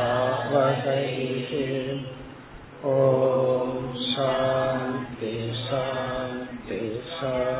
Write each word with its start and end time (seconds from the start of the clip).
ॐ 2.95 3.77
शान्ति 4.09 5.35
शान्ति 5.67 6.83
शान्तिः। 7.13 7.58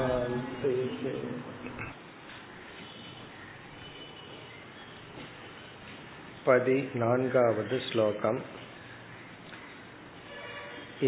पदिनान्गावद् 6.48 7.74
श्लोकम् 7.90 8.40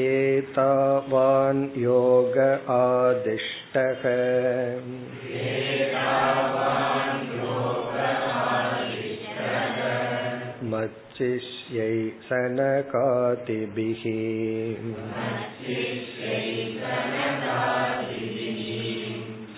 एतावान् 0.03 1.63
योग 1.81 2.37
आदिष्टः 2.75 4.03
मच्चिष्यै 10.71 11.93
सनकातिभिः 12.27 14.03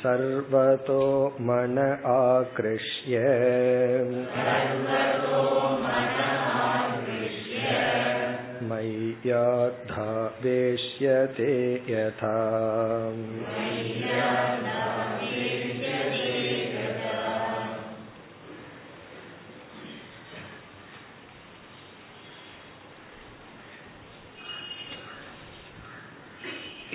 सर्वतो 0.03 1.01
मन 1.47 1.77
आकृष्य 2.13 3.17
मय्याधावेश्यते 10.19 11.53
यथा 11.89 12.35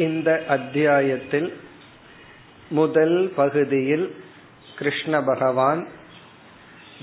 இந்த 0.04 0.30
அத்தியாயத்தில் 0.48 1.48
முதல் 2.69 3.33
பகுதியில் 3.35 4.15
கிருஷ்ண 4.77 5.23
பகவான் 5.23 5.87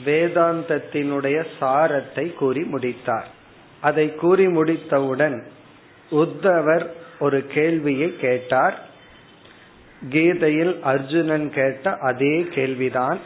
வேதாந்தத்தினுடைய 0.05 1.47
சாரத்தை 1.61 2.35
கூறி 2.35 2.63
முடித்தார். 2.63 3.29
அதை 3.81 4.15
கூறி 4.15 4.47
முடித்தவுடன் 4.47 5.47
உத்தவர் 6.11 6.87
ஒரு 7.19 7.47
கேள்வியை 7.47 8.17
கேட்டார். 8.17 8.89
கீதையில் 10.09 10.81
அர்ஜுனன் 10.83 11.53
கேட்ட 11.53 11.93
அதே 11.93 12.47
கேள்விதான். 12.51 13.19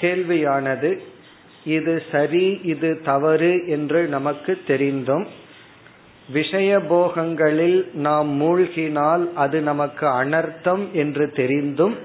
கேள்வியானது 0.00 0.98
இது 1.64 2.02
சரி 2.12 2.60
இது 2.62 3.00
தவறு 3.04 3.66
என்று 3.66 4.06
நமக்கு 4.06 4.60
தெரிந்தும் 4.66 5.26
விஷய 6.32 6.70
போகங்களில் 6.92 7.80
நாம் 8.06 8.30
மூழ்கினால் 8.40 9.24
அது 9.34 9.58
நமக்கு 9.60 10.06
அனர்த்தம் 10.22 10.84
என்று 10.92 11.24
தெரிந்தும் 11.40 11.96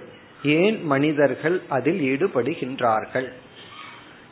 ஏன் 0.59 0.77
மனிதர்கள் 0.83 1.57
அதில் 1.69 2.01
ஈடுபடுகின்றார்கள்? 2.11 3.27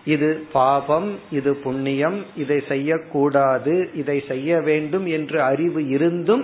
இது 0.05 0.29
பாபம் 0.53 1.09
இது 1.31 1.51
புண்ணியம் 1.65 2.19
இதை 2.35 2.59
செய்யக்கூடாது 2.67 3.75
இதை 4.01 4.17
செய்ய 4.27 4.59
வேண்டும் 4.61 5.05
என்று 5.17 5.37
அறிவு 5.41 5.81
இருந்தும் 5.87 6.43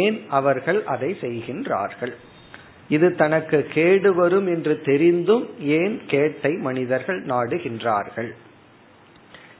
ஏன் 0.00 0.18
அவர்கள் 0.28 0.80
அதை 0.94 1.10
செய்கின்றார்கள்? 1.20 2.14
இது 2.88 3.08
தனக்கு 3.14 3.58
கேடு 3.76 4.10
வரும் 4.14 4.48
என்று 4.54 4.74
தெரிந்தும் 4.90 5.44
ஏன் 5.78 5.94
கேட்டை 6.06 6.52
மனிதர்கள் 6.66 7.20
நாடுகின்றார்கள்? 7.32 8.30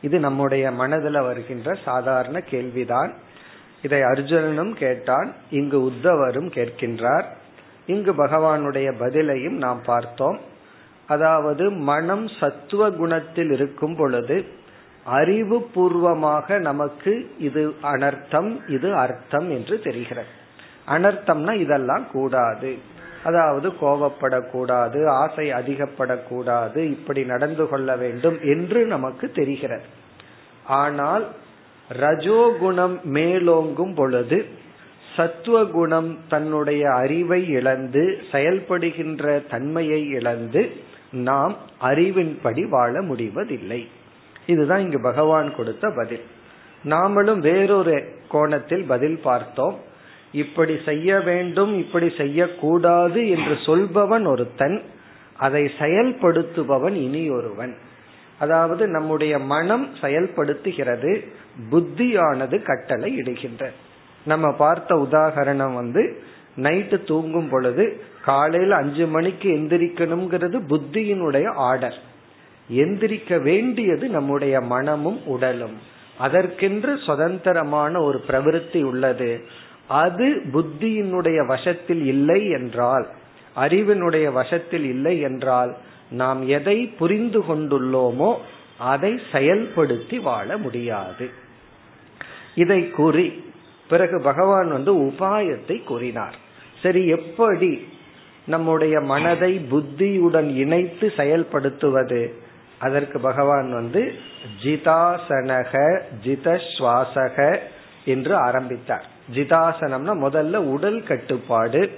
இது 0.05 0.17
நம்முடைய 0.19 0.65
மனதில் 0.71 1.27
வருகின்ற 1.29 1.75
சாதாரண 1.85 2.41
கேள்விதான். 2.41 3.13
இதை 3.83 4.01
அர்ஜுனனும் 4.01 4.73
கேட்டான் 4.73 5.29
இங்கு 5.51 5.79
உத்தவரும் 5.91 6.51
கேட்கின்றார். 6.57 7.27
இங்கு 7.87 8.13
பகவானுடைய 8.13 8.89
பதிலையும் 9.01 9.57
நாம் 9.65 9.81
பார்த்தோம். 9.87 10.39
அதாவது 11.07 11.65
மனம் 11.71 12.27
சத்துவ 12.41 12.91
குணத்தில் 12.91 13.51
இருக்கும் 13.51 13.97
பொழுது 13.97 14.37
அறிவு 15.05 15.59
பூர்வமாக 15.75 16.59
நமக்கு 16.59 17.13
இது 17.39 17.63
அனர்த்தம் 17.83 18.51
இது 18.69 18.89
அர்த்தம் 18.97 19.49
என்று 19.51 19.81
தெரிகிறது. 19.81 20.33
அனர்த்தம்னா 20.89 21.53
இதெல்லாம் 21.61 22.07
கூடாது. 22.13 22.71
அதாவது 23.25 23.69
கோபப்படக்கூடாது 23.81 25.07
ஆசை 25.07 25.53
அதிகப்படக்கூடாது 25.53 26.77
இப்படி 26.77 27.25
நடந்து 27.25 27.69
கொள்ள 27.69 27.97
வேண்டும் 27.97 28.39
என்று 28.43 28.87
நமக்கு 28.87 29.31
தெரிகிறது. 29.31 29.87
ஆனால் 30.65 31.25
ரஜோகுணம் 31.99 32.97
மேலோங்கும் 33.13 33.95
பொழுது 33.95 34.45
சத்துவகுணம் 35.17 36.19
தன்னுடைய 36.29 36.91
அறிவை 36.93 37.49
இழந்து 37.49 38.05
செயல்படுகின்ற 38.33 39.47
தன்மையை 39.51 40.09
இழந்து 40.09 40.63
நாம் 41.11 41.57
அறிவின்படி 41.81 42.69
வாழ 42.69 43.03
முடிவதில்லை. 43.03 43.89
இதுதான் 44.47 44.81
இங்கு 44.81 45.01
பகவான் 45.01 45.57
கொடுத்த 45.57 45.91
பதில். 45.97 46.25
நாமளும் 46.85 47.39
வேறொரு 47.39 47.97
கோணத்தில் 48.29 48.85
பதில் 48.85 49.21
பார்த்தோம். 49.23 49.77
இப்படி 50.35 50.75
செய்ய 50.85 51.21
வேண்டும் 51.21 51.73
இப்படி 51.79 52.09
செய்யக்கூடாது 52.17 53.29
என்று 53.29 53.55
சொல்பவன் 53.67 54.27
ஒருத்தன் 54.27 54.83
அதை 55.37 55.63
செயல்படுத்துபவன் 55.79 56.95
இனி 56.95 57.31
ஒருவன் 57.31 57.75
அதாவது 58.39 58.87
நம்முடைய 58.87 59.39
மனம் 59.39 59.89
செயல்படுத்துகிறது 60.01 61.11
புத்தியானது 61.71 62.63
கட்டளை 62.63 63.11
இடுகின்ற. 63.21 63.63
நம்ம 64.25 64.53
பார்த்த 64.53 64.95
உதாகரணம் 64.95 65.75
வந்து 65.75 66.23
நைட்டு 66.57 67.07
தூங்கும் 67.07 67.49
பொழுது 67.49 67.85
காலையில 68.25 68.77
அஞ்சு 68.77 69.07
மணிக்கு 69.07 69.49
எந்திரிக்கணுங்கிறது 69.51 70.59
புத்தியினுடைய 70.69 71.47
ஆர்டர். 71.55 71.99
எந்திரிக்க 72.73 73.43
வேண்டியது 73.43 74.09
நம்முடைய 74.09 74.61
மனமும் 74.61 75.27
உடலும். 75.27 75.77
அதற்கென்று 76.19 76.99
சுதந்திரமான 77.07 78.01
ஒரு 78.01 78.25
பிரவிற்த்தி 78.29 78.83
உள்ளது. 78.83 79.31
அது 79.89 80.43
புத்தியினுடைய 80.53 81.47
வசத்தில் 81.47 82.07
இல்லை 82.07 82.51
என்றால் 82.51 83.07
அறிவினுடைய 83.57 84.33
வசத்தில் 84.33 84.85
இல்லை 84.85 85.21
என்றால் 85.21 85.77
நாம் 86.11 86.49
எதை 86.49 86.87
புரிந்து 86.87 87.41
கொண்டுள்ளோமோ 87.41 88.37
அதை 88.79 89.21
செயல்படுத்தி 89.33 90.23
வாழ 90.23 90.57
முடியாது. 90.57 91.31
இதை 92.55 92.91
கூறி 92.91 93.45
பிறகு 93.89 94.21
பகவான் 94.23 94.71
வந்து 94.71 94.93
உபாயத்தை 94.95 95.85
கூறினார். 95.85 96.35
சரி 96.83 97.07
எப்படி 97.07 97.87
நம்முடைய 98.47 99.01
மனதை 99.01 99.53
புத்தியுடன் 99.71 100.57
இணைத்து 100.57 101.13
செயல்படுத்துவது? 101.17 102.31
அதற்கு 102.79 103.21
பகவான் 103.21 103.73
வந்து 103.73 104.13
ஜிதாசனக 104.65 106.01
ஜிதஸ்வாசக 106.25 107.59
என்று 108.05 108.37
ஆரம்பித்தார். 108.37 109.07
ஜிதாசனம்னா 109.35 110.15
முதல்ல 110.27 110.57
உடல் 110.57 111.03
கட்டுப்பாடு 111.03 111.91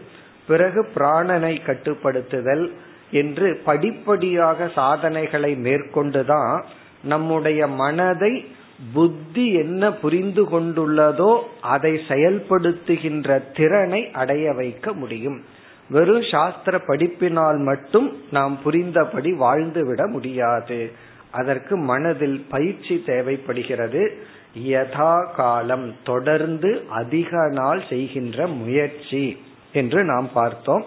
பிறகு 0.46 0.86
பிராணனை 0.94 1.54
கட்டுப்படுத்துதல் 1.66 2.72
என்று 3.10 3.60
படிப்படியாக 3.64 4.68
சாதனைகளை 4.68 5.54
மேற்கொண்டுதான் 5.54 6.64
நம்முடைய 7.02 7.66
மனதை 7.66 8.46
புத்தி 8.92 9.52
என்ன 9.52 9.92
புரிந்து 9.92 10.44
கொண்டுள்ளதோ 10.44 11.42
அதை 11.60 12.00
செயல்படுத்துகின்ற 12.08 13.42
திறனை 13.54 14.10
அடைய 14.12 14.52
வைக்க 14.52 14.92
முடியும். 14.92 15.44
வெறும் 15.90 16.22
சாஸ்திர 16.22 16.78
படிப்பினால் 16.78 17.58
மட்டும் 17.58 18.22
நாம் 18.30 18.62
புரிந்தபடி 18.62 19.32
வாழ்ந்துவிட 19.32 20.08
முடியாது. 20.10 20.90
அதற்கு 21.30 21.76
மனதில் 21.76 22.46
பயிற்சி 22.48 23.02
தேவைப்படுகிறது. 23.06 24.18
யதா 24.58 25.34
காலம் 25.34 25.94
தொடர்ந்து 26.04 26.84
அதிக 26.88 27.48
நாள் 27.48 27.82
செய்கின்ற 27.88 28.46
முயற்சி 28.46 29.42
என்று 29.72 30.04
நாம் 30.04 30.28
பார்த்தோம். 30.32 30.84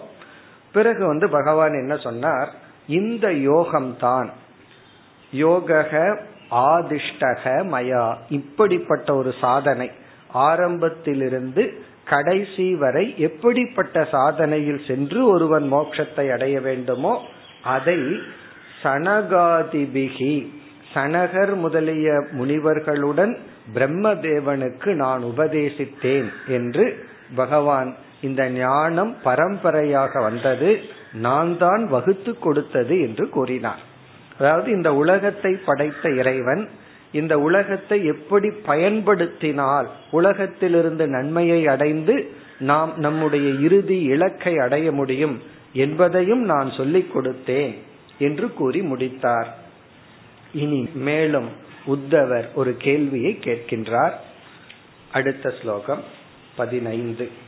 பிறகு 0.72 1.06
வந்து 1.06 1.28
பகவான் 1.28 1.72
என்ன 1.72 1.96
சொன்னார்? 1.96 2.52
இந்த 2.86 3.28
யோகம்தான். 3.28 4.28
யோகக 5.34 6.18
ஆதிஷ்டக 6.50 7.44
மயா 7.44 8.14
இப்படிப்பட்ட 8.28 9.14
ஒரு 9.14 9.34
சாதனை. 9.40 9.90
ஆரம்பத்திலிருந்து 10.32 11.82
கடைசி 12.04 12.74
வரை 12.74 13.18
எப்படிப்பட்ட 13.18 14.08
சாதனையில் 14.12 14.86
சென்று 14.86 15.28
ஒருவன் 15.28 15.72
மோட்சத்தை 15.72 16.32
அடைய 16.32 16.60
வேண்டுமோ 16.60 17.22
அதை 17.62 17.98
சனகாதிபிகி 18.82 20.46
சனகர் 20.94 21.54
முதலிய 21.54 22.24
முனிவர்களுடன் 22.30 23.38
பிரம்மதேவனுக்கு 23.74 24.90
நான் 24.94 25.22
உபதேசித்தேன் 25.22 26.28
என்று 26.56 26.84
பகவான் 27.36 27.90
இந்த 28.20 28.42
ஞானம் 28.50 29.12
பரம்பரையாக 29.24 30.12
வந்தது 30.22 30.70
நான் 31.26 31.52
தான் 31.58 31.82
வகுத்து 31.86 32.32
கொடுத்தது 32.38 32.94
என்று 33.00 33.24
கூறினார். 33.28 33.82
அதாவது 34.38 34.68
இந்த 34.70 34.90
உலகத்தை 34.94 35.52
படைத்த 35.68 36.04
இறைவன் 36.20 36.62
இந்த 37.12 37.34
உலகத்தை 37.38 37.98
எப்படி 38.04 38.48
பயன்படுத்தினால் 38.66 39.88
உலகத்திலிருந்து 40.10 41.04
நன்மையை 41.06 41.60
அடைந்து 41.68 42.14
நாம் 42.70 42.92
நம்முடைய 42.96 43.48
இறுதி 43.66 43.98
இலக்கை 44.14 44.54
அடைய 44.58 44.92
முடியும் 44.92 45.36
என்பதையும் 45.84 46.42
நான் 46.42 46.70
சொல்லிக் 46.70 47.10
கொடுத்தேன் 47.14 47.74
என்று 48.18 48.46
கூறி 48.52 48.80
முடித்தார். 48.82 49.50
இனி 50.52 50.80
மேலும் 51.08 51.50
உத்தவர் 51.87 52.53
ஒரு 52.53 52.77
கேள்வியை 52.77 53.37
கேட்கின்றார் 53.41 54.13
அடுத்த 55.11 55.53
ஸ்லோகம் 55.61 56.03
பதினைந்து 56.55 57.43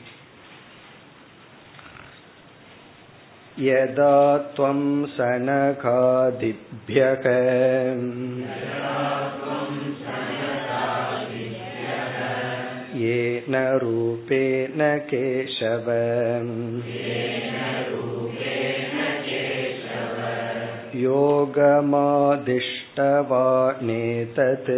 यदा 3.58 4.16
त्वं 4.56 4.80
सनकादिभ्यः 5.14 7.24
येन 13.02 13.56
रूपेण 13.84 14.82
केशव 15.10 15.88
योगमादिष्टवानेतत् 23.38 24.72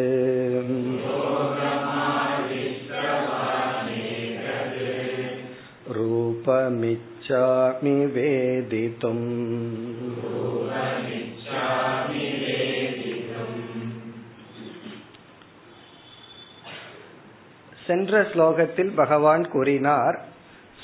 रूपमिच्छामि 6.62 7.98
वेदितुम् 8.16 9.28
சென்ற 17.86 18.20
ஸ்லோகத்தில் 18.32 18.92
பகவான் 18.96 19.46
கூறினார் 19.50 20.18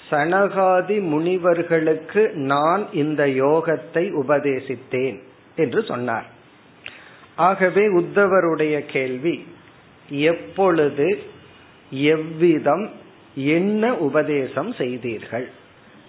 சனகாதி 0.09 0.97
முனிவர்களுக்கு 1.11 2.21
நான் 2.45 2.83
இந்த 2.93 3.23
யோகத்தை 3.41 4.03
உபதேசித்தேன் 4.21 5.17
என்று 5.57 5.81
சொன்னார் 5.83 6.27
ஆகவே 7.46 7.84
உத்தவருடைய 8.00 8.76
கேள்வி 8.92 9.34
எப்பொழுது 10.28 11.08
எவ்விதம் 12.12 12.86
என்ன 13.56 13.92
உபதேசம் 14.08 14.70
செய்தீர்கள்? 14.72 15.46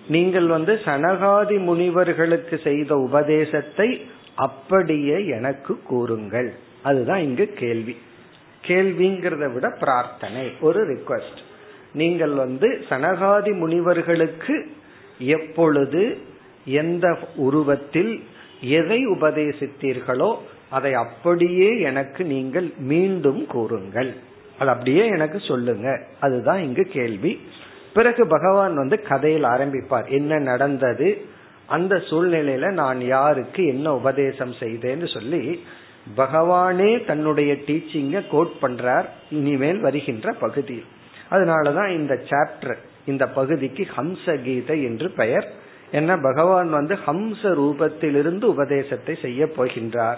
நீங்கள் 0.07 0.47
வந்து 0.47 0.73
சனகாதி 0.85 1.57
முனிவர்களுக்கு 1.59 2.55
செய்த 2.63 2.91
உபதேசத்தை 3.07 3.89
அப்படியே 4.45 5.17
எனக்கு 5.37 5.73
கூறுங்கள். 5.83 6.49
அதுதான் 6.83 7.21
இங்கு 7.21 7.45
கேள்வி. 7.61 7.95
கேள்விங்கிறத 8.63 9.45
விட 9.53 9.67
பிரார்த்தனை 9.79 10.43
ஒரு 10.61 10.79
ரிக்வஸ்ட் 10.89 11.39
நீங்கள் 11.93 12.33
வந்து 12.33 12.67
சனகாதி 12.89 13.51
முனிவர்களுக்கு 13.61 14.55
எப்பொழுது 15.35 16.01
எந்த 16.81 17.05
உருவத்தில் 17.45 18.13
எதை 18.77 18.99
உபதேசித்தீர்களோ 19.07 20.31
அதை 20.71 20.93
அப்படியே 20.93 21.79
எனக்கு 21.79 22.25
நீங்கள் 22.25 22.73
மீண்டும் 22.77 23.45
கூறுங்கள். 23.45 24.15
அது 24.59 24.69
அப்படியே 24.69 25.07
எனக்கு 25.07 25.39
சொல்லுங்க. 25.39 26.01
அதுதான் 26.19 26.63
இங்கு 26.63 26.83
கேள்வி. 26.83 27.41
பிறகு 27.93 28.27
பகவான் 28.27 28.75
வந்து 28.75 29.01
கதையில் 29.01 29.43
ஆரம்பிப்பார். 29.43 30.07
என்ன 30.07 30.39
நடந்தது? 30.39 31.25
அந்த 31.67 31.95
சூழ்நிலையில 31.95 32.71
நான் 32.71 33.01
யாருக்கு 33.01 33.65
என்ன 33.65 33.95
உபதேசம் 33.95 34.51
செய்தேன்னு 34.51 35.13
சொல்லி 35.13 35.63
பகவானே 36.17 37.05
தன்னுடைய 37.05 37.53
டீச்சிங்க 37.53 38.23
கோட் 38.31 38.51
பண்றார். 38.61 39.05
இனிமேல் 39.29 39.79
வருகின்ற 39.79 40.31
பகுதியில். 40.31 40.85
அதனாலதான் 41.31 41.89
இந்த 41.89 42.21
சாப்டர் 42.29 42.75
இந்த 43.05 43.27
பகுதிக்கு 43.27 43.87
ஹம்ச 43.97 44.43
கீதை 44.43 44.83
என்று 44.83 45.11
பெயர். 45.11 45.51
என்ன? 45.91 46.17
பகவான் 46.17 46.69
வந்து 46.69 46.97
ஹம்ச 47.05 47.43
ரூபத்திலிருந்து 47.43 48.43
உபதேசத்தை 48.43 49.17
செய்ய 49.21 49.45
போகின்றார். 49.45 50.17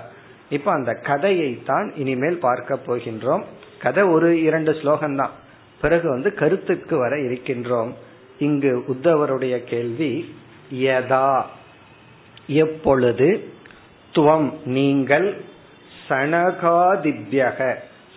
இப்ப 0.55 0.67
அந்த 0.77 0.91
கதையை 1.09 1.51
தான் 1.69 1.87
இனிமேல் 2.01 2.43
பார்க்க 2.47 2.77
போகின்றோம். 2.87 3.43
கதை 3.83 4.03
ஒரு 4.15 4.29
இரண்டு 4.47 4.71
ஸ்லோகம் 4.79 5.17
தான் 5.21 5.33
பிறகு 5.81 6.07
வந்து 6.09 6.29
கருத்துக்கு 6.41 6.95
வர 6.97 7.13
இருக்கின்றோம். 7.27 7.91
இங்கு 8.45 8.71
உத்தவருடைய 8.93 9.55
கேள்வி 9.71 10.11
யதா 10.85 11.27
எப்பொழுது 12.63 13.27
துவம் 14.13 14.49
நீங்கள் 14.77 15.27
சனகாதிபியக? 16.07 17.59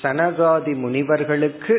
சனகாதி 0.02 0.72
முனிவர்களுக்கு 0.84 1.74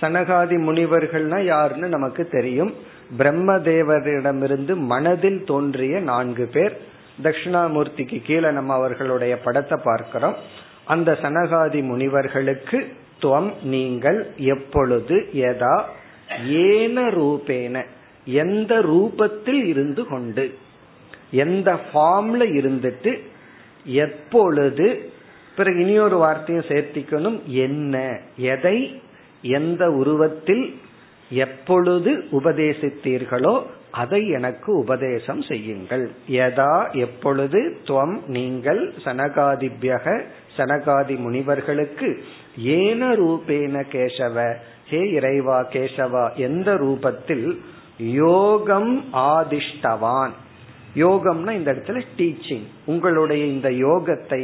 சனகாதி 0.00 0.56
முனிவர்கள்னா 0.68 1.38
யாருன்னு 1.44 1.88
நமக்கு 1.88 2.22
தெரியும். 2.36 2.72
பிரம்மதேவரிடமிருந்து 3.18 4.74
மனதில் 4.92 5.40
தோன்றிய 5.50 5.94
நான்கு 6.10 6.44
பேர். 6.54 6.74
தட்சிணாமூர்த்திக்கு 7.22 8.22
கீழே 8.22 8.50
நம்ம 8.50 8.74
அவர்களுடைய 8.74 9.38
படத்தை 9.38 9.78
பார்க்கிறோம். 9.84 10.36
அந்த 10.84 11.18
சனகாதி 11.22 11.82
முனிவர்களுக்கு 11.82 12.92
துவம் 13.22 13.50
நீங்கள் 13.62 14.34
எப்பொழுது 14.36 15.16
எதா 15.32 15.82
ஏன 16.46 17.08
ரூபேன 17.08 17.84
எந்த 18.24 18.80
ரூபத்தில் 18.80 19.62
இருந்து 19.64 20.06
கொண்டு 20.06 20.58
எந்த 21.30 21.70
ஃபார்ம்ல 21.72 22.42
இருந்துட்டு 22.60 23.18
எப்பொழுது 23.84 25.10
பிறகு 25.56 25.80
இனியொரு 25.80 26.16
வார்த்தையும் 26.16 26.64
சேர்த்திக்கணும் 26.64 27.42
என்ன 27.44 28.20
எதை 28.36 29.00
எந்த 29.42 29.90
உருவத்தில் 29.90 30.64
எப்பொழுது 31.32 32.10
உபதேசித்தீர்களோ 32.30 33.62
அதை 33.90 34.28
எனக்கு 34.28 34.70
உபதேசம் 34.78 35.42
செய்யுங்கள். 35.42 36.10
எதா 36.28 36.92
எப்பொழுது 36.92 37.60
துவம் 37.84 38.16
நீங்கள் 38.26 38.94
சனகாதிபியக 39.04 40.20
சனகாதி 40.56 41.18
முனிவர்களுக்கு 41.18 42.08
ஏன 42.64 43.10
ரூபேன 43.14 43.84
கேசவ 43.94 44.54
ஹே 44.90 45.00
இறைவா 45.10 45.58
கேசவா 45.74 46.24
எந்த 46.36 46.74
ரூபத்தில் 46.74 47.58
யோகம் 47.98 49.04
ஆதிஷ்டவான். 49.12 50.34
யோகம்னா 50.94 51.50
இந்த 51.50 51.72
இடத்துல 51.72 52.00
டீச்சிங். 52.18 52.66
உங்களுடைய 52.86 53.44
இந்த 53.44 53.68
யோகத்தை 53.68 54.42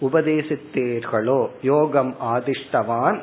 உபதேசித்தீர்களோ 0.00 1.40
யோகம் 1.62 2.16
ஆதிஷ்டவான் 2.34 3.18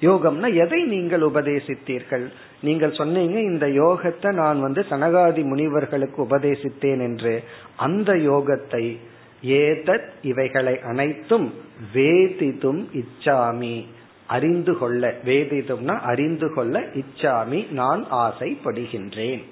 யோகம்னா 0.00 0.54
எதை 0.54 0.84
நீங்கள் 0.84 1.20
உபதேசித்தீர்கள்? 1.20 2.32
நீங்கள் 2.60 2.94
சொன்னீங்க 2.94 3.40
இந்த 3.40 3.66
யோகத்தை 3.66 4.32
நான் 4.32 4.60
வந்து 4.60 4.84
சனகாதி 4.90 5.44
முனிவர்களுக்கு 5.44 6.22
உபதேசித்தேன் 6.22 7.00
என்று. 7.00 7.42
அந்த 7.76 8.12
யோகத்தை 8.12 8.96
ஏதத் 9.44 10.08
இவைகளை 10.22 10.80
அனைத்தும் 10.80 11.54
வேதிதும் 11.94 12.86
இச்சாமி. 12.92 13.84
அறிந்து 14.26 14.78
கொள்ள 14.78 15.14
வேதிதும்னா 15.24 16.00
அறிந்து 16.00 16.54
கொள்ள 16.54 16.80
இச்சாமி 16.80 17.72
நான் 17.72 18.06
ஆசைப்படுகின்றேன். 18.10 19.42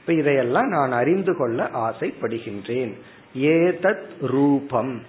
இப்ப 0.00 0.12
இதையெல்லாம் 0.12 0.68
நான் 0.68 0.92
அறிந்து 0.92 1.36
கொள்ள 1.36 1.70
ஆசைப்படுகின்றேன். 1.74 2.92
ஏதத் 3.36 4.06
ரூபம். 4.20 5.02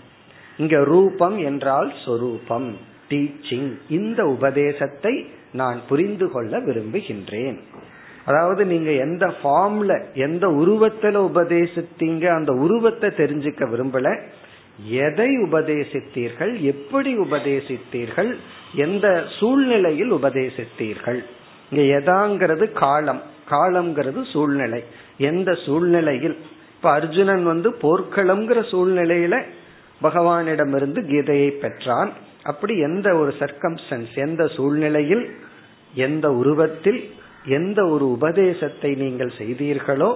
இங்க 0.57 0.83
ரூபம் 0.83 1.37
என்றால் 1.37 1.93
சொரூபம். 2.05 2.77
டீச்சிங் 3.09 3.77
இந்த 3.89 4.25
உபதேசத்தை 4.25 5.27
நான் 5.53 5.81
புரிந்து 5.89 6.31
கொள்ள 6.31 6.59
விரும்புகின்றேன். 6.59 7.59
அதாவது 8.25 8.65
நீங்க 8.65 8.91
எந்த 8.91 9.33
ஃபார்ம்ல 9.43 10.13
எந்த 10.13 10.47
உருவத்துல 10.47 11.29
உபதேசித்தீங்க 11.29 12.27
அந்த 12.27 12.53
உருவத்தை 12.53 13.09
தெரிஞ்சுக்க 13.09 13.67
விரும்பல. 13.73 14.21
எதை 14.87 15.27
உபதேசித்தீர்கள் 15.27 16.59
எப்படி 16.59 17.17
உபதேசித்தீர்கள் 17.17 18.35
எந்த 18.73 19.23
சூழ்நிலையில் 19.39 20.13
உபதேசித்தீர்கள். 20.13 21.23
இங்க 21.71 21.99
எதாங்கிறது 21.99 22.71
காலம். 22.71 23.21
காலம்ங்கிறது 23.49 24.31
சூழ்நிலை. 24.31 24.83
எந்த 25.17 25.53
சூழ்நிலையில்? 25.65 26.37
இப்ப 26.75 26.91
அர்ஜுனன் 26.91 27.43
வந்து 27.43 27.69
போர்க்களம்ங்கிற 27.69 28.59
சூழ்நிலையில 28.71 29.41
பகவானிடமிருந்து 30.01 31.01
கீதையை 31.11 31.49
பெற்றான். 31.49 32.11
அப்படி 32.49 32.73
எந்த 32.87 33.07
ஒரு 33.21 33.31
சர்க்கம்ஸ்டன்ஸ் 33.39 34.13
எந்த 34.25 34.43
சூழ்நிலையில் 34.55 35.25
எந்த 36.05 36.27
உருவத்தில் 36.41 37.01
எந்த 37.57 37.79
ஒரு 37.93 38.05
உபதேசத்தை 38.17 38.91
நீங்கள் 39.03 39.31
செய்தீர்களோ 39.37 40.11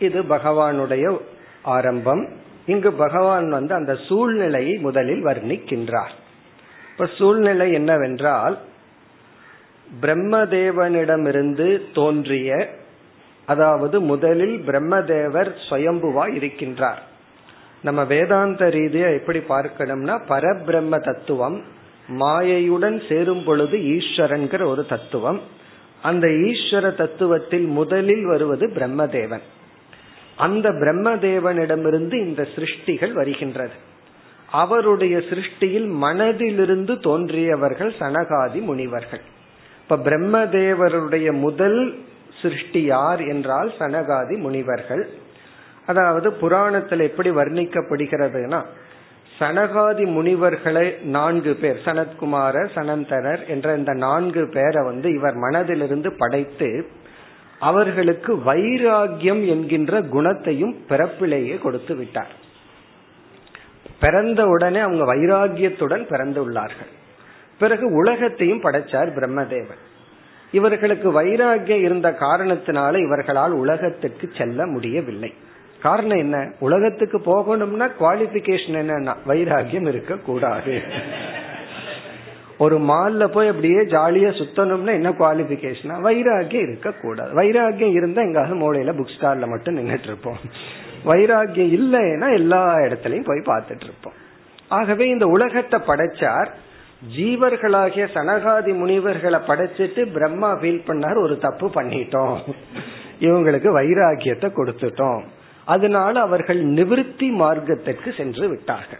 இது 0.00 0.22
பகவானுடைய 0.30 1.20
ஆரம்பம் 1.68 2.28
இங்கு 2.66 2.94
பகவான் 2.94 3.50
வந்து 3.50 3.74
அந்த 3.74 3.98
சூழ்நிலையை 4.06 4.78
முதலில் 4.78 5.22
வர்ணிக்கின்றார் 5.22 6.12
இப்ப 6.90 7.08
சூழ்நிலை 7.18 7.72
என்னவென்றால் 7.72 8.58
பிரம்மதேவனிடமிருந்து 10.00 11.92
தோன்றிய 11.92 12.78
அதாவது 13.48 14.00
முதலில் 14.10 14.62
பிரம்மதேவர் 14.66 15.52
சுயம்புவா 15.68 16.34
இருக்கின்றார் 16.34 17.02
நம்ம 17.85 18.03
வேதாந்த 18.03 18.65
ரீதியா 18.65 19.09
எப்படி 19.19 19.39
பார்க்கணும்னா 19.39 20.15
பரபிரம்ம 20.29 20.99
தத்துவம் 21.03 21.57
மாயையுடன் 22.19 22.97
சேரும் 23.09 23.43
பொழுது 23.43 23.77
ஈஸ்வரன்கிற 23.77 24.61
ஒரு 24.65 24.83
தத்துவம். 24.85 25.39
அந்த 26.01 26.27
ஈஸ்வர 26.27 26.85
தத்துவத்தில் 27.01 27.67
முதலில் 27.79 28.25
வருவது 28.25 28.65
பிரம்மதேவன். 28.67 29.45
அந்த 30.35 30.69
பிரம்மதேவனிடமிருந்து 30.81 32.13
இந்த 32.13 32.47
சிருஷ்டிகள் 32.55 33.11
வருகின்றது. 33.11 33.77
அவருடைய 34.51 35.15
சிருஷ்டியில் 35.29 35.89
மனதிலிருந்து 36.03 36.93
தோன்றியவர்கள் 36.99 37.93
சனகாதி 37.99 38.61
முனிவர்கள். 38.61 39.23
இப்ப 39.83 39.97
பிரம்மதேவருடைய 39.97 41.27
முதல் 41.39 41.79
சிருஷ்டி 42.41 42.81
யார் 42.83 43.21
என்றால் 43.33 43.71
சனகாதி 43.79 44.37
முனிவர்கள். 44.37 45.05
அதாவது 45.85 46.33
புராணத்தில் 46.33 46.99
எப்படி 46.99 47.29
வர்ணிக்கப்படுகிறதுனா 47.29 48.63
சனகாதி 49.39 50.05
முனிவர்களை 50.17 51.03
நான்கு 51.05 51.55
பேர் 51.55 51.79
சனத்குமார 51.85 52.55
சனந்தரர் 52.75 53.47
என்ற 53.47 53.75
இந்த 53.75 53.93
நான்கு 53.93 54.49
பேரை 54.49 54.83
வந்து 54.83 55.13
இவர் 55.13 55.35
மனதிலிருந்து 55.35 56.09
படைத்து 56.17 56.87
அவர்களுக்கு 57.59 58.35
வைராகியம் 58.35 59.47
என்கின்ற 59.47 60.01
குணத்தையும் 60.01 60.75
பிறப்பிலேயே 60.89 61.61
கொடுத்து 61.61 61.95
விட்டார். 61.95 62.33
பிறந்த 63.99 64.45
உடனே 64.45 64.79
அவங்க 64.79 65.03
வைராகியத்துடன் 65.13 66.05
பிறந்துள்ளார்கள் 66.09 66.91
பிறகு 67.59 67.85
உலகத்தையும் 67.91 68.63
படைச்சார் 68.63 69.11
பிரம்மதேவன். 69.17 69.81
இவர்களுக்கு 70.51 71.21
வைராகியம் 71.21 71.83
இருந்த 71.83 72.09
காரணத்தினால 72.19 73.03
இவர்களால் 73.05 73.51
உலகத்துக்கு 73.51 74.29
செல்ல 74.37 74.65
முடியவில்லை. 74.65 75.33
காரணம் 75.81 76.17
என்ன? 76.17 76.51
உலகத்துக்கு 76.59 77.17
போகணும்னா 77.17 77.87
குவாலிபிகேஷன் 77.99 78.77
என்னன்னா 78.81 79.13
வைராகியம் 79.27 79.87
இருக்க 79.87 80.15
கூடாது 80.15 80.81
ஒரு 82.57 82.77
மால்ல 82.79 83.27
போய் 83.27 83.47
அப்படியே 83.47 83.79
ஜாலியா 83.79 84.29
சுத்தணும்னா 84.41 84.91
என்ன 84.91 85.09
குவாலிபிகேஷனா 85.09 85.95
வைராகியம் 86.07 86.67
இருக்க 86.67 86.91
கூடாது 86.91 87.31
வைராகியம் 87.33 87.95
இருந்தா 87.95 88.21
எங்காவது 88.21 88.55
மூளையில 88.55 88.93
புக் 88.99 89.15
ஸ்டார்ல 89.15 89.47
மட்டும் 89.47 89.77
நின்றுட்டு 89.77 90.03
இருப்போம் 90.03 90.37
வைராகியம் 91.05 91.73
இல்லைன்னா 91.79 92.33
எல்லா 92.33 92.75
இடத்துலயும் 92.75 93.29
போய் 93.31 93.49
பார்த்துட்டு 93.51 93.83
இருப்போம் 93.83 94.13
ஆகவே 94.67 95.07
இந்த 95.07 95.27
உலகத்தை 95.27 95.79
படைச்சார் 95.79 96.51
ஜீவர்களாகிய 97.15 98.05
சனகாதி 98.13 98.71
முனிவர்களை 98.81 99.39
படைச்சிட்டு 99.47 100.11
பிரம்மா 100.13 100.51
ஃபீல் 100.59 100.85
பண்ணார் 100.87 101.17
ஒரு 101.17 101.37
தப்பு 101.37 101.67
பண்ணிட்டோம். 101.67 102.37
இவங்களுக்கு 103.19 103.69
வைராகியத்தை 103.79 104.49
கொடுத்துட்டோம். 104.55 105.21
அதனால 105.65 106.19
அவர்கள் 106.19 106.65
நிவிருத்தி 106.65 107.29
மார்க்கத்திற்கு 107.31 108.13
சென்று 108.17 108.49
விட்டார்கள். 108.49 108.99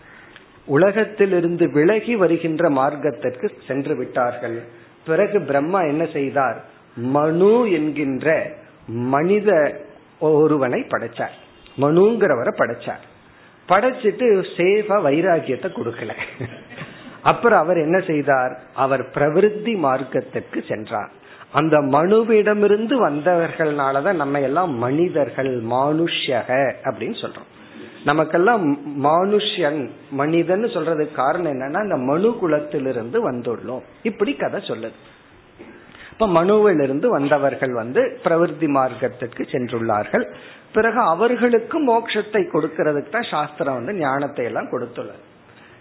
உலகத்திலிருந்து 0.65 1.71
விலகி 1.71 2.15
வருகின்ற 2.15 2.69
மார்க்கத்திற்கு 2.69 3.51
சென்று 3.67 3.95
விட்டார்கள். 3.95 4.63
பிறகு 5.05 5.41
பிரம்மா 5.41 5.81
என்ன 5.81 6.05
செய்தார்? 6.13 6.65
மனு 6.95 7.71
என்கின்ற 7.71 8.53
மனித 8.87 9.79
ஒருவனை 10.19 10.81
படைச்சார். 10.81 11.35
மனுங்கிறவரை 11.81 12.53
படைச்சார். 12.57 13.03
படைச்சிட்டு 13.69 14.45
சேஃபா 14.57 14.97
வைராகியத்தை 15.09 15.69
கொடுக்கல. 15.69 16.11
அப்புறம் 17.21 17.59
அவர் 17.59 17.77
என்ன 17.77 17.99
செய்தார்? 17.99 18.59
அவர் 18.73 19.09
பிரவிருத்தி 19.09 19.77
மார்க்கத்திற்கு 19.77 20.63
சென்றார். 20.67 21.11
அந்த 21.55 21.77
மனுவிடமிருந்து 21.95 22.95
வந்தவர்கள்னாலதான் 23.07 24.19
நம்ம 24.21 24.39
எல்லாம் 24.39 24.71
மனிதர்கள் 24.77 25.51
மானுஷ்யக 25.63 26.49
அப்படின்னு 26.83 27.17
சொல்றோம். 27.23 27.49
நமக்கெல்லாம் 28.03 28.63
மானுஷ்யன் 29.03 29.79
மனிதன் 30.11 30.63
சொல்றதுக்கு 30.63 31.11
காரணம் 31.11 31.51
என்னன்னா 31.51 31.83
இந்த 31.83 31.97
மனு 32.09 32.29
குலத்திலிருந்து 32.41 33.19
வந்துள்ளோம். 33.31 33.83
இப்படி 34.03 34.33
கதை 34.33 34.59
சொல்லுது. 34.61 34.99
இப்ப 36.11 36.27
மனுவிலிருந்து 36.27 37.07
வந்தவர்கள் 37.07 37.73
வந்து 37.73 38.19
பிரவருத்தி 38.23 38.67
மார்க்கத்திற்கு 38.67 39.43
சென்றுள்ளார்கள். 39.53 40.25
பிறகு 40.73 40.99
அவர்களுக்கு 40.99 41.77
மோட்சத்தை 41.89 42.41
கொடுக்கறதுக்கு 42.53 43.09
தான் 43.09 43.29
சாஸ்திரம் 43.29 43.73
வந்து 43.73 43.93
ஞானத்தை 43.93 44.45
எல்லாம் 44.45 44.71
கொடுத்துள்ளது. 44.71 45.23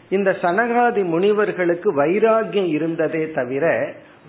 இந்த 0.09 0.31
சனகாதி 0.43 1.02
முனிவர்களுக்கு 1.04 1.88
வைராகியம் 2.02 2.69
இருந்ததே 2.69 3.31
தவிர 3.31 3.66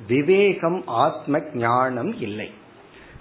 விவேகம் 0.07 0.83
ஆத்ம 0.85 1.39
ஞானம் 1.53 2.21
இல்லை. 2.21 2.51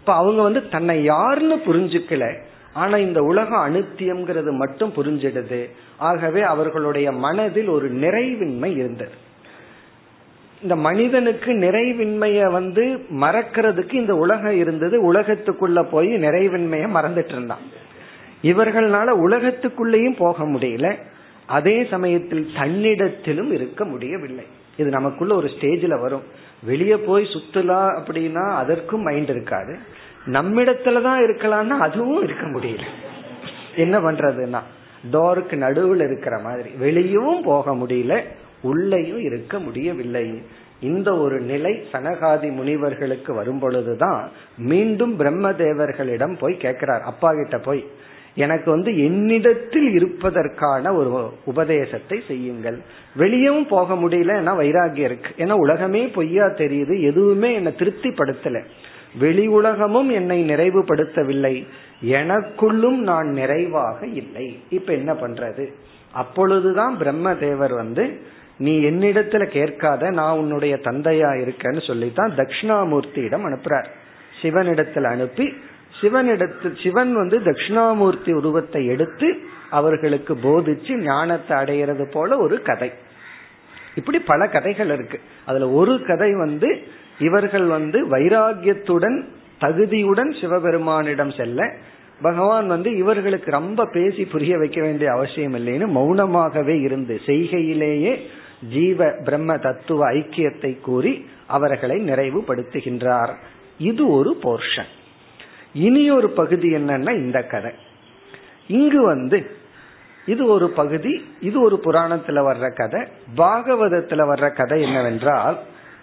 இப்ப 0.01 0.15
அவங்க 0.15 0.43
வந்து 0.43 0.69
தன்னை 0.69 1.03
யாருன்னு 1.03 1.57
புரிஞ்சுக்கல. 1.57 2.43
ஆனா 2.73 2.97
இந்த 2.97 3.23
உலக 3.23 3.69
அனுத்தியம்ங்கிறது 3.69 4.51
மட்டும் 4.51 4.93
புரிஞ்சிடுது. 4.97 5.71
ஆகவே 5.97 6.41
அவர்களுடைய 6.41 7.13
மனதில் 7.13 7.69
ஒரு 7.69 7.93
நிறைவின்மை 7.93 8.77
இருந்தது. 8.77 9.13
இந்த 10.63 10.77
மனிதனுக்கு 10.77 11.53
நிறைவின்மைய 11.53 12.51
வந்து 12.51 13.07
மறக்கிறதுக்கு 13.11 13.95
இந்த 13.95 14.17
உலகம் 14.17 14.57
இருந்தது. 14.57 15.13
உலகத்துக்குள்ள 15.13 15.89
போய் 15.89 16.09
நிறைவின்மைய 16.09 16.89
மறந்துட்டு 16.89 17.31
இருந்தான். 17.31 17.83
இவர்களால 18.43 19.29
உலகத்துக்குள்ளேயும் 19.29 20.17
போக 20.17 20.45
முடியல. 20.45 20.97
அதே 21.47 21.87
சமயத்தில் 21.91 22.51
தன்னிடத்திலும் 22.57 23.53
இருக்க 23.53 23.85
முடியவில்லை. 23.85 24.45
இது 24.77 24.91
நமக்குள்ள 24.91 25.35
ஒரு 25.35 25.47
ஸ்டேஜ்ல 25.47 26.01
வரும். 26.01 26.23
வெளியே 26.65 26.97
போய் 26.97 27.25
சுத்தலாம் 27.25 27.99
அப்படின்னா 27.99 28.55
அதற்கும் 28.55 29.03
மைண்ட் 29.03 29.29
இருக்காது. 29.29 29.79
நம்மிடத்துலதான் 30.27 31.25
இருக்கலாம்னா 31.25 31.79
அதுவும் 31.79 32.23
இருக்க 32.23 32.47
முடியல. 32.47 32.83
என்ன 33.77 34.01
பண்றதுன்னா 34.01 34.61
டோருக்கு 35.13 35.57
நடுவில் 35.57 36.01
இருக்கிற 36.01 36.39
மாதிரி 36.39 36.71
வெளியும் 36.71 37.43
போக 37.43 37.75
முடியல 37.75 38.23
உள்ளேயும் 38.63 39.19
இருக்க 39.19 39.59
முடியவில்லை. 39.59 40.43
இந்த 40.81 41.17
ஒரு 41.17 41.41
நிலை 41.41 41.89
சனகாதி 41.93 42.53
முனிவர்களுக்கு 42.53 43.35
வரும் 43.35 43.59
பொழுதுதான் 43.59 44.31
மீண்டும் 44.59 45.17
பிரம்ம 45.17 45.51
தேவர்களிடம் 45.51 46.39
போய் 46.39 46.57
கேட்கிறார். 46.57 47.01
அப்பா 47.01 47.33
கிட்ட 47.33 47.59
போய் 47.59 47.87
எனக்கு 48.35 48.71
வந்து 48.71 49.05
என்னிடத்தில் 49.05 49.91
இருப்பதற்கான 49.91 50.93
ஒரு 50.93 51.33
உபதேசத்தை 51.45 52.23
செய்யுங்கள். 52.27 52.79
வெளியவும் 53.19 53.69
போக 53.69 53.95
முடியல 53.95 54.33
வைராகியம் 54.59 54.99
இருக்கு. 54.99 55.45
ஏன்னா 55.45 55.53
உலகமே 55.53 56.07
பொய்யா 56.07 56.47
தெரியுது 56.47 57.01
எதுவுமே 57.01 57.55
என்னை 57.55 57.75
திருப்திப்படுத்தல. 57.79 58.65
வெளி 59.19 59.47
உலகமும் 59.47 60.11
என்னை 60.11 60.49
நிறைவுபடுத்தவில்லை. 60.49 61.67
எனக்குள்ளும் 62.05 62.97
நான் 62.97 63.29
நிறைவாக 63.29 64.07
இல்லை. 64.07 64.59
இப்ப 64.69 64.93
என்ன 64.93 65.13
பண்றது? 65.13 65.73
அப்பொழுதுதான் 66.13 66.99
பிரம்மதேவர் 66.99 67.75
வந்து 67.75 68.21
நீ 68.59 68.79
என்னிடத்துல 68.79 69.47
கேட்காத 69.47 70.11
நான் 70.11 70.39
உன்னுடைய 70.39 70.77
தந்தையா 70.77 71.49
இருக்கேன்னு 71.49 71.87
சொல்லித்தான் 71.87 72.33
தட்சிணாமூர்த்தியிடம் 72.37 73.45
அனுப்புறார். 73.45 73.85
சிவனிடத்தில் 74.43 75.05
அனுப்பி 75.05 75.55
சிவனிடத்து 76.01 76.83
சிவன் 76.83 77.15
வந்து 77.15 77.39
தட்சிணாமூர்த்தி 77.39 78.33
உருவத்தை 78.33 78.87
எடுத்து 78.87 79.39
அவர்களுக்கு 79.71 80.35
போதிச்சு 80.35 80.93
ஞானத்தை 80.93 81.57
அடையிறது 81.57 82.11
போல 82.11 82.39
ஒரு 82.39 82.63
கதை. 82.63 82.93
இப்படி 83.95 84.19
பல 84.19 84.47
கதைகள் 84.47 84.91
இருக்கு. 84.91 85.21
அதுல 85.45 85.71
ஒரு 85.71 86.05
கதை 86.07 86.35
வந்து 86.35 86.83
இவர்கள் 87.19 87.65
வந்து 87.65 88.09
வைராகியத்துடன் 88.09 89.25
தகுதியுடன் 89.61 90.41
சிவபெருமானிடம் 90.41 91.37
செல்ல 91.37 91.75
பகவான் 92.23 92.67
வந்து 92.67 92.97
இவர்களுக்கு 92.97 93.51
ரொம்ப 93.51 93.87
பேசி 93.87 94.25
புரிய 94.25 94.59
வைக்க 94.59 94.81
வேண்டிய 94.81 95.11
அவசியம் 95.11 95.55
இல்லைன்னு 95.55 95.87
மௌனமாகவே 95.99 96.81
இருந்து 96.81 97.21
செய்கையிலேயே 97.27 98.21
ஜீவ 98.69 99.13
பிரம்ம 99.25 99.57
தத்துவ 99.57 100.11
ஐக்கியத்தை 100.11 100.81
கூறி 100.81 101.27
அவர்களை 101.47 102.05
நிறைவுபடுத்துகின்றார். 102.05 103.35
இது 103.79 104.11
ஒரு 104.11 104.37
போர்ஷன். 104.43 104.93
இனி 105.75 106.11
ஒரு 106.11 106.31
பகுதி 106.31 106.69
என்னன்னா 106.69 107.11
இந்த 107.11 107.43
கதை. 107.43 107.73
இங்கு 108.67 109.05
வந்து 109.05 109.57
இது 110.27 110.47
ஒரு 110.47 110.71
பகுதி 110.71 111.25
இது 111.41 111.63
ஒரு 111.63 111.81
புராணத்துல 111.85 112.39
வர்ற 112.49 112.75
கதை 112.75 113.01
பாகவதத்துல 113.37 114.23
வர்ற 114.31 114.55
கதை 114.55 114.83
என்னவென்றால் 114.83 115.59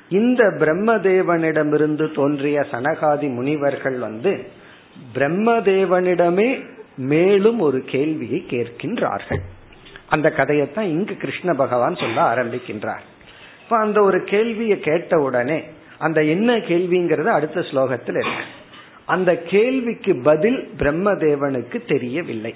இந்த 0.10 0.44
பிரம்மதேவனிடமிருந்து 0.44 2.13
தோன்றிய 2.13 2.60
சனகாதி 2.60 3.34
முனிவர்கள் 3.34 3.98
வந்து 3.98 4.46
பிரம்மதேவனிடமே 5.16 6.66
மேலும் 6.98 7.60
ஒரு 7.60 7.82
கேள்வியை 7.82 8.46
கேட்கின்றார்கள். 8.50 9.42
அந்த 10.10 10.34
கதையைத்தான் 10.38 10.88
இங்கு 10.88 11.16
கிருஷ்ண 11.16 11.54
பகவான் 11.54 11.96
சொல்ல 11.96 12.34
ஆரம்பிக்கின்றார். 12.36 13.06
இப்ப 13.63 13.78
அந்த 13.78 14.01
ஒரு 14.01 14.24
கேள்வியை 14.24 14.80
கேட்ட 14.80 15.18
உடனே 15.18 15.63
அந்த 15.98 16.24
என்ன 16.24 16.58
கேள்விங்கிறது 16.58 17.25
அடுத்த 17.25 17.60
ஸ்லோகத்தில் 17.60 18.20
இருக்கு. 18.20 18.60
அந்த 19.12 19.32
கேள்விக்கு 19.38 20.12
பதில் 20.24 20.60
பிரம்மதேவனுக்கு 20.77 21.77
தெரியவில்லை. 21.88 22.53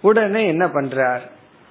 உடனே 0.00 0.46
என்ன 0.46 0.66
பண்றார்? 0.66 1.20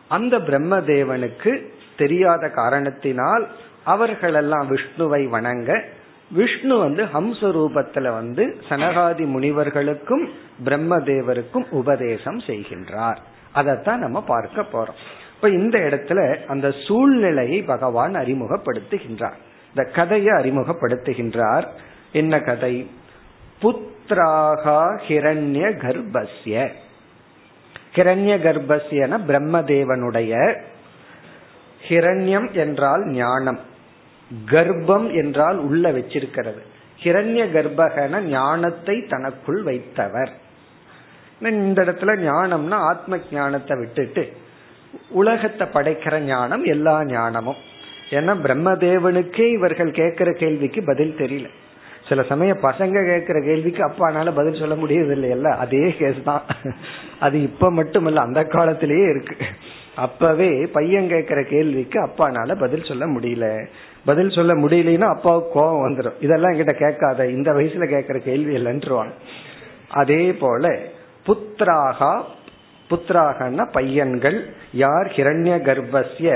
அந்த 0.07 0.38
பிரம்மதேவனுக்கு 0.38 1.51
தெரியாத 1.98 2.50
காரணத்தினால் 2.50 3.48
அவர்களெல்லாம் 3.84 4.67
விஷ்ணுவை 4.75 5.24
வணங்க 5.27 5.84
விஷ்ணு 6.31 6.77
வந்து 6.77 7.03
ஹம்ச 7.03 7.41
ரூபத்துல 7.41 8.12
வந்து 8.12 8.57
சனகாதி 8.69 9.25
முனிவர்களுக்கும் 9.25 10.25
பிரம்மதேவருக்கும் 10.65 11.65
உபதேசம் 11.69 12.39
செய்கின்றார். 12.39 13.17
அதைத்தான் 13.51 14.00
நம்ம 14.00 14.24
பார்க்க 14.24 14.62
போறோம். 14.62 14.98
இப்ப 15.36 15.50
இந்த 15.50 15.77
இடத்துல 15.79 16.46
அந்த 16.46 16.74
சூழ்நிலையை 16.88 17.62
பகவான் 17.63 18.13
அறிமுகப்படுத்துகின்றார். 18.13 19.39
இந்த 19.67 19.91
கதையை 19.93 20.34
அறிமுகப்படுத்துகின்றார். 20.36 21.65
என்ன 22.12 22.39
கதை? 22.39 22.75
புத்திராகா 23.62 24.82
ஹிரண்ய 25.08 25.70
கர்ப்பஸ்ய 25.84 26.56
ஹிரண்ய 27.96 28.34
கர்ப்பஸ்யன 28.46 29.18
பிரம்மதேவனுடைய 29.28 30.34
ஹிரண்யம் 31.88 32.48
என்றால் 32.54 33.04
ஞானம். 33.12 33.60
கர்ப்பம் 34.46 35.08
என்றால் 35.13 35.58
உள்ள 35.58 35.91
வச்சிருக்கிறது. 35.91 36.62
ஹிரண்ய 37.04 37.43
கர்ப்பகன 37.56 38.22
ஞானத்தை 38.22 38.96
தனக்குள் 39.08 39.62
வைத்தவர். 39.63 40.32
இந்த 41.41 41.80
இடத்துல 41.84 42.13
ஞானம்னா 42.22 42.78
ஆத்ம 42.91 43.20
ஞானத்தை 43.32 43.78
விட்டுட்டு 43.78 44.24
உலகத்தை 45.10 45.67
படைக்கிற 45.67 46.20
ஞானம் 46.20 46.63
எல்லா 46.63 46.96
ஞானமும். 47.06 47.60
ஏன்னா 48.10 48.34
பிரம்மதேவனுக்கே 48.46 49.46
இவர்கள் 49.52 49.91
கேட்கிற 49.91 50.32
கேள்விக்கு 50.32 50.84
பதில் 50.84 51.17
தெரியல. 51.17 51.48
சில 52.10 52.22
சமயம் 52.22 52.62
பசங்க 52.62 53.06
கேட்கிற 53.06 53.41
கேள்விக்கு 53.41 53.82
அப்பானால 53.88 54.32
பதில் 54.36 54.60
சொல்ல 54.60 54.76
முடியறது 54.76 55.13
இல்லையல்ல 55.17 55.50
அதே 55.56 55.96
கேஸ் 55.98 56.24
தான். 56.24 56.43
அது 57.20 57.41
இப்ப 57.41 57.72
மட்டுமல்ல 57.72 58.22
அந்த 58.22 58.43
காலத்திலேயே 58.43 59.06
இருக்கு. 59.10 59.36
அப்பவே 59.96 60.50
பையன் 60.65 61.08
கேட்கிற 61.08 61.43
கேள்விக்கு 61.43 62.00
அப்பானால 62.06 62.56
பதில் 62.60 62.84
சொல்ல 62.84 63.06
முடியல. 63.06 63.65
பதில் 64.06 64.30
சொல்ல 64.30 64.54
முடியலன்னா 64.54 65.08
அப்பாவுக்கு 65.08 65.52
கோபம் 65.54 65.84
வந்துடும் 65.86 66.17
இதெல்லாம் 66.20 66.54
என்கிட்ட 66.54 66.74
கேட்காத 66.74 67.28
இந்த 67.28 67.52
வயசுல 67.52 67.88
கேட்கிற 67.88 68.20
கேள்வி 68.20 68.56
இல்லைன்றவாங்க. 68.56 69.13
அதே 69.89 70.34
போல 70.34 70.80
புத்திராகா 71.26 72.22
புத்திராகன்னா 72.89 73.72
பையன்கள் 73.72 74.50
யார் 74.74 75.08
ஹிரண்ய 75.15 75.56
கர்ப்பசிய 75.67 76.30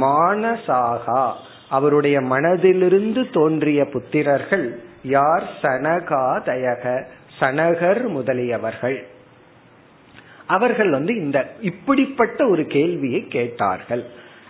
மானசாகா. 0.00 1.22
அவருடைய 1.68 2.20
மனதிலிருந்து 2.20 3.22
தோன்றிய 3.32 3.80
புத்திரர்கள் 3.84 4.64
யார் 5.02 5.44
சனகாதயக 5.62 7.04
சனகர் 7.40 8.08
முதலியவர்கள்? 8.08 9.02
அவர்கள் 10.46 10.90
வந்து 10.90 11.14
இந்த 11.14 11.50
இப்படிப்பட்ட 11.60 12.48
ஒரு 12.48 12.64
கேள்வியை 12.64 13.28
கேட்டார்கள். 13.28 14.04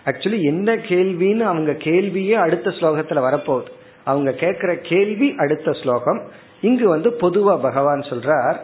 ஆக்சுவலி 0.05 0.41
என்ன 0.41 0.75
கேள்வின்னு 0.75 1.39
அவங்க 1.39 1.71
கேள்வியே 1.71 2.31
அடுத்த 2.31 2.69
ஸ்லோகத்துல 2.69 3.21
வரப்போகுது. 3.27 3.67
அவங்க 4.03 4.31
கேட்கிற 4.31 4.75
கேள்வி 4.75 5.35
அடுத்த 5.37 5.71
ஸ்லோகம். 5.71 6.21
இங்கு 6.61 6.87
வந்து 6.87 7.09
பொதுவா 7.09 7.61
பகவான் 7.61 7.99
சொல்றார் 7.99 8.55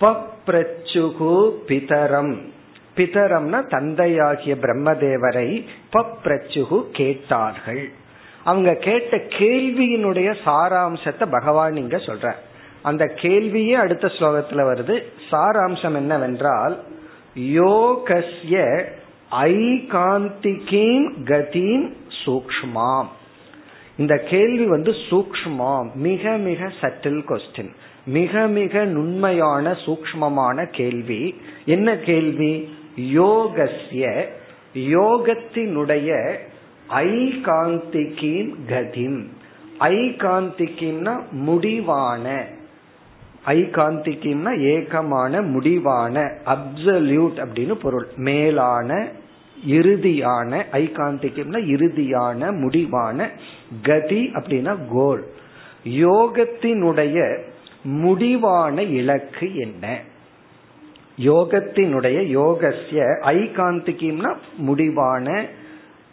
பப்ரச்சுகு 0.00 1.52
பிதரம். 1.66 2.38
பிதரம்னா 2.96 3.68
தந்தையாகிய 3.68 4.54
பிரம்மதேவரை 4.54 5.64
பப்ரச்சுகு 5.92 6.84
கேட்டார்கள். 6.92 7.90
அவங்க 8.44 8.74
கேட்ட 8.74 9.16
கேள்வியினுடைய 9.16 10.34
சாராம்சத்தை 10.44 11.30
பகவான் 11.30 11.76
இங்க 11.76 11.96
சொல்ற 11.96 12.32
அந்த 12.82 13.04
கேள்வியே 13.04 13.72
அடுத்த 13.72 14.06
ஸ்லோகத்துல 14.06 14.62
வருது. 14.62 15.02
சாராம்சம் 15.30 15.94
என்னவென்றால் 15.94 16.82
யோகஸ்ய 17.38 18.84
ஐகாந்திகீம் 19.30 21.12
கதீம் 21.24 21.92
சூக்ஷ்மாம். 22.24 23.06
இந்த 23.96 24.16
கேள்வி 24.16 24.66
வந்து 24.66 24.90
சூக்ஷ்மாம் 24.90 25.92
மிக 25.94 26.36
மிக 26.36 26.72
சட்டில் 26.80 27.24
கொஸ்டின். 27.28 27.74
மிக 28.06 28.46
மிக 28.46 28.84
நுண்மையான 28.84 29.70
சூக்மமான 29.70 30.66
கேள்வி. 30.70 31.40
என்ன 31.64 31.96
கேள்வி? 31.96 32.76
யோகஸ்ய 32.96 34.26
யோகத்தினுடைய 34.74 36.36
ஐகாந்திகிம் 36.94 38.54
கதிம். 38.68 39.26
ஐகாந்திகிம்னா 39.80 41.30
முடிவான. 41.30 42.46
ஐகாந்திகிம்னா 43.46 44.58
ஏகமான 44.58 45.42
முடிவான 45.42 46.32
அப்சல்யூட் 46.46 47.44
அப்படின்னு 47.44 47.74
பொருள். 47.74 48.06
மேலான 48.16 49.08
இறுதியான 49.68 50.62
ஐகாந்திகம்னா 50.72 51.58
இறுதியான 51.66 52.60
முடிவான 52.60 53.30
கதி 53.82 54.30
அப்படின்னா 54.34 54.76
கோல் 54.90 55.24
யோகத்தினுடைய 55.84 57.38
முடிவான 57.82 58.82
இலக்கு 58.82 59.56
என்ன? 59.56 60.00
யோகத்தினுடைய 61.18 62.26
யோகசிய 62.26 63.02
ஐகாந்திகிம்னா 63.22 64.36
முடிவான 64.56 65.46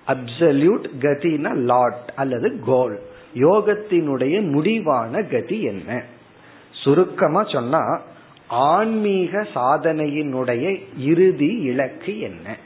அப்சல்யூட் 0.07 0.85
கதினா 0.99 1.55
லாட் 1.55 2.13
அல்லது 2.15 2.59
கோல் 2.65 2.99
யோகத்தினுடைய 3.35 4.41
முடிவான 4.41 5.23
கதி 5.23 5.61
என்ன? 5.61 6.03
சுருக்கமா 6.71 7.43
சொன்னா 7.43 8.01
ஆன்மீக 8.47 9.47
சாதனையினுடைய 9.55 10.83
இறுதி 10.97 11.47
இலக்கு 11.47 12.19
என்ன? 12.19 12.57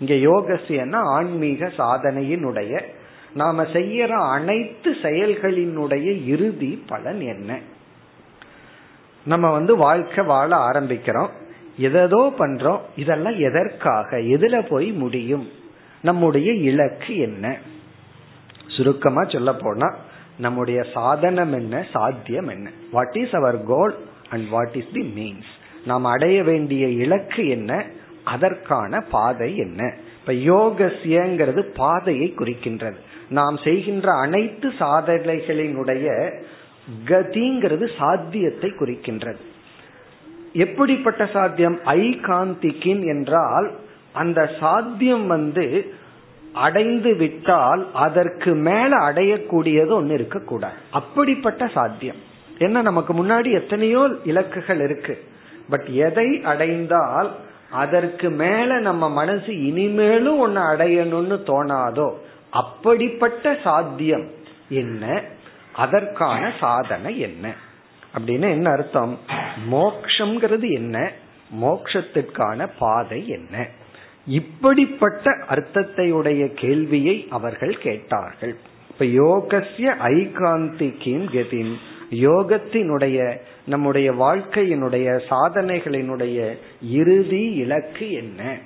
இங்க 0.00 0.14
யோகசியன்னா 0.14 0.96
ஆன்மீக 0.96 1.66
சாதனையினுடைய 1.66 2.80
நாம 3.34 3.62
செய்யற 3.62 4.08
அனைத்து 4.08 4.96
செயல்களினுடைய 5.02 6.26
இறுதி 6.26 6.82
பலன் 6.86 7.20
என்ன? 7.20 7.58
நம்ம 9.24 9.50
வந்து 9.50 9.76
வாழ்க்கை 9.76 10.24
வாழ 10.24 10.56
ஆரம்பிக்கிறோம். 10.56 11.28
எதோ 11.76 12.32
பண்றோம். 12.38 12.80
இதெல்லாம் 12.96 13.38
எதற்காக? 13.38 14.16
எதுல 14.16 14.66
போய் 14.68 14.90
முடியும்? 14.90 15.48
நம்முடைய 16.02 16.52
இலக்கு 16.52 17.16
என்ன? 17.16 17.56
சுருக்கமா 18.66 19.24
சொல்ல 19.24 19.54
போனா 19.54 19.94
நம்முடைய 20.38 20.82
சாதனம் 20.94 21.52
என்ன 21.52 21.86
சாத்தியம் 21.92 22.48
என்ன? 22.48 22.70
What 22.92 23.16
is 23.16 23.32
our 23.32 23.64
goal 23.64 23.96
and 24.30 24.48
what 24.48 24.74
is 24.74 24.92
the 24.92 25.12
means 25.16 25.64
நாம் 25.84 26.04
அடைய 26.04 26.42
வேண்டிய 26.42 26.88
இலக்கு 26.88 27.48
என்ன? 27.48 27.84
அதற்கான 28.24 29.00
பாதை 29.00 29.56
என்ன? 29.56 29.94
இப்ப 30.20 30.32
யோகசியங்கிறது 30.32 31.60
பாதையை 31.60 32.34
குறிக்கின்றது. 32.36 32.96
நாம் 33.28 33.56
செய்கின்ற 33.56 34.12
அனைத்து 34.12 34.72
சாதனைகளினுடைய 34.78 36.34
கதிங்கிறது 37.04 37.88
சாத்தியத்தை 37.98 38.70
குறிக்கின்றது. 38.70 39.36
எப்படிப்பட்ட 40.52 41.26
சாத்தியம்? 41.26 41.80
ஐ 41.84 42.20
காந்திக்கின் 42.22 43.06
என்றால் 43.06 43.72
அந்த 44.16 44.40
சாத்தியம் 44.60 45.26
வந்து 45.26 45.64
அடைந்து 46.66 47.10
விட்டால் 47.16 47.82
அதற்கு 48.04 48.50
மேல 48.66 48.90
அடையக்கூடியது 49.08 49.90
ஒன்னு 49.90 50.14
இருக்கக்கூடாது. 50.14 50.78
அப்படிப்பட்ட 50.90 51.62
சாத்தியம். 51.68 52.20
என்ன 52.58 52.82
நமக்கு 52.82 53.12
முன்னாடி 53.14 53.50
எத்தனையோ 53.52 54.02
இலக்குகள் 54.24 54.80
இருக்கு. 54.84 55.14
பட் 55.68 55.88
எதை 56.06 56.28
அடைந்தால் 56.44 57.30
அதற்கு 57.82 58.28
மேல 58.42 58.78
நம்ம 58.78 59.04
மனசு 59.10 59.52
இனிமேலும் 59.68 60.38
ஒன்னு 60.38 60.60
அடையணும்னு 60.72 61.36
தோணாதோ 61.50 62.08
அப்படிப்பட்ட 62.62 63.54
சாத்தியம் 63.64 64.26
என்ன? 64.82 65.04
அதற்கான 65.84 66.42
சாதனை 66.60 67.12
என்ன? 67.20 67.46
அப்படின்னு 68.16 68.48
என்ன 68.50 68.68
அர்த்தம்? 68.70 69.14
மோக்ஷங்கிறது 69.72 70.68
என்ன? 70.72 70.98
மோக்ஷத்திற்கான 71.62 72.68
பாதை 72.78 73.20
என்ன? 73.28 73.66
இப்படிப்பட்ட 74.26 75.32
அர்த்தத்தை 75.48 76.12
உடைய 76.12 76.52
கேள்வியை 76.52 77.26
அவர்கள் 77.30 77.78
கேட்டார்கள். 77.78 78.56
இப்ப 78.90 79.04
யோகசிய 79.04 79.96
ஐகாந்திகின் 80.04 81.28
கதின் 81.32 81.74
யோகத்தினுடைய 82.10 83.38
நம்முடைய 83.66 84.12
வாழ்க்கையினுடைய 84.12 85.20
சாதனைகளினுடைய 85.30 86.54
இறுதி 86.82 87.42
இலக்கு 87.42 88.10
என்ன? 88.10 88.58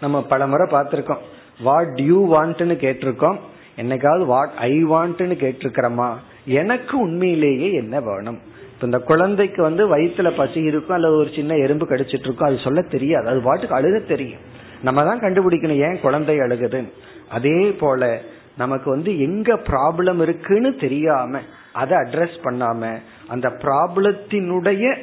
நம்ம 0.00 0.22
பல 0.22 0.46
முறை 0.46 0.66
பார்த்திருக்கோம் 0.70 1.18
வாட் 1.62 2.00
யூ 2.00 2.34
வாண்ட்னு 2.34 2.76
கேட்டிருக்கோம். 2.76 3.36
என்னைக்காவது 3.76 4.24
வாட் 4.24 4.50
ஐ 4.56 4.84
வாண்ட்னு 4.84 5.36
கேட்டிருக்கிறோமா? 5.36 6.14
எனக்கு 6.44 6.98
உண்மையிலேயே 6.98 7.72
என்ன 7.72 8.00
வேணும்? 8.00 8.40
இப்ப 8.76 8.86
இந்த 8.86 8.98
குழந்தைக்கு 8.98 9.62
வந்து 9.62 9.96
வயிற்றுல 9.96 10.36
பசி 10.36 10.60
இருக்கும் 10.60 10.94
அல்லது 10.94 11.16
ஒரு 11.16 11.30
சின்ன 11.34 11.54
எறும்பு 11.56 11.86
கடிச்சிட்டு 11.86 12.26
இருக்கும் 12.26 12.48
அது 12.48 12.58
சொல்ல 12.58 12.82
தெரியாது. 12.82 13.28
அது 13.28 13.40
பாட்டுக்கு 13.40 13.78
அழுக 13.78 14.06
தெரியும். 14.06 14.40
நம்ம 14.82 15.04
தான் 15.04 15.20
கண்டுபிடிக்கணும் 15.20 15.82
ஏன் 15.88 16.00
குழந்தை 16.00 16.38
அழுகுதுன்னு 16.38 16.90
அதே 17.28 17.70
போல 17.80 18.20
நமக்கு 18.56 18.90
வந்து 18.90 19.20
எங்க 19.20 19.54
ப்ராப்ளம் 19.54 20.20
இருக்குன்னு 20.20 20.76
தெரியாம 20.76 21.40
அதை 21.72 21.98
அட்ரஸ் 21.98 22.36
பண்ணாம 22.44 22.98
அந்த 23.28 23.48
ப்ராப்ளத்தினுடைய 23.48 24.96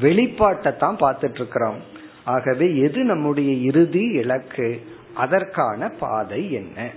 வெளிப்பாட்டை 0.00 0.76
தான் 0.76 0.96
பார்த்துட்டு 1.00 1.34
இருக்கிறோம். 1.34 1.78
ஆகவே 2.24 2.76
எது 2.76 3.04
நம்முடைய 3.04 3.52
இறுதி 3.52 4.04
இலக்கு? 4.04 4.80
அதற்கான 5.14 5.88
பாதை 6.00 6.52
என்ன? 6.52 6.90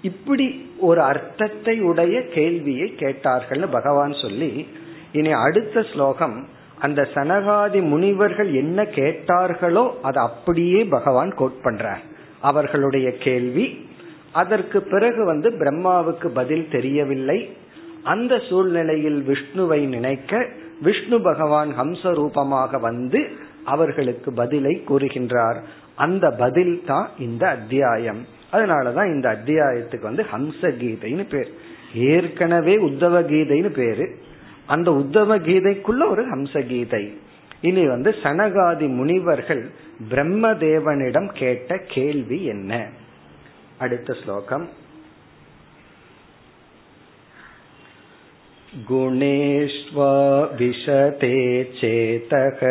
இப்படி 0.00 0.70
ஒரு 0.78 1.00
அர்த்தத்தை 1.02 1.80
உடைய 1.80 2.28
கேள்வியை 2.28 2.94
கேட்டார்கள்னு 2.98 3.68
பகவான் 3.70 4.12
சொல்லி 4.12 4.66
இனி 5.12 5.32
அடுத்த 5.32 5.82
ஸ்லோகம் 5.82 6.46
அந்த 6.80 7.08
சனகாதி 7.14 7.82
முனிவர்கள் 7.82 8.52
என்ன 8.52 8.82
கேட்டார்களோ 8.82 9.94
அதை 10.02 10.22
அப்படியே 10.22 10.84
பகவான் 10.84 11.34
கோட் 11.34 11.58
பண்றார். 11.64 12.02
அவர்களுடைய 12.40 13.16
கேள்வி 13.16 13.88
அதற்கு 14.32 14.82
பிறகு 14.82 15.24
வந்து 15.24 15.50
பிரம்மாவுக்கு 15.50 16.28
பதில் 16.28 16.68
தெரியவில்லை. 16.70 17.56
அந்த 18.02 18.38
சூழ்நிலையில் 18.38 19.24
விஷ்ணுவை 19.28 19.86
நினைக்க 19.86 20.46
விஷ்ணு 20.82 21.20
பகவான் 21.20 21.78
ஹம்ச 21.80 22.14
ரூபமாக 22.14 22.78
வந்து 22.78 23.30
அவர்களுக்கு 23.64 24.32
பதிலை 24.32 24.82
கூறுகின்றார். 24.88 25.58
அந்த 25.94 26.30
பதில் 26.30 26.82
தான் 26.86 27.08
இந்த 27.18 27.48
அத்தியாயம். 27.48 28.26
அதனாலதான் 28.52 29.06
இந்த 29.06 29.38
அத்தியாயத்துக்கு 29.38 30.02
வந்து 30.02 30.26
ஹம்ச 30.32 30.60
கீதைன்னு 30.62 31.28
பேர். 31.28 31.50
ஏற்கனவே 31.94 32.76
உத்தவ 32.76 33.22
கீதைன்னு 33.22 33.68
பேரு. 33.68 34.16
அந்த 34.69 34.89
உத்தவ 34.91 35.37
கீதைக்குள்ள 35.47 36.03
ஒரு 36.09 36.23
ஹம்ச 36.31 36.61
கீதை 36.67 37.03
இனி 37.61 37.83
வந்து 37.87 38.11
சனகாதி 38.23 38.87
முனிவர்கள் 38.95 39.63
பிரம்மதேவனிடம் 40.09 41.29
கேட்ட 41.33 41.77
கேள்வி 41.87 42.39
என்ன 42.45 42.81
அடுத்த 43.77 44.13
ஸ்லோகம் 44.23 44.65
गुणेष्वा 48.87 50.07
विशते 50.59 51.29
चेतः 51.71 52.61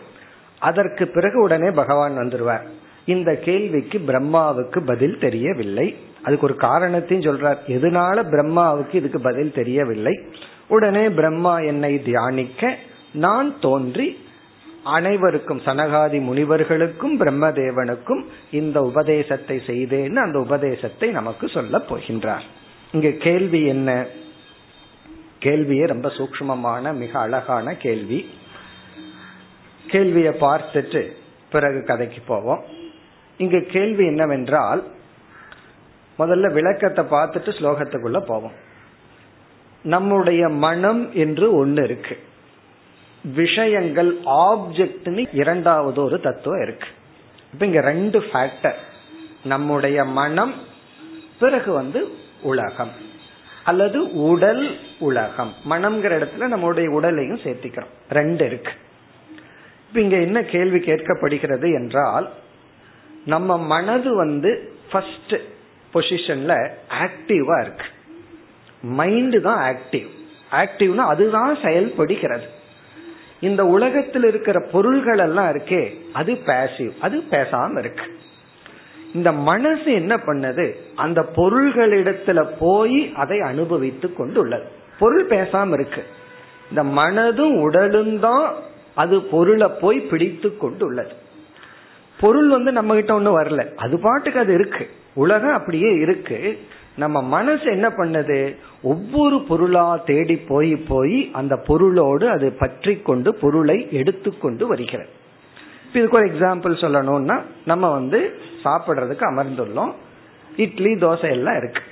அதற்கு 0.59 1.07
பிறகு 1.07 1.43
உடனே 1.43 1.71
பகவான் 1.71 2.17
வந்துருவார். 2.17 2.67
இந்த 3.05 3.35
கேள்விக்கு 3.35 3.99
பிரம்மாவுக்கு 3.99 4.87
பதில் 4.87 5.19
தெரியவில்லை. 5.19 5.97
அதுக்கு 6.23 6.45
ஒரு 6.45 6.57
காரணத்தையும் 6.57 7.27
சொல்றார். 7.27 7.63
எதனால 7.67 8.17
பிரம்மாவுக்கு 8.31 8.95
இதுக்கு 8.95 9.21
பதில் 9.21 9.53
தெரியவில்லை? 9.53 10.21
உடனே 10.69 11.09
பிரம்மா 11.09 11.59
என்னை 11.59 12.03
தியானிக்க 12.03 12.77
நான் 13.13 13.61
தோன்றி 13.61 14.19
அனைவருக்கும் 14.83 15.61
சனகாதி 15.61 16.21
முனிவர்களுக்கும் 16.21 17.21
பிரம்மதேவனுக்கும் 17.21 18.25
இந்த 18.51 18.83
உபதேசத்தை 18.83 19.63
செய்தேன்னு 19.67 20.17
அந்த 20.17 20.39
உபதேசத்தை 20.39 21.11
நமக்கு 21.11 21.49
சொல்ல 21.49 21.79
போகின்றார். 21.79 22.41
இங்க 22.93 23.11
கேள்வி 23.11 23.67
என்ன? 23.67 24.07
கேள்வியே 25.41 25.87
ரொம்ப 25.87 26.09
சூக்மமான 26.09 26.95
மிக 26.95 27.19
அழகான 27.19 27.75
கேள்வி. 27.75 28.31
கேள்வியை 29.91 30.33
பார்த்துட்டு 30.33 31.13
பிறகு 31.51 31.85
கதைக்கு 31.85 32.21
போவோம். 32.27 32.65
இங்க 33.37 33.61
கேள்வி 33.61 34.07
என்னவென்றால் 34.07 34.85
முதல்ல 36.19 36.53
விளக்கத்தை 36.53 37.05
பார்த்துட்டு 37.05 37.51
ஸ்லோகத்துக்குள்ள 37.59 38.21
போவோம். 38.27 38.53
நம்முடைய 39.83 40.49
மனம் 40.49 41.13
என்று 41.13 41.55
ஒன்று 41.55 41.85
இருக்கு. 41.85 42.19
விஷயங்கள் 43.25 44.19
ஆப்ஜெக்ட்னு 44.27 45.29
இரண்டாவது 45.33 46.05
ஒரு 46.05 46.21
தத்துவம் 46.21 46.63
இருக்கு. 46.63 46.89
இப்ப 47.53 47.67
இங்க 47.67 47.81
ரெண்டு 47.81 48.19
ஃபேக்டர் 48.19 48.75
நம்முடைய 49.45 50.05
மனம் 50.05 50.55
பிறகு 51.41 51.73
வந்து 51.73 52.09
உலகம். 52.43 52.91
அல்லது 53.65 54.13
உடல் 54.13 54.79
உலகம். 54.99 55.55
மனம்ங்கிற 55.71 56.19
இடத்துல 56.19 56.47
நம்முடைய 56.47 56.91
உடலையும் 56.91 57.39
சேர்த்திக்கிறோம். 57.39 57.91
ரெண்டு 58.11 58.47
இருக்கு. 58.47 58.73
இப்ப 59.89 60.01
இங்க 60.01 60.17
என்ன 60.17 60.43
கேள்வி 60.43 60.79
கேட்கப்படுகிறது 60.79 61.75
என்றால் 61.75 62.31
நம்ம 63.27 63.59
மனது 63.59 64.15
வந்து 64.15 64.73
ஃபர்ஸ்ட் 64.91 65.35
பொசிஷன்ல 65.95 66.71
ஆக்டிவா 66.89 67.61
இருக்கு. 67.61 67.87
மைண்டு 68.85 69.41
தான் 69.41 69.77
ஆக்டிவ் 69.77 70.09
ஆக்டிவ்னா 70.51 70.97
அதுதான் 70.97 71.59
செயல்படுகிறது. 71.63 72.61
இந்த 73.43 73.67
உலகத்தில் 73.67 74.25
இருக்கிற 74.25 74.69
பொருள்கள் 74.73 75.19
எல்லாம் 75.19 75.47
இருக்கே 75.47 75.95
அது 76.13 76.33
பேசிவ் 76.33 76.91
அது 77.01 77.23
பேசாம 77.31 77.79
இருக்கு. 77.79 78.19
இந்த 79.15 79.33
மனசு 79.33 79.93
என்ன 79.93 80.17
பண்ணது? 80.17 80.73
அந்த 80.95 81.25
பொருள்களிடத்துல 81.37 82.49
போய் 82.59 83.13
அதை 83.15 83.41
அனுபவித்து 83.41 84.15
கொண்டுள்ளது. 84.15 84.65
பொருள் 84.99 85.27
பேசாம 85.27 85.73
இருக்கு. 85.73 86.03
இந்த 86.69 86.83
மனதும் 86.85 87.61
உடலும் 87.61 88.21
தான் 88.21 88.55
அது 88.95 89.23
பொருளை 89.23 89.69
போய் 89.81 90.01
பிடித்து 90.01 90.57
கொண்டுள்ளது. 90.57 91.13
பொருள் 92.21 92.49
வந்து 92.49 92.73
நம்ம 92.73 92.95
கிட்ட 92.95 93.15
ஒன்றும் 93.15 93.39
வரல. 93.39 93.75
அது 93.75 94.01
பாட்டுக்கு 94.01 94.41
அது 94.41 94.55
இருக்கு. 94.55 94.91
உலகம் 95.15 95.55
அப்படியே 95.55 95.93
இருக்கு. 95.95 96.59
நம்ம 96.97 97.23
மனசு 97.23 97.65
என்ன 97.65 97.89
பண்ணுது? 97.89 98.57
ஒவ்வொரு 98.83 99.45
பொருளா 99.49 99.97
தேடி 99.97 100.37
போய் 100.37 100.77
போய் 100.77 101.31
அந்த 101.33 101.57
பொருளோடு 101.57 102.31
அது 102.31 102.53
பற்றி 102.53 102.97
கொண்டு 102.97 103.35
பொருளை 103.35 103.89
எடுத்துக்கொண்டு 103.91 104.67
வருகிறது. 104.67 105.09
இதுக்கு 105.93 106.17
ஒரு 106.17 106.27
எக்ஸாம்பிள் 106.27 106.75
சொல்லணும்னா 106.85 107.43
நம்ம 107.65 107.91
வந்து 107.91 108.41
சாப்பிட்றதுக்கு 108.65 109.25
அமர்ந்துள்ளோம். 109.31 109.93
இட்லி 110.57 110.93
தோசை 110.93 111.31
எல்லாம் 111.31 111.57
இருக்கு. 111.57 111.83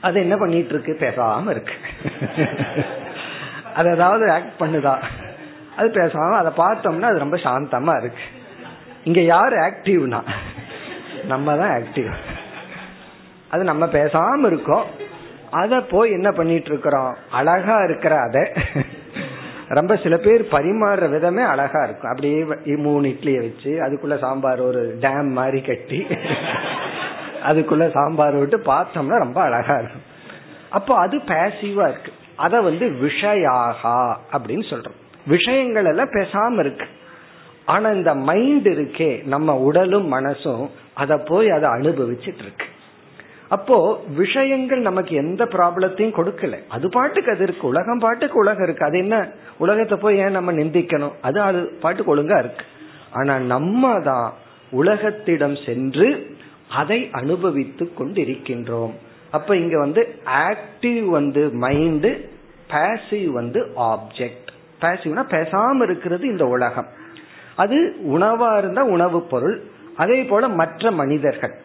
அது 0.00 0.20
என்ன 0.20 0.36
பண்ணிட்டு 0.36 0.68
இருக்கு? 0.68 0.96
பேசாம 1.00 1.50
இருக்கு. 1.50 1.72
அது 3.74 3.90
ஏதாவது 3.90 4.30
ஆக்ட் 4.30 4.60
பண்ணுதா? 4.60 5.02
அது 5.76 5.88
பேசாம 5.88 6.36
அதை 6.36 6.52
பார்த்தோம்னா 6.56 7.02
அது 7.02 7.18
ரொம்ப 7.18 7.36
சாந்தமா 7.36 7.98
இருக்கு. 8.00 8.22
இங்க 9.04 9.20
யாரு 9.20 9.56
ஆக்டிவ்னா 9.56 10.22
நம்ம 11.24 11.56
தான் 11.56 11.82
ஆக்டிவ் 11.82 12.10
அது 13.50 13.64
நம்ம 13.64 13.86
பேசாம 13.86 14.46
இருக்கோம். 14.46 14.84
அத 15.50 15.80
போய் 15.80 16.10
என்ன 16.10 16.30
பண்ணிட்டு 16.32 16.70
இருக்கிறோம்? 16.70 17.16
அழகா 17.30 17.76
இருக்கிற 17.82 18.14
அத. 18.20 18.52
ரொம்ப 19.68 19.96
சில 19.96 20.16
பேர் 20.16 20.42
பரிமாறுற 20.50 21.10
விதமே 21.10 21.42
அழகா 21.42 21.80
இருக்கும். 21.82 22.10
அப்படியே 22.10 22.76
மூணு 22.76 23.06
இட்லியை 23.08 23.38
வச்சு 23.38 23.70
அதுக்குள்ள 23.86 24.18
சாம்பார் 24.18 24.60
ஒரு 24.60 24.82
டேம் 25.00 25.30
மாதிரி 25.30 25.60
கட்டி 25.60 26.06
அதுக்குள்ள 27.46 27.90
சாம்பார் 27.90 28.34
விட்டு 28.34 28.58
பார்த்தோம்னா 28.58 29.16
ரொம்ப 29.18 29.40
அழகா 29.40 29.74
இருக்கும். 29.74 30.04
அப்போ 30.70 30.94
அது 30.96 31.16
பேசிவா 31.18 31.84
இருக்கு. 31.88 32.12
அத 32.36 32.60
வந்து 32.60 32.86
விஷயாகா 33.02 33.98
அப்படின்னு 34.32 34.64
சொல்றோம். 34.70 35.00
விஷயங்கள் 35.26 35.84
எல்லாம் 35.84 36.10
பேசாம 36.10 36.58
இருக்கு. 36.58 36.86
ஆனா 37.64 37.88
இந்த 37.90 38.14
மைண்ட் 38.14 38.68
இருக்கே 38.68 39.26
நம்ம 39.26 39.56
உடலும் 39.58 40.12
மனசும் 40.12 40.70
அத 40.94 41.18
போய் 41.18 41.50
அதை 41.50 41.70
அனுபவிச்சுட்டு 41.70 42.42
இருக்கு. 42.46 42.66
அப்போ 43.48 44.04
விஷயங்கள் 44.16 44.78
நமக்கு 44.78 45.16
எந்த 45.16 45.44
ப்ராப்ளத்தையும் 45.44 46.12
கொடுக்கல. 46.16 46.58
அது 46.68 46.88
பாட்டுக்கு 46.88 47.30
அது 47.30 47.42
இருக்கு. 47.42 47.66
உலகம் 47.66 47.98
பாட்டுக்கு 47.98 48.38
உலகம் 48.38 48.62
இருக்கு. 48.62 48.84
அது 48.84 48.98
என்ன? 48.98 49.28
உலகத்தை 49.58 49.98
போய் 49.98 50.16
ஏன் 50.16 50.30
நம்ம 50.30 50.52
நிந்திக்கணும்? 50.52 51.12
அது 51.20 51.40
அது 51.40 51.66
பாட்டுக்கு 51.80 52.16
ஒழுங்கா 52.16 52.38
இருக்கு. 52.38 52.64
ஆனா 53.10 53.38
நம்ம 53.38 54.00
தான் 54.00 54.32
உலகத்திடம் 54.72 55.66
சென்று 55.66 56.36
அதை 56.68 57.08
அனுபவித்து 57.12 57.92
கொண்டிருக்கின்றோம். 57.98 58.92
அப்ப 59.30 59.56
இங்க 59.56 59.78
வந்து 59.78 60.20
ஆக்டிவ் 60.24 61.04
வந்து 61.04 61.50
மைண்டு 61.60 62.28
பேசிவ் 62.70 63.30
வந்து 63.30 63.72
ஆப்ஜெக்ட் 63.76 64.48
பேசிவ்னா 64.80 65.24
பேசாம 65.30 65.82
இருக்கிறது 65.82 66.26
இந்த 66.26 66.46
உலகம். 66.46 66.86
அது 67.56 67.96
உணவா 68.06 68.58
இருந்தா 68.58 68.84
உணவுப் 68.84 69.30
பொருள். 69.30 69.62
அதே 69.96 70.22
போல 70.22 70.48
மற்ற 70.48 70.90
மனிதர்கள். 70.90 71.64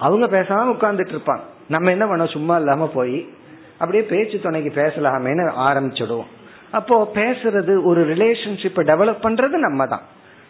அவங்க 0.00 0.26
பேசாம 0.26 0.74
உட்கார்ந்துட்டு 0.74 1.14
இருப்பாங்க. 1.14 1.40
நம்ம 1.68 1.90
என்ன 1.90 2.04
பண்ணோம்? 2.04 2.32
சும்மா 2.32 2.56
இல்லாம 2.56 2.88
போய் 2.88 3.28
அப்படியே 3.78 4.02
பேச்சு 4.04 4.40
துணைக்கு 4.40 4.70
பேசலாமேன்னு 4.82 5.52
ஆரம்பிச்சிடுவோம். 5.58 6.28
அப்போ 6.70 7.10
பேசுறது 7.14 7.82
ஒரு 7.82 8.06
ரிலேஷன்ஷிப்பை 8.06 8.82
டெவலப் 8.82 9.22
பண்றது 9.22 9.48
நம்ம 9.48 9.86
தான் 9.86 10.00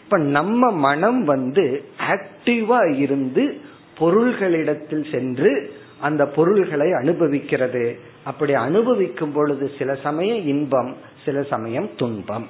இப்ப 0.05 0.19
நம்ம 0.19 0.71
மனம் 0.71 1.25
வந்து 1.25 1.85
ஆக்டிவா 2.09 2.97
இருந்து 2.97 3.61
பொருள்களிடத்தில் 3.99 5.11
சென்று 5.11 5.73
அந்த 6.01 6.27
பொருள்களை 6.27 6.93
அனுபவிக்கிறது. 6.93 7.99
அப்படி 8.25 8.55
அனுபவிக்கும் 8.55 9.33
பொழுது 9.33 9.71
சில 9.79 9.95
சமயம் 9.95 10.47
இன்பம் 10.47 10.97
சில 11.25 11.43
சமயம் 11.43 11.91
துன்பம். 11.97 12.49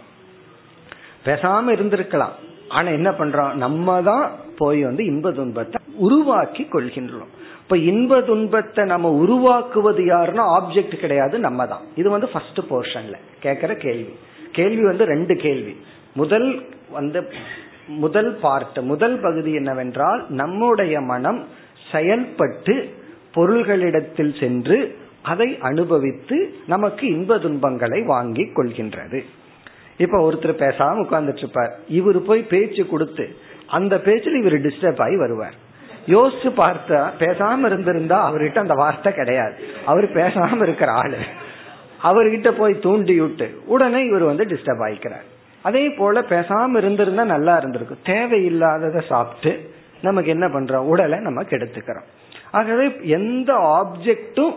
பேசாம 1.25 1.73
இருந்திருக்கலாம். 1.77 2.37
ஆனா 2.69 2.89
என்ன 2.89 3.11
பண்றோம்? 3.11 3.53
நம்ம 3.55 4.03
தான் 4.03 4.31
போய் 4.63 4.81
வந்து 4.89 5.03
இன்ப 5.13 5.29
துன்பத்தை 5.39 5.79
உருவாக்கி 6.07 6.65
கொள்கின்றோம். 6.73 7.31
இப்ப 7.65 7.77
இன்ப 7.91 8.21
துன்பத்தை 8.29 8.83
நம்ம 8.93 9.11
உருவாக்குவது 9.23 10.03
யாருன்னா 10.13 10.45
ஆப்ஜெக்ட் 10.59 10.97
கிடையாது 11.03 11.37
நம்ம 11.47 11.67
தான் 11.73 11.85
இது 12.01 12.09
வந்து 12.15 12.29
ஃபர்ஸ்ட் 12.33 12.61
போர்ஷன்ல 12.71 13.17
கேட்கிற 13.45 13.75
கேள்வி. 13.87 14.15
கேள்வி 14.59 14.85
வந்து 14.91 15.05
ரெண்டு 15.15 15.35
கேள்வி. 15.45 15.75
முதல் 16.21 16.49
வந்து 16.97 17.21
முதல் 18.05 18.31
பார்ட் 18.43 18.79
முதல் 18.93 19.17
பகுதி 19.27 19.53
என்னவென்றால் 19.61 20.21
நம்முடைய 20.41 20.95
மனம் 21.13 21.41
செயல்பட்டு 21.93 22.75
பொருள்களிடத்தில் 23.37 24.35
சென்று 24.41 24.79
அதை 25.33 25.49
அனுபவித்து 25.69 26.37
நமக்கு 26.73 27.05
இன்ப 27.17 27.39
துன்பங்களை 27.45 28.01
வாங்கி 28.13 28.45
கொள்கின்றது. 28.57 29.19
இப்ப 30.05 30.19
ஒருத்தர் 30.27 30.61
பேசாம 30.65 31.01
உட்கார்ந்துட்டு 31.05 31.43
இருப்பார். 31.45 31.73
இவர் 31.99 32.19
போய் 32.29 32.43
பேச்சு 32.53 32.83
கொடுத்து 32.93 33.25
அந்த 33.71 34.01
பேச்சில் 34.01 34.41
இவர் 34.41 34.61
டிஸ்டர்ப் 34.61 35.03
ஆகி 35.03 35.17
வருவார். 35.17 35.57
யோசிச்சு 36.07 36.51
பார்த்தா 36.57 37.01
பேசாம 37.19 37.67
இருந்திருந்தா 37.67 38.33
அவர்கிட்ட 38.33 38.59
அந்த 38.59 38.75
வார்த்தை 38.75 39.15
கிடையாது. 39.15 39.55
அவர் 39.87 40.13
பேசாம 40.13 40.63
இருக்கிற 40.63 40.93
ஆளு. 40.93 41.19
அவர்கிட்ட 42.03 42.51
போய் 42.51 42.79
தூண்டி 42.79 43.21
விட்டு 43.21 43.61
உடனே 43.67 44.05
இவர் 44.05 44.23
வந்து 44.23 44.45
டிஸ்டர்ப் 44.45 44.85
ஆயிக்கிறார் 44.87 45.27
அதே 45.63 45.89
போல 45.89 46.21
பேசாம 46.21 46.77
இருந்திருந்தா 46.77 47.25
நல்லா 47.25 47.57
இருந்திருக்கும் 47.57 48.05
தேவையில்லாததை 48.05 49.07
சாப்பிட்டு 49.07 49.71
நமக்கு 50.03 50.31
என்ன 50.31 50.47
பண்றோம்? 50.49 50.89
உடலை 50.93 51.19
நம்ம 51.19 51.43
கெடுத்துக்கிறோம். 51.43 52.09
ஆகவே 52.51 52.87
எந்த 53.03 53.53
ஆப்ஜெக்டும் 53.53 54.57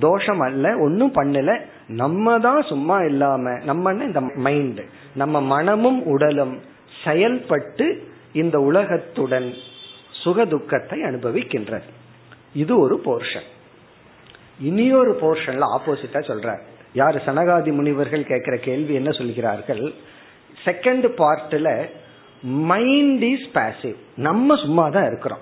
தோஷம் 0.00 0.40
அல்ல 0.40 0.78
ஒன்னும் 0.78 1.12
பண்ணல. 1.14 1.60
நம்ம 1.88 2.38
தான் 2.38 2.62
சும்மா 2.62 3.00
இல்லாம 3.00 3.58
நம்ம 3.64 3.92
இந்த 3.92 4.20
மைண்ட் 4.20 4.80
நம்ம 5.14 5.40
மனமும் 5.40 6.04
உடலும் 6.04 6.60
செயல்பட்டு 7.04 7.86
இந்த 8.32 8.60
உலகத்துடன் 8.60 9.54
சுக 10.10 10.44
துக்கத்தை 10.44 11.02
அனுபவிக்கின்றது. 11.02 11.88
இது 12.52 12.78
ஒரு 12.78 13.02
போர்ஷன் 13.04 13.48
இனியொரு 14.58 15.18
போர்ஷன்ல 15.20 15.66
ஆப்போசிட்டா 15.76 16.20
சொல்ற 16.20 16.58
யார் 16.92 17.24
சனகாதி 17.24 17.72
முனிவர்கள் 17.72 18.26
கேட்கிற 18.26 18.56
கேள்வி 18.56 18.94
என்ன 18.94 19.10
சொல்கிறார்கள்? 19.10 19.94
செகண்ட் 20.64 21.06
பார்ட்ல 21.20 21.88
மைண்ட் 22.42 23.22
இஸ் 23.22 23.48
பேசிவ் 23.54 23.96
நம்ம 24.16 24.56
சும்மா 24.56 24.88
தான் 24.88 25.06
இருக்கிறோம். 25.06 25.40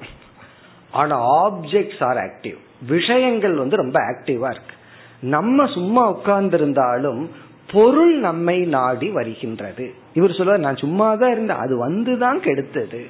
ஆனா 0.91 1.47
ஆப்ஜெக்ட்ஸ் 1.47 2.05
ஆர் 2.05 2.17
ஆக்டிவ் 2.17 2.57
விஷயங்கள் 2.89 3.57
வந்து 3.57 3.77
ரொம்ப 3.77 4.01
ஆக்டிவா 4.01 4.51
இருக்கு. 4.51 4.75
நம்ம 5.21 5.67
சும்மா 5.67 6.09
உட்கார்ந்து 6.09 6.57
இருந்தாலும் 6.59 7.31
பொருள் 7.73 8.19
நம்மை 8.19 8.59
நாடி 8.59 9.09
வருகின்றது. 9.11 9.95
இவர் 10.15 10.33
சொல்ல 10.33 10.57
நான் 10.57 10.77
சும்மா 10.77 11.15
தான் 11.15 11.31
இருந்தேன் 11.31 11.57
அது 11.57 11.91
வந்துதான் 11.91 12.41
கெடுத்தது. 12.43 13.03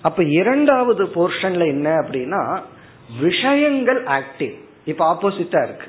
அப்ப 0.00 0.22
இரண்டாவது 0.22 1.04
போர்ஷன்ல 1.04 1.66
என்ன 1.66 1.94
அப்படின்னா 1.94 2.60
விஷயங்கள் 3.20 4.04
ஆக்டிவ் 4.04 4.54
இப்ப 4.84 5.04
ஆப்போசிட்டா 5.12 5.62
இருக்கு. 5.62 5.86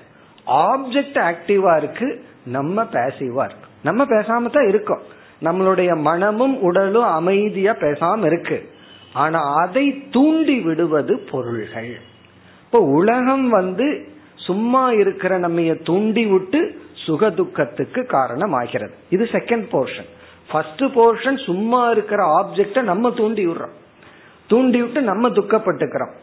ஆப்ஜெக்ட் 0.48 1.20
ஆக்டிவா 1.30 1.78
இருக்கு 1.78 2.24
நம்ம 2.46 2.84
பேசிவா 2.84 3.44
இருக்கு. 3.46 3.68
நம்ம 3.84 4.04
பேசாம 4.04 4.50
தான் 4.50 4.68
இருக்கோம். 4.68 5.02
நம்மளுடைய 5.42 6.02
மனமும் 6.02 6.62
உடலும் 6.62 7.04
அமைதியா 7.04 7.74
பேசாம 7.74 8.26
இருக்கு. 8.26 8.70
ஆனா 9.14 9.54
அதை 9.54 10.10
தூண்டி 10.10 10.60
விடுவது 10.60 11.20
பொருள்கள். 11.20 12.00
இப்போ 12.66 12.80
உலகம் 12.80 13.50
வந்து 13.50 14.08
சும்மா 14.52 14.92
இருக்கிற 14.92 15.38
நம்ம 15.38 15.62
தூண்டி 15.84 16.26
விட்டு 16.26 16.82
சுக 16.94 17.30
துக்கத்துக்கு 17.30 18.06
காரணம் 18.06 18.54
ஆகிறது 18.54 18.94
இது 19.10 19.24
செகண்ட் 19.24 19.68
போர்ஷன் 19.72 20.10
ஃபர்ஸ்ட் 20.52 20.82
போர்ஷன் 20.82 21.46
சும்மா 21.46 21.90
இருக்கிற 21.90 22.22
ஆப்ஜெக்ட 22.40 22.82
நம்ம 22.82 23.12
தூண்டி 23.12 23.48
விடுறோம். 23.48 23.76
தூண்டி 24.48 24.82
விட்டு 24.82 25.02
நம்ம 25.02 25.30
துக்கப்பட்டுக்கிறோம். 25.30 26.14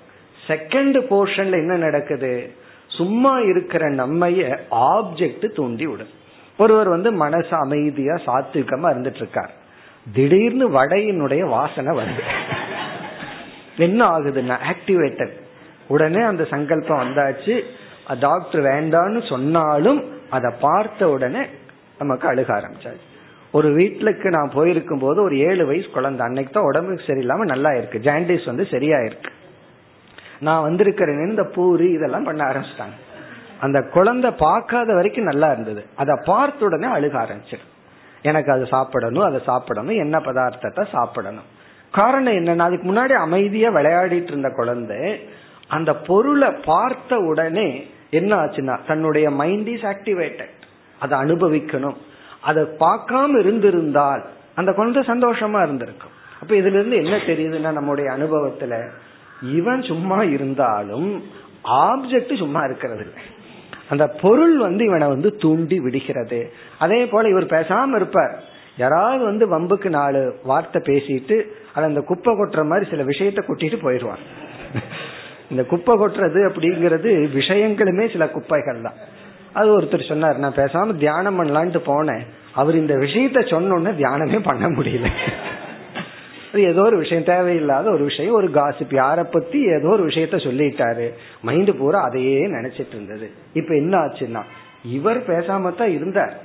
செகண்ட் 0.47 0.97
போர்ஷன்ல 1.11 1.53
என்ன 1.53 1.77
நடக்குது? 1.77 2.53
சும்மா 2.89 3.39
இருக்கிற 3.39 3.89
நம்மைய 3.91 4.59
ஆப்ஜெக்ட் 4.71 5.49
தூண்டி 5.55 5.87
விடும் 5.87 6.15
ஒருவர் 6.59 6.89
வந்து 6.89 7.13
மனசு 7.13 7.57
அமைதியா 7.57 8.15
சாத்விகமா 8.15 8.89
இருந்துட்டு 8.93 9.21
இருக்கார் 9.25 9.51
திடீர்னு 10.13 10.67
வடையினுடைய 10.69 11.49
வாசனை 11.49 11.97
வருது. 11.99 12.23
என்ன 13.77 14.01
ஆகுதுன்னா 14.09 14.57
ஆக்டிவேட்டட் 14.73 15.35
உடனே 15.89 16.23
அந்த 16.23 16.45
சங்கல்பம் 16.45 17.03
வந்தாச்சு. 17.03 17.63
டாக்டர் 18.15 18.63
வேண்டான்னு 18.63 19.29
சொன்னாலும் 19.29 20.05
அதை 20.31 20.53
பார்த்த 20.61 21.11
உடனே 21.11 21.43
நமக்கு 21.99 22.33
அழுக 22.33 22.51
ஆரம்பிச்சாச்சு. 22.59 23.07
ஒரு 23.51 23.73
வீட்டுக்கு 23.73 24.31
நான் 24.31 24.51
போயிருக்கும் 24.51 24.99
போது 24.99 25.23
ஒரு 25.23 25.39
ஏழு 25.39 25.67
வயசு 25.67 25.91
குழந்தை. 25.91 26.27
அன்னைக்கு 26.27 26.53
தான் 26.53 26.65
உடம்புக்கு 26.65 27.13
சரியில்லாம 27.13 27.37
நல்லா 27.37 27.75
இருக்கு. 27.75 27.99
ஜாண்டிஸ் 27.99 28.45
வந்து 28.45 28.67
சரியா 28.67 28.99
இருக்கு. 28.99 29.31
நான் 30.39 30.67
வந்திருக்கிறேன்னு 30.71 31.29
இந்த 31.29 31.45
பூரி 31.45 31.91
இதெல்லாம் 31.91 32.25
பண்ண 32.25 32.45
ஆரம்பிச்சிட்டாங்க. 32.45 32.97
அந்த 33.61 33.83
குழந்தை 33.83 34.31
பார்க்காத 34.31 34.95
வரைக்கும் 34.95 35.25
நல்லா 35.25 35.51
இருந்தது. 35.51 35.85
அதை 35.97 36.19
பார்த்த 36.25 36.65
உடனே 36.65 36.87
அழுக 36.87 37.17
ஆரம்பிச்சிடு 37.25 37.65
எனக்கு 38.23 38.53
அது 38.53 38.67
சாப்பிடணும் 38.67 39.25
அதை 39.25 39.41
சாப்பிடணும் 39.45 39.97
என்ன 39.97 40.19
பதார்த்தத்தை 40.19 40.85
சாப்பிடணும். 40.91 41.45
காரணம் 41.91 42.35
என்னன்னா 42.35 42.59
அதுக்கு 42.59 42.95
முன்னாடி 42.95 43.13
அமைதியா 43.13 43.71
விளையாடிட்டு 43.71 44.27
இருந்த 44.27 44.51
குழந்தை 44.51 45.21
அந்த 45.67 45.95
பொருளை 45.97 46.51
பார்த்த 46.65 47.19
உடனே 47.19 47.87
என்ன 48.11 48.37
ஆச்சுன்னா 48.37 48.79
தன்னுடைய 48.87 49.31
மைண்ட் 49.31 49.69
இஸ் 49.69 49.83
ஆக்டிவேட்டட் 49.83 50.55
அதை 50.99 51.19
அனுபவிக்கணும். 51.19 51.97
அதை 52.41 52.63
பார்க்காம 52.63 53.39
இருந்திருந்தால் 53.39 54.25
அந்த 54.55 54.73
குழந்தை 54.73 55.03
சந்தோஷமா 55.07 55.63
இருந்திருக்கும். 55.63 56.15
அப்ப 56.41 56.55
இதுல 56.55 56.79
இருந்து 56.79 56.97
என்ன 56.97 57.17
தெரியுதுன்னா 57.17 57.73
நம்முடைய 57.73 58.11
அனுபவத்துல 58.11 58.89
இவன் 59.43 59.83
சும்மா 59.83 60.23
இருந்தாலும் 60.23 61.25
ஆப்ஜெக்ட் 61.65 62.39
சும்மா 62.39 62.61
இருக்கிறது 62.65 63.01
இல்லை. 63.01 63.23
அந்த 63.89 64.07
பொருள் 64.07 64.59
வந்து 64.59 64.85
இவனை 64.85 65.09
வந்து 65.09 65.37
தூண்டி 65.37 65.81
விடுகிறது. 65.81 66.53
அதே 66.79 67.07
போல 67.07 67.29
இவர் 67.29 67.47
பேசாம 67.47 67.95
இருப்பார். 67.95 68.43
யாராவது 68.77 69.25
வந்து 69.25 69.45
வம்புக்கு 69.59 69.89
நாலு 69.89 70.39
வார்த்தை 70.45 70.83
பேசிட்டு 70.83 71.37
அதை 71.75 71.89
அந்த 71.89 72.01
குப்பை 72.01 72.35
கொட்டுற 72.35 72.67
மாதிரி 72.67 72.91
சில 72.91 73.05
விஷயத்த 73.05 73.41
கொட்டிட்டு 73.47 73.79
போயிடுவான் 73.83 74.19
இந்த 75.51 75.65
குப்பை 75.65 75.97
கொட்டுறது 75.97 76.51
அப்படிங்கிறது 76.51 77.29
விஷயங்களுமே 77.35 78.13
சில 78.13 78.29
குப்பைகள் 78.29 78.81
தான். 78.83 78.95
அது 79.53 79.81
ஒருத்தர் 79.81 80.09
சொன்னார் 80.09 80.39
நான் 80.39 80.55
பேசாம 80.55 80.97
தியானம் 80.97 81.45
பண்ணலான்ட்டு 81.45 81.81
போனேன். 81.87 82.21
அவர் 82.55 82.75
இந்த 82.75 82.95
விஷயத்த 82.95 83.39
சொன்னோன்னு 83.39 83.93
தியானமே 83.99 84.39
பண்ண 84.43 84.69
முடியல. 84.69 85.09
அது 86.53 86.63
ஏதோ 86.63 86.81
ஒரு 86.81 86.97
விஷயம் 86.97 87.25
தேவையில்லாத 87.25 87.91
ஒரு 87.91 88.05
விஷயம் 88.05 88.33
ஒரு 88.33 88.49
காசிப் 88.49 88.93
யார 88.93 89.25
பத்தி 89.31 89.63
ஏதோ 89.63 89.89
ஒரு 89.89 90.07
விஷயத்த 90.07 90.37
சொல்லிட்டாரு. 90.47 91.11
மைண்ட் 91.43 91.79
பூரா 91.79 92.01
அதையே 92.01 92.47
நினைச்சிட்டு 92.47 92.89
இருந்தது. 92.89 93.31
இப்ப 93.53 93.75
என்ன 93.75 93.99
ஆச்சுன்னா 93.99 94.43
இவர் 94.85 95.27
பேசாம 95.27 95.75
தான் 95.75 95.91
இருந்தார். 95.91 96.37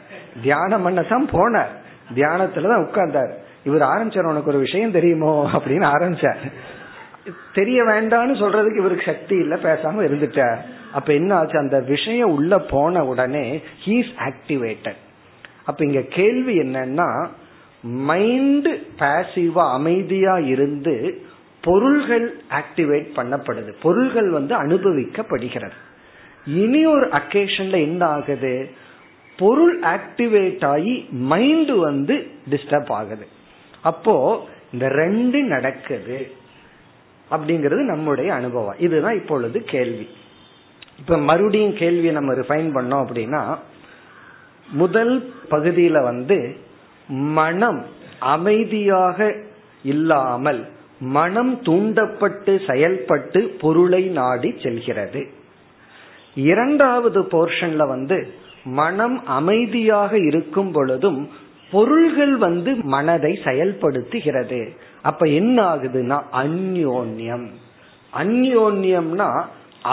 தியானம் 0.41 0.87
பண்ணத்தான் 0.87 1.27
போனார். 1.31 1.73
தியானத்துலதான் 2.15 2.85
உட்கார்ந்தார். 2.85 3.31
இவர் 3.63 3.81
ஆரம்பிச்சார் 3.81 4.25
உனக்கு 4.25 4.49
ஒரு 4.49 4.59
விஷயம் 4.59 4.91
தெரியுமோ? 4.91 5.49
அப்படின்னு 5.53 5.91
ஆரம்பிச்சார். 5.95 6.37
தெரிய 7.53 7.83
வேண்டாம்னு 7.83 8.35
சொல்றதுக்கு 8.35 8.77
இவருக்கு 8.77 9.03
சக்தி 9.05 9.35
இல்ல 9.35 9.55
பேசாம 9.55 10.01
இருந்துட்டார். 10.01 10.57
அப்ப 10.93 11.13
என்ன 11.13 11.35
ஆச்சு? 11.35 11.57
அந்த 11.57 11.79
விஷயம் 11.79 12.31
உள்ள 12.31 12.59
போன 12.59 13.05
உடனே 13.05 13.61
ஹீஸ் 13.85 14.11
ஆக்டிவேட்டட் 14.17 15.01
அப்ப 15.65 15.85
இங்க 15.85 16.01
கேள்வி 16.01 16.59
என்னன்னா 16.59 17.27
மைண்ட் 17.81 18.67
பேசிவா 18.99 19.71
அமைதியா 19.71 20.37
இருந்து 20.37 21.21
பொருள்கள் 21.61 22.41
ஆக்டிவேட் 22.49 23.07
பண்ணப்படுது. 23.15 23.73
பொருள்கள் 23.81 24.29
வந்து 24.29 24.63
அனுபவிக்கப்படுகிறது. 24.63 25.77
இனி 26.45 26.85
ஒரு 26.85 27.07
அக்கேஷன்ல 27.07 27.71
என்ன 27.71 28.05
ஆகுது? 28.05 28.69
பொருள் 29.37 29.79
ஆக்டிவேட் 29.79 30.65
ஆகி 30.65 31.07
மைண்ட் 31.11 31.69
வந்து 31.69 32.27
டிஸ்டர்ப் 32.49 32.91
ஆகுது. 32.91 33.27
அப்போ 33.81 34.47
இந்த 34.73 34.87
ரெண்டு 34.87 35.43
நடக்குது. 35.43 36.31
அப்படிங்கிறது 37.35 37.81
நம்முடைய 37.83 38.33
அனுபவம். 38.33 38.79
இதுதான் 38.79 39.15
இப்பொழுது 39.15 39.63
கேள்வி. 39.63 40.07
இப்ப 40.99 41.17
மறுபடியும் 41.17 41.75
கேள்வியை 41.75 42.13
நம்ம 42.13 42.33
ரிஃபைன் 42.33 42.75
பண்ணோம் 42.75 43.03
அப்படின்னா 43.05 43.41
முதல் 44.71 45.33
பகுதியில 45.49 46.03
வந்து 46.03 46.57
மனம் 47.07 47.85
அமைதியாக 48.19 49.35
இல்லாமல் 49.83 50.61
மனம் 50.99 51.61
தூண்டப்பட்டு 51.61 52.61
செயல்பட்டு 52.67 53.39
பொருளை 53.61 54.03
நாடி 54.07 54.55
செல்கிறது. 54.63 55.21
இரண்டாவது 56.35 57.21
போர்ஷன்ல 57.21 57.87
வந்து 57.87 58.33
மனம் 58.63 59.25
அமைதியாக 59.25 60.17
இருக்கும் 60.17 60.71
பொழுதும் 60.71 61.29
பொருள்கள் 61.73 62.35
வந்து 62.37 62.71
மனதை 62.85 63.33
செயல்படுத்துகிறது. 63.43 64.61
அப்ப 65.01 65.25
என்ன 65.39 65.57
ஆகுதுன்னா 65.75 66.17
அந்யோன்யம். 66.43 67.47
அந்யோன்யம்னா 68.13 69.29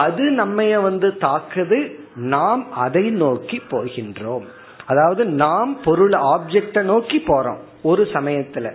அது 0.05 0.25
நம்மைய 0.31 0.83
வந்து 0.83 1.09
தாக்குது 1.21 1.79
நாம் 2.15 2.63
அதை 2.73 3.05
நோக்கி 3.23 3.59
போகின்றோம். 3.71 4.47
அதாவது 4.87 5.25
நாம் 5.43 5.73
பொருள் 5.85 6.15
ஆப்ஜெக்ட 6.35 6.83
நோக்கி 6.83 7.19
போறோம் 7.27 7.61
ஒரு 7.83 8.05
சமயத்துல. 8.13 8.69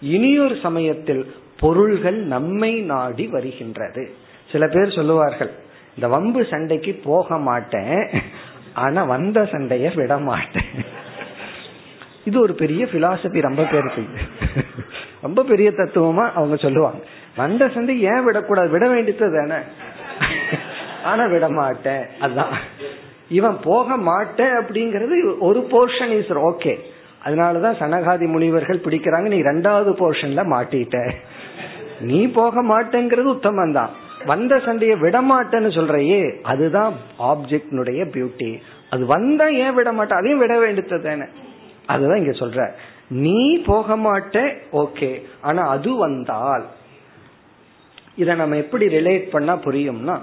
இனியொரு 0.00 0.56
சமயத்தில் 0.62 1.22
பொருள்கள் 1.60 2.20
நம்மை 2.34 2.72
நாடி 2.92 3.26
வருகின்றது. 3.26 4.04
சில 4.52 4.66
பேர் 4.66 4.96
சொல்லுவார்கள் 4.98 5.52
இந்த 5.96 6.08
வம்பு 6.08 6.40
சண்டைக்கு 6.50 6.92
போக 7.04 7.38
மாட்டேன் 7.38 8.02
ஆனா 8.74 9.00
வந்த 9.04 9.38
சண்டைய 9.52 9.86
விட 9.94 10.12
மாட்டேன். 10.18 10.70
இது 12.24 12.40
ஒரு 12.40 12.54
பெரிய 12.54 12.84
பிலாசபி 12.84 13.40
ரொம்ப 13.40 13.62
பேருக்கு 13.64 14.02
ரொம்ப 15.20 15.42
பெரிய 15.42 15.70
தத்துவமா 15.70 16.32
அவங்க 16.32 16.56
சொல்லுவாங்க. 16.56 17.00
வந்த 17.36 17.68
சண்டை 17.68 18.02
ஏன் 18.02 18.24
விடக்கூடாது? 18.24 18.68
விட 18.68 18.88
வேண்டியது 18.88 19.32
தானே? 19.38 19.58
ஆனா 21.04 21.24
விட 21.24 21.48
மாட்டேன். 21.48 22.04
அதான். 22.20 22.54
இவன் 23.28 23.58
போக 23.64 23.96
மாட்டேன் 23.96 24.52
அப்படிங்கறது 24.52 25.38
ஒரு 25.38 25.60
போர்ஷன் 25.70 26.12
இஸ் 26.18 26.32
ஓகே 26.32 26.74
அதனாலதான் 27.24 27.78
சனகாதி 27.78 28.26
முனிவர்கள் 28.28 28.84
பிடிக்கிறாங்க 28.84 29.28
நீ 29.28 29.40
ரெண்டாவது 29.40 29.90
போர்ஷன்ல 29.92 30.44
மாட்டிட்ட. 30.54 31.14
நீ 32.00 32.26
போக 32.26 32.62
மாட்டேங்கிறது 32.62 33.28
உத்தமம் 33.36 33.72
தான் 33.72 33.90
வந்த 34.26 34.58
சண்டையை 34.58 34.96
விட 34.96 35.20
மாட்டேன்னு 35.20 35.74
சொல்றையே 35.74 36.40
அதுதான் 36.42 36.92
ஆப்ஜெக்டினுடைய 37.18 38.00
பியூட்டி 38.14 38.60
அது 38.90 39.06
வந்தா 39.06 39.46
ஏன் 39.48 39.74
விட 39.74 39.92
மாட்டேன்? 39.92 40.18
அதையும் 40.18 40.38
விட 40.38 40.58
வேண்டியது 40.58 41.00
தானே? 41.00 41.26
அதுதான் 41.86 42.16
இங்க 42.16 42.30
சொல்ற. 42.30 42.70
நீ 43.08 43.58
போக 43.58 43.96
மாட்டே 43.96 44.56
ஓகே. 44.72 45.22
ஆனா 45.40 45.68
அது 45.68 45.96
வந்தால் 45.96 46.66
இத 48.16 48.34
நம்ம 48.34 48.56
எப்படி 48.56 48.86
ரிலேட் 48.86 49.30
பண்ணா 49.30 49.56
புரியும்னா 49.56 50.20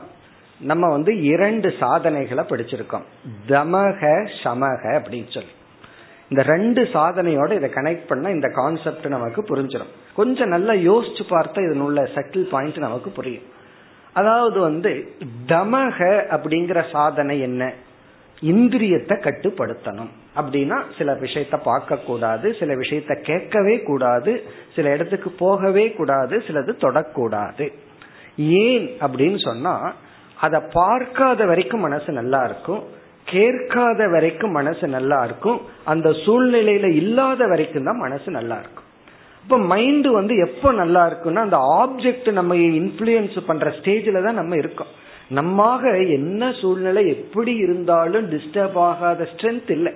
நம்ம 0.60 0.90
வந்து 0.90 1.22
இரண்டு 1.22 1.74
சாதனைகளை 1.80 2.44
படிச்சிருக்கோம். 2.44 3.04
தமக 3.48 4.28
சமக 4.44 4.82
அப்படின்னு 4.84 5.32
சொல்லி. 5.32 5.50
இந்த 6.30 6.44
ரெண்டு 6.44 6.84
சாதனையோட 6.84 7.52
இதை 7.52 7.70
கனெக்ட் 7.70 8.08
பண்ண 8.08 8.30
இந்த 8.30 8.50
கான்செப்ட் 8.50 9.08
நமக்கு 9.08 9.42
புரிஞ்சிடும் 9.42 9.92
கொஞ்சம் 10.16 10.48
நல்லா 10.48 10.74
யோசிச்சு 10.74 11.24
பார்த்தா 11.30 11.56
இதனுள்ள 11.56 12.08
சட்டில் 12.16 12.16
செட்டில் 12.16 12.50
பாயிண்ட் 12.50 12.78
நமக்கு 12.78 13.10
புரியும். 13.10 13.44
அதாவது 14.14 14.60
வந்து 14.60 15.14
தமக 15.48 16.00
அப்படிங்கிற 16.30 16.92
சாதனை 16.92 17.40
என்ன? 17.40 17.74
இந்திரியத்தை 18.42 19.16
கட்டுப்படுத்தணும். 19.20 20.10
அப்படின்னா 20.36 20.78
சில 20.98 21.14
விஷயத்த 21.14 21.58
பார்க்க 21.64 21.96
கூடாது 21.96 22.56
சில 22.60 22.74
விஷயத்த 22.74 23.22
கேட்கவே 23.22 23.76
கூடாது 23.84 24.34
சில 24.76 24.90
இடத்துக்கு 24.90 25.30
போகவே 25.30 25.92
கூடாது 25.92 26.44
சிலது 26.48 26.74
தொடக்கூடாது. 26.86 27.68
ஏன் 28.66 28.86
அப்படின்னு 29.06 29.40
சொன்னா 29.44 29.94
அதை 30.38 30.60
பார்க்காத 30.74 31.46
வரைக்கும் 31.46 31.80
மனசு 31.80 32.12
நல்லா 32.12 32.44
இருக்கும் 32.44 32.84
கேட்காத 33.26 34.08
வரைக்கும் 34.08 34.52
மனசு 34.52 34.88
நல்லா 34.88 35.24
இருக்கும் 35.24 35.62
அந்த 35.84 36.10
சூழ்நிலையில 36.10 36.96
இல்லாத 36.96 37.48
வரைக்கும் 37.48 37.84
தான் 37.84 37.98
மனசு 37.98 38.32
நல்லா 38.32 38.58
இருக்கும். 38.60 38.86
இப்ப 39.44 39.58
மைண்ட் 39.58 40.08
வந்து 40.08 40.36
எப்போ 40.36 40.72
நல்லா 40.72 41.10
இருக்குன்னா 41.10 41.44
அந்த 41.48 41.58
ஆப்ஜெக்ட் 41.58 42.32
நம்ம 42.32 42.56
இன்ஃபுளுயன்ஸ் 42.56 43.38
பண்ற 43.46 43.70
ஸ்டேஜில் 43.70 44.24
தான் 44.24 44.40
நம்ம 44.42 44.56
இருக்கோம். 44.56 44.88
நம்மாக 45.30 45.84
என்ன 46.08 46.52
சூழ்நிலை 46.62 47.08
எப்படி 47.08 47.56
இருந்தாலும் 47.56 48.30
டிஸ்டர்ப் 48.32 48.78
ஆகாத 48.80 49.28
ஸ்ட்ரென்த் 49.34 49.72
இல்லை. 49.72 49.94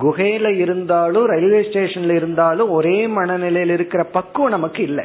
குகையில 0.00 0.56
இருந்தாலும் 0.56 1.26
ரயில்வே 1.26 1.60
ஸ்டேஷன்ல 1.60 2.14
இருந்தாலும் 2.14 2.70
ஒரே 2.70 3.06
மனநிலையில 3.06 3.72
இருக்கிற 3.72 4.04
பக்குவம் 4.04 4.50
நமக்கு 4.50 4.82
இல்லை. 4.82 5.04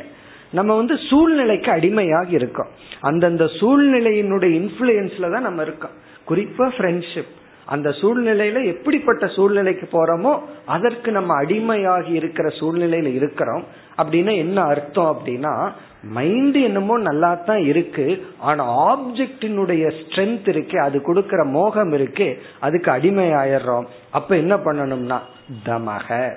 நம்ம 0.52 0.76
வந்து 0.76 0.98
சூழ்நிலைக்கு 1.10 1.72
அடிமையாக 1.72 2.30
இருக்கோம். 2.30 2.68
அந்தந்த 3.02 3.46
சூழ்நிலையினுடைய 3.46 4.52
இன்ஃபுளுயன்ஸ்ல 4.62 5.32
தான் 5.32 5.42
நம்ம 5.42 5.62
இருக்கோம். 5.62 5.92
குறிப்பா 6.30 6.72
ஃப்ரெண்ட்ஷிப் 6.78 7.32
அந்த 7.66 7.90
சூழ்நிலையில 7.90 8.66
எப்படிப்பட்ட 8.66 9.28
சூழ்நிலைக்கு 9.28 9.88
போறோமோ 9.92 10.40
அதற்கு 10.66 11.12
நம்ம 11.12 11.44
அடிமையாகி 11.44 12.10
இருக்கிற 12.10 12.50
சூழ்நிலையில 12.50 13.14
இருக்கிறோம். 13.14 13.64
அப்படின்னா 13.98 14.38
என்ன 14.38 14.62
அர்த்தம் 14.62 15.18
அப்படின்னா 15.18 15.70
மைண்ட் 16.04 16.56
என்னமோ 16.56 16.98
நல்லா 16.98 17.34
தான் 17.34 17.64
இருக்கு 17.64 18.24
ஆனா 18.40 18.94
ஆப்ஜெக்டினுடைய 18.94 19.92
ஸ்ட்ரென்த் 20.00 20.48
இருக்கு 20.48 20.80
அது 20.80 21.00
கொடுக்கற 21.00 21.52
மோகம் 21.52 21.94
இருக்கு 21.94 22.42
அதுக்கு 22.60 22.92
அடிமை 22.92 23.32
ஆயிடுறோம் 23.32 23.88
அப்ப 24.12 24.36
என்ன 24.36 24.56
பண்ணணும்னா 24.56 25.20
தமக. 25.66 26.32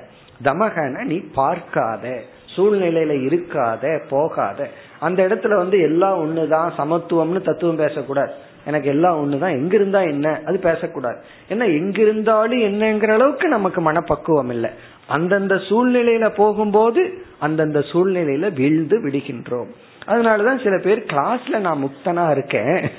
தமகன 0.45 1.05
நீ 1.05 1.17
பார்க்காத 1.35 2.23
சூழ்நிலையில 2.57 3.13
இருக்காத 3.29 4.01
போகாத. 4.09 4.69
அந்த 5.01 5.27
இடத்துல 5.27 5.57
வந்து 5.57 5.81
எல்லாம் 5.81 6.19
ஒண்ணுதான் 6.21 6.71
சமத்துவம்னு 6.79 7.43
தத்துவம் 7.43 7.77
பேசக்கூடாது. 7.77 8.33
எனக்கு 8.67 8.89
எல்லாம் 8.89 9.17
ஒண்ணுதான். 9.19 9.51
எங்க 9.51 9.75
இருந்தா 9.75 10.01
என்ன? 10.01 10.41
அது 10.47 10.59
பேசக்கூடாது. 10.59 11.17
ஏன்னா 11.49 11.65
எங்க 11.65 12.03
இருந்தாலும் 12.03 12.61
என்னங்கிற 12.61 13.09
அளவுக்கு 13.09 13.49
நமக்கு 13.49 13.81
மனப்பக்குவம் 13.81 14.51
இல்லை. 14.51 14.71
அந்தந்த 15.07 15.55
சூழ்நிலையில 15.55 16.29
போகும்போது 16.29 17.19
அந்தந்த 17.39 17.79
சூழ்நிலையில 17.79 18.53
வீழ்ந்து 18.53 19.07
விடுகின்றோம். 19.07 19.71
அதனாலதான் 20.07 20.63
சில 20.63 20.79
பேர் 20.79 21.07
கிளாஸ்ல 21.13 21.59
நான் 21.59 21.85
முக்தனா 21.85 22.31
இருக்கேன். 22.31 22.91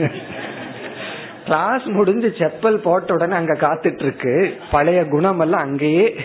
கிளாஸ் 1.46 1.84
முடிஞ்சு 1.84 2.34
செப்பல் 2.38 2.78
போட்ட 2.78 3.14
உடனே 3.14 3.36
அங்க 3.36 3.54
காத்துட்டு 3.54 4.02
இருக்கு 4.02 4.54
பழைய 4.72 5.06
குணம் 5.06 5.40
எல்லாம் 5.40 5.62
அங்கேயே 5.62 6.16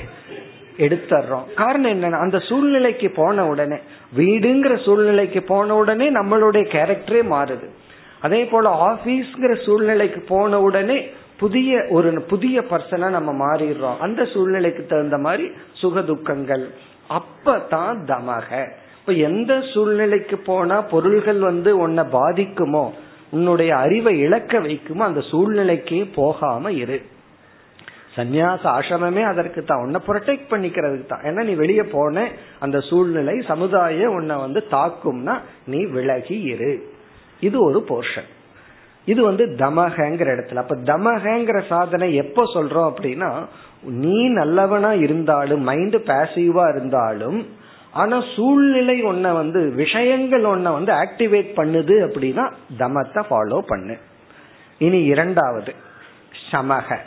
எடுத்துறோம் 0.78 1.54
காரணம் 1.54 1.90
என்னன்னா 1.90 2.20
அந்த 2.20 2.38
சூழ்நிலைக்கு 2.38 3.10
போன 3.10 3.46
உடனே 3.46 3.76
வீடுங்கிற 4.16 4.84
சூழ்நிலைக்கு 4.84 5.42
போன 5.42 5.74
உடனே 5.74 6.12
நம்மளுடைய 6.12 6.64
கேரக்டரே 6.76 7.22
மாறுது. 7.30 7.68
அதே 8.22 8.44
போல 8.44 8.68
ஆபீஸ்ங்கிற 8.90 9.62
சூழ்நிலைக்கு 9.64 10.20
போன 10.20 10.60
உடனே 10.60 11.08
புதிய 11.36 11.86
ஒரு 11.90 12.22
புதிய 12.22 12.60
பர்சனா 12.60 13.08
நம்ம 13.08 13.30
மாறிடுறோம். 13.44 13.98
அந்த 13.98 14.24
சூழ்நிலைக்கு 14.24 14.86
தகுந்த 14.86 15.18
மாதிரி 15.18 15.50
சுக 15.72 16.02
துக்கங்கள் 16.02 16.70
அப்பதான் 17.10 18.00
தமக. 18.06 18.68
இப்ப 18.98 19.12
எந்த 19.12 19.60
சூழ்நிலைக்கு 19.60 20.38
போனா 20.38 20.82
பொருள்கள் 20.82 21.38
வந்து 21.38 21.78
உன்னை 21.78 22.04
பாதிக்குமோ 22.04 22.90
உன்னுடைய 23.30 23.76
அறிவை 23.76 24.18
இழக்க 24.18 24.58
வைக்குமோ 24.58 24.98
அந்த 24.98 25.20
சூழ்நிலைக்கே 25.20 26.12
போகாம 26.14 26.72
இரு. 26.72 27.02
சந்நியாச 28.16 28.62
ஆசிரமமே 28.62 29.22
அதற்கு 29.22 29.64
தான். 29.64 29.82
உன்னை 29.82 30.00
ப்ரொடெக்ட் 30.06 30.48
பண்ணிக்கிறதுக்கு 30.50 31.06
தான். 31.06 31.22
ஏன்னா 31.22 31.42
நீ 31.44 31.54
வெளியே 31.54 31.82
போன 31.82 32.28
அந்த 32.58 32.80
சூழ்நிலை 32.80 33.40
சமுதாயம் 33.40 34.14
உன்னை 34.14 34.36
வந்து 34.36 34.64
தாக்கும்னா 34.70 35.38
நீ 35.66 35.84
விலகி 35.84 36.40
இரு. 36.42 36.89
இது 37.40 37.56
ஒரு 37.64 37.84
போர்ஷன் 37.88 38.28
இது 39.04 39.22
வந்து 39.22 39.44
தமகங்கிற 39.58 40.28
இடத்துல. 40.36 40.54
அப்ப 40.54 40.76
தமகங்கிற 40.76 41.66
சாதனை 41.66 42.14
எப்ப 42.14 42.42
சொல்றோம் 42.54 42.88
அப்படின்னா 42.90 43.30
நீ 43.82 44.28
நல்லவனா 44.28 44.92
இருந்தாலும் 44.92 45.62
மைண்ட் 45.62 45.96
பேசிவா 45.96 46.64
இருந்தாலும் 46.68 47.38
ஆனா 47.92 48.22
சூழ்நிலை 48.34 49.04
ஒன்ன 49.04 49.32
வந்து 49.32 49.60
விஷயங்கள் 49.74 50.42
ஒன்ன 50.42 50.72
வந்து 50.72 50.92
ஆக்டிவேட் 50.92 51.50
பண்ணுது 51.56 51.94
அப்படின்னா 52.06 52.44
தமத்தை 52.78 53.22
ஃபாலோ 53.30 53.60
பண்ணு. 53.60 53.96
இனி 54.78 55.00
இரண்டாவது 55.04 55.72
சமக 56.50 56.98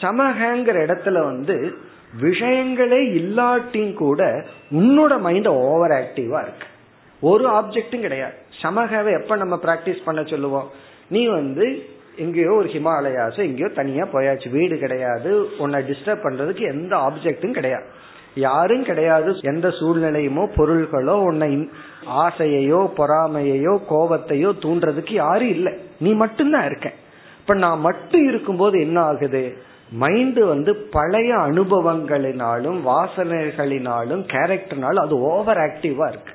சமகங்கிற 0.00 0.76
இடத்துல 0.86 1.24
வந்து 1.24 1.74
விஷயங்களே 2.20 3.00
இல்லாட்டியும் 3.20 3.94
கூட 3.94 4.22
உன்னோட 4.70 5.20
மைண்ட் 5.20 5.48
ஓவர் 5.48 5.90
ஆக்டிவா 5.90 6.40
இருக்கு. 6.42 6.68
ஒரு 7.20 7.44
ஆப்ஜெக்டும் 7.48 8.04
கிடையாது. 8.06 8.38
சமகாவை 8.62 9.12
எப்ப 9.12 9.36
நம்ம 9.36 9.58
பிராக்டிஸ் 9.62 10.04
பண்ண 10.04 10.22
சொல்லுவோம்? 10.22 10.70
நீ 11.08 11.26
வந்து 11.26 11.84
எங்கேயோ 12.16 12.52
ஒரு 12.52 12.68
ஹிமாலயாஸ் 12.68 13.38
எங்கேயோ 13.38 13.68
தனியா 13.68 14.04
போயாச்சு. 14.04 14.48
வீடு 14.50 14.78
கிடையாது. 14.78 15.56
உன்னை 15.58 15.80
டிஸ்டர்ப் 15.80 16.24
பண்றதுக்கு 16.24 16.60
எந்த 16.60 16.96
ஆப்ஜெக்டும் 16.96 17.50
கிடையாது. 17.50 17.84
யாரும் 18.34 18.84
கிடையாது. 18.84 19.36
எந்த 19.40 19.68
சூழ்நிலையுமோ 19.68 20.44
பொருள்களோ 20.56 21.16
உன்னை 21.28 21.68
ஆசையையோ 22.16 22.80
பொறாமையோ 22.96 23.74
கோபத்தையோ 23.90 24.50
தூண்டுறதுக்கு 24.62 25.12
யாரும் 25.12 25.48
இல்லை. 25.48 25.72
நீ 25.98 26.12
மட்டும்தான் 26.12 26.66
இருக்க. 26.66 26.92
இப்ப 27.40 27.54
நான் 27.54 27.80
மட்டும் 27.80 28.28
இருக்கும்போது 28.28 28.80
என்ன 28.80 29.00
ஆகுது? 29.00 29.56
மைண்டு 30.00 30.48
வந்து 30.48 30.74
பழைய 30.90 31.34
அனுபவங்களினாலும் 31.36 32.78
வாசனைகளினாலும் 32.86 34.22
கேரக்டர்னாலும் 34.32 35.04
அது 35.04 35.20
ஓவர் 35.20 35.56
ஆக்டிவா 35.56 36.08
இருக்கு. 36.08 36.32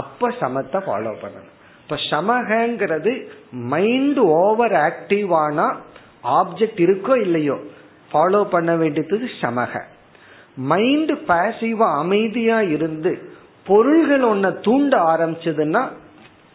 அப்ப 0.00 0.28
சமத்தை 0.40 0.78
ஃபாலோ 0.86 1.12
பண்ணணும். 1.22 1.52
இப்ப 1.82 1.96
சமகங்கிறது 2.10 3.12
மைண்ட் 3.72 4.20
ஓவர் 4.36 4.74
ஆக்டிவ் 4.86 5.32
ஆனா 5.44 5.66
ஆப்ஜெக்ட் 6.38 6.80
இருக்கோ 6.86 7.14
இல்லையோ 7.20 7.56
ஃபாலோ 8.10 8.40
பண்ண 8.50 8.72
வேண்டியது 8.82 9.16
சமக. 9.40 9.72
மைண்ட் 10.70 11.12
பாசிவா 11.28 11.88
அமைதியா 12.02 12.58
இருந்து 12.74 13.12
பொருள்கள் 13.66 14.24
ஒன்ன 14.30 14.46
தூண்ட 14.66 14.94
ஆரம்பிச்சதுன்னா 15.12 15.82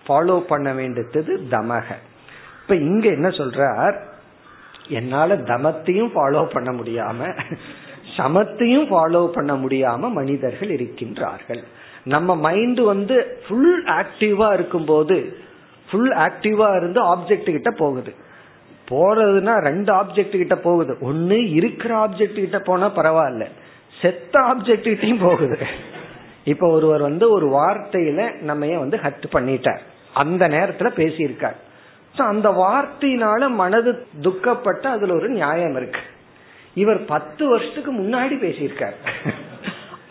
ஃபாலோ 0.05 0.37
பண்ண 0.51 0.69
வேண்டியது 0.79 1.33
தமக. 1.51 1.87
இப்ப 2.61 2.75
இங்க 2.87 3.05
என்ன 3.17 3.29
சொல்றார்? 3.39 3.95
என்னால 4.97 5.35
தமத்தையும் 5.51 6.11
ஃபாலோ 6.13 6.41
பண்ண 6.53 6.69
முடியாம 6.79 7.19
சமத்தையும் 8.17 8.87
ஃபாலோ 8.91 9.21
பண்ண 9.35 9.53
முடியாம 9.55 10.11
மனிதர்கள் 10.11 10.71
இருக்கின்றார்கள். 10.77 11.61
நம்ம 12.03 12.35
மைண்ட் 12.35 12.79
வந்து 12.79 13.37
ஃபுல் 13.47 13.83
ஆக்டிவா 13.85 14.53
இருக்கும்போது 14.53 15.37
ஃபுல் 15.91 16.11
ஆக்டிவா 16.11 16.75
இருந்து 16.75 17.15
ஆப்ஜெக்ட் 17.15 17.51
கிட்ட 17.51 17.71
போகுது. 17.71 18.13
போறதுன்னா 18.89 19.59
ரெண்டு 19.59 19.93
ஆப்ஜெக்ட் 19.93 20.37
கிட்ட 20.37 20.55
போகுது. 20.55 20.97
ஒன்னு 21.01 21.51
இருக்கிற 21.51 22.07
ஆப்ஜெக்ட் 22.07 22.33
கிட்ட 22.33 22.59
போனா 22.59 22.95
பரவாயில்ல. 22.95 23.45
செத்த 24.01 24.39
ஆப்ஜெக்ட் 24.39 24.87
கிட்டையும் 24.87 25.21
போகுது. 25.21 25.57
இப்ப 26.43 26.69
ஒருவர் 26.69 27.01
வந்து 27.01 27.31
ஒரு 27.31 27.49
வார்த்தையில 27.49 28.41
நம்ம 28.41 28.77
வந்து 28.77 28.97
ஹர்ட் 28.97 29.23
பண்ணிட்டார். 29.31 29.79
அந்த 30.13 30.47
நேரத்துல 30.47 30.81
பேசியிருக்கார். 30.81 31.55
அந்த 32.15 32.49
வார்த்தையினால 32.49 33.49
மனது 33.49 34.05
துக்கப்பட்ட 34.21 34.89
அதுல 34.89 35.13
ஒரு 35.13 35.29
நியாயம் 35.29 35.75
இருக்கு. 35.75 35.99
இவர் 36.73 37.05
பத்து 37.05 37.49
வருஷத்துக்கு 37.49 37.93
முன்னாடி 37.93 38.33
பேசியிருக்கார். 38.45 39.33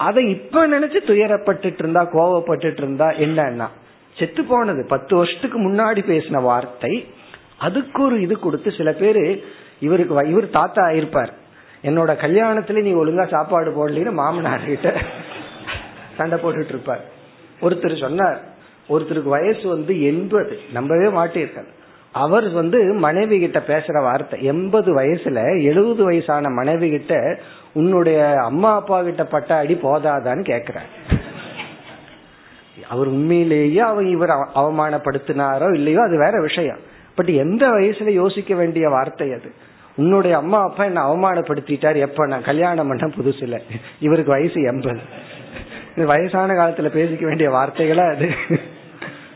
அதை 0.06 0.22
இப்ப 0.30 0.66
நினைச்சு 0.68 0.98
துயரப்பட்டு 1.10 1.78
இருந்தா 1.78 2.02
கோவப்பட்டு 2.12 2.78
இருந்தா 2.82 3.08
என்னன்னா 3.24 3.68
செத்து 4.16 4.42
போனது. 4.44 4.82
பத்து 4.88 5.12
வருஷத்துக்கு 5.16 5.58
முன்னாடி 5.68 6.00
பேசின 6.10 6.42
வார்த்தை. 6.42 6.92
அதுக்கு 7.58 8.00
ஒரு 8.02 8.16
இது 8.20 8.34
கொடுத்து 8.38 8.72
சில 8.72 8.92
பேரு 8.92 9.24
இவருக்கு 9.86 10.28
இவர் 10.28 10.56
தாத்தா 10.58 10.82
ஆயிருப்பார். 10.86 11.32
என்னோட 11.82 12.10
கல்யாணத்துல 12.24 12.82
நீ 12.82 12.92
ஒழுங்கா 13.02 13.24
சாப்பாடு 13.30 13.70
போடலன்னு 13.78 14.12
மாமனார் 14.12 14.64
கிட்ட 14.66 14.92
சண்டை 16.16 16.38
போட்டுட்டு 16.38 16.74
இருப்பார் 16.74 17.04
ஒருத்தர் 17.60 18.00
சொன்னார் 18.00 18.38
ஒருத்தருக்கு 18.88 19.34
வயசு 19.36 19.64
வந்து 19.68 19.94
எண்பது. 20.02 20.54
நம்பவே 20.72 21.08
மாட்டிருக்காரு 21.18 21.70
அவர் 22.12 22.50
வந்து 22.50 22.82
மனைவி 22.82 23.38
கிட்ட 23.38 23.62
பேசுற 23.66 24.02
வார்த்தை 24.02 24.44
எண்பது 24.44 24.94
வயசுல 24.96 25.62
எழுபது 25.62 26.04
வயசான 26.04 26.48
மனைவி 26.48 26.90
கிட்ட 26.90 27.40
உன்னுடைய 27.72 28.34
அம்மா 28.42 28.74
அப்பா 28.74 29.02
கிட்ட 29.02 29.24
பட்ட 29.24 29.56
அடி 29.56 29.74
போதாதான்னு 29.74 30.44
கேக்குறார். 30.44 31.16
அவர் 32.88 33.06
உண்மையிலேயே 33.06 33.78
அவர் 33.78 34.04
இவர் 34.04 34.28
அவமானப்படுத்தினாரோ 34.54 35.74
இல்லையோ 35.74 36.02
அது 36.02 36.18
வேற 36.18 36.40
விஷயம். 36.40 36.78
பட் 37.14 37.26
எந்த 37.26 37.68
வயசுல 37.68 38.04
யோசிக்க 38.04 38.54
வேண்டிய 38.54 38.88
வார்த்தை 38.88 39.32
அது? 39.32 39.52
உன்னுடைய 39.96 40.36
அம்மா 40.36 40.62
அப்பா 40.62 40.84
என்ன 40.84 41.02
அவமானப்படுத்திட்டார்? 41.02 41.96
எப்ப? 41.96 42.26
நான் 42.26 42.44
கல்யாணம் 42.44 42.88
பண்ண 42.88 43.06
புதுசுல. 43.06 43.58
இவருக்கு 44.00 44.30
வயசு 44.30 44.62
எண்பது. 44.62 45.00
வயசான 45.96 46.52
காலத்துல 46.52 46.88
பேசிக்க 46.88 47.24
வேண்டிய 47.24 47.50
வார்த்தைகளா 47.50 48.14
அது? 48.14 48.30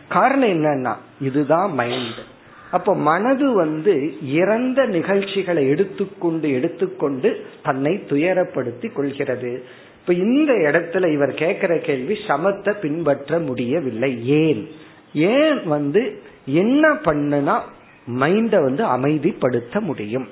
காரணம் 0.08 0.48
என்னன்னா 0.48 0.96
இதுதான் 1.20 1.72
மைண்ட் 1.72 2.30
அப்ப 2.72 2.94
மனது 2.94 3.54
வந்து 3.54 3.94
இறந்த 4.32 4.84
நிகழ்ச்சிகளை 4.84 5.68
எடுத்துக்கொண்டு 5.68 6.52
எடுத்துக்கொண்டு 6.52 7.44
தன்னை 7.62 8.02
துயரப்படுத்தி 8.08 8.92
கொள்கிறது. 8.92 9.64
இப்ப 10.00 10.14
இந்த 10.14 10.52
இடத்துல 10.52 11.12
இவர் 11.12 11.34
கேட்கிற 11.34 11.78
கேள்வி 11.78 12.18
சமத்தை 12.26 12.72
பின்பற்ற 12.80 13.38
முடியவில்லை. 13.38 14.26
ஏன்? 14.26 14.68
ஏன் 15.14 15.66
வந்து 15.66 16.22
என்ன 16.46 16.92
பண்ணுனா 16.92 17.60
மைண்ட 18.06 18.62
வந்து 18.62 18.84
அமைதிப்படுத்த 18.84 19.80
முடியும். 19.80 20.28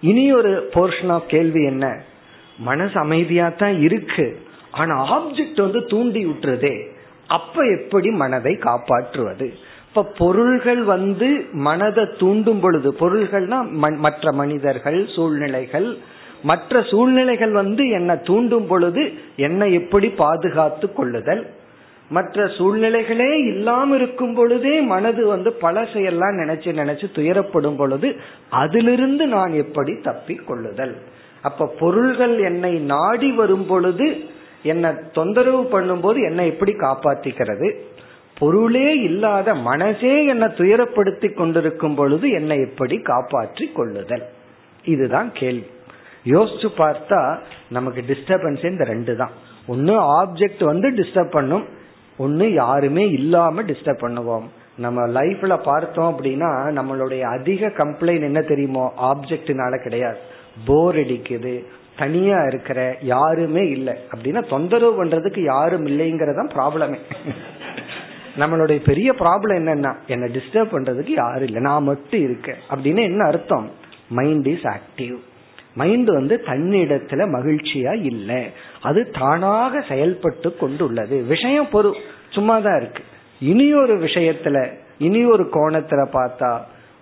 இனி 0.00 0.32
ஒரு 0.32 0.70
போர்ஷன் 0.74 1.10
ஆஃப் 1.10 1.28
கேள்வி 1.28 1.64
என்ன? 1.64 2.02
மனசு 2.58 3.00
அமைதியா 3.00 3.48
தான் 3.48 3.80
இருக்கு. 3.80 4.40
ஆனா 4.70 4.96
ஆப்ஜெக்ட் 5.18 5.60
வந்து 5.60 5.84
தூண்டி 5.84 6.26
விட்டுறதே 6.26 6.92
அப்ப 7.28 7.62
எப்படி 7.62 8.10
மனதை 8.10 8.56
காப்பாற்றுவது? 8.56 9.54
இப்ப 9.94 10.10
பொருள்கள் 10.18 10.80
வந்து 10.82 11.44
மனதை 11.52 12.04
தூண்டும் 12.18 12.60
பொழுது 12.60 12.92
பொருள்கள்னா 13.00 13.58
மற்ற 13.96 14.32
மனிதர்கள் 14.32 15.08
சூழ்நிலைகள் 15.14 15.96
மற்ற 16.42 16.82
சூழ்நிலைகள் 16.82 17.50
வந்து 17.50 17.88
என்னை 17.88 18.20
தூண்டும் 18.20 18.66
பொழுது 18.66 19.12
என்னை 19.36 19.72
எப்படி 19.74 20.08
பாதுகாத்து 20.08 20.92
கொள்ளுதல்? 20.92 21.46
மற்ற 22.10 22.46
சூழ்நிலைகளே 22.46 23.30
இல்லாம 23.46 23.94
இருக்கும் 23.94 24.34
பொழுதே 24.34 24.80
மனது 24.80 25.26
வந்து 25.26 25.56
பழசையெல்லாம் 25.60 26.40
நினைச்சு 26.42 26.74
நினைச்சு 26.80 27.06
துயரப்படும் 27.14 27.76
பொழுது 27.76 28.16
அதிலிருந்து 28.50 29.26
நான் 29.26 29.52
எப்படி 29.52 30.00
தப்பி 30.02 30.34
கொள்ளுதல்? 30.34 30.96
அப்ப 31.42 31.72
பொருள்கள் 31.78 32.38
என்னை 32.38 32.78
நாடி 32.78 33.32
வரும் 33.32 33.66
பொழுது 33.66 34.24
என்னை 34.62 34.90
தொந்தரவு 35.12 35.62
பண்ணும்போது 35.62 36.20
என்னை 36.24 36.46
எப்படி 36.46 36.72
காப்பாத்திக்கிறது? 36.72 37.74
பொருளே 38.44 38.94
இல்லாத 38.94 39.54
மனசே 39.54 40.26
என்னை 40.26 40.48
துயரப்படுத்தி 40.48 41.34
கொண்டிருக்கும் 41.34 41.94
பொழுது 41.94 42.30
என்னை 42.30 42.60
எப்படி 42.60 42.98
காப்பாற்றி 42.98 43.66
கொள்ளுதல்? 43.66 44.22
இதுதான் 44.84 45.30
கேள்வி. 45.32 45.66
யோசிச்சு 46.24 46.68
பார்த்தா 46.76 47.38
நமக்கு 47.70 48.04
டிஸ்டர்பன்ஸ் 48.08 48.70
இந்த 48.70 48.84
ரெண்டு 48.84 49.16
தான். 49.16 49.30
ஒன்னு 49.66 50.24
ஆப்ஜெக்ட் 50.24 50.64
வந்து 50.64 50.90
டிஸ்டர்ப் 50.90 51.30
பண்ணும் 51.30 51.64
ஒன்னு 52.18 52.52
யாருமே 52.52 53.08
இல்லாம 53.10 53.62
டிஸ்டர்ப் 53.62 54.04
பண்ணுவோம். 54.06 54.44
நம்ம 54.76 55.06
லைஃப்ல 55.06 55.62
பார்த்தோம் 55.62 56.18
அப்படின்னா 56.18 56.50
நம்மளுடைய 56.78 57.20
அதிக 57.20 57.66
கம்ப்ளைண்ட் 57.66 58.22
என்ன 58.22 58.40
தெரியுமோ? 58.40 58.92
ஆப்ஜெக்ட்னால 59.02 59.82
கிடையாது. 59.82 60.18
போர் 60.66 60.96
அடிக்குது 60.96 61.64
தனியா 61.98 62.42
இருக்கிற 62.42 62.96
யாருமே 63.00 63.68
இல்லை. 63.68 63.94
அப்படின்னா 64.14 64.48
தொந்தரவு 64.48 65.04
பண்றதுக்கு 65.04 65.42
யாரும் 65.42 65.86
இல்லைங்கிறதான் 65.86 66.52
ப்ராப்ளமே 66.54 66.98
நம்மளுடைய 68.36 68.84
பெரிய 68.84 69.12
ப்ராப்ளம் 69.12 69.56
என்னன்னா 69.56 69.94
என்ன 70.06 70.26
டிஸ்டர்ப் 70.26 70.72
பண்றதுக்கு 70.72 71.10
யாரும் 71.10 71.42
இல்லை. 71.42 71.62
நான் 71.62 71.82
மட்டும் 71.82 72.20
இருக்கேன். 72.20 72.56
அப்படின்னு 72.70 73.02
என்ன 73.02 73.26
அர்த்தம்? 73.26 73.70
மைண்ட் 74.08 74.46
இஸ் 74.46 74.62
ஆக்டிவ் 74.62 75.16
மைண்ட் 75.74 76.06
வந்து 76.06 76.42
தன்னிடத்துல 76.46 77.28
மகிழ்ச்சியா 77.28 78.04
இல்லை. 78.04 78.50
அது 78.82 79.10
தானாக 79.10 79.84
செயல்பட்டு 79.88 80.56
கொண்டுள்ளது. 80.56 81.22
விஷயம் 81.22 81.66
பொறு 81.72 81.92
சும்மா 82.28 82.58
தான் 82.58 82.80
இருக்கு. 82.80 83.02
இனி 83.40 83.74
ஒரு 83.74 83.98
விஷயத்துல 83.98 84.72
இனி 84.98 85.24
ஒரு 85.24 85.44
கோணத்துல 85.44 86.06
பார்த்தா 86.12 86.58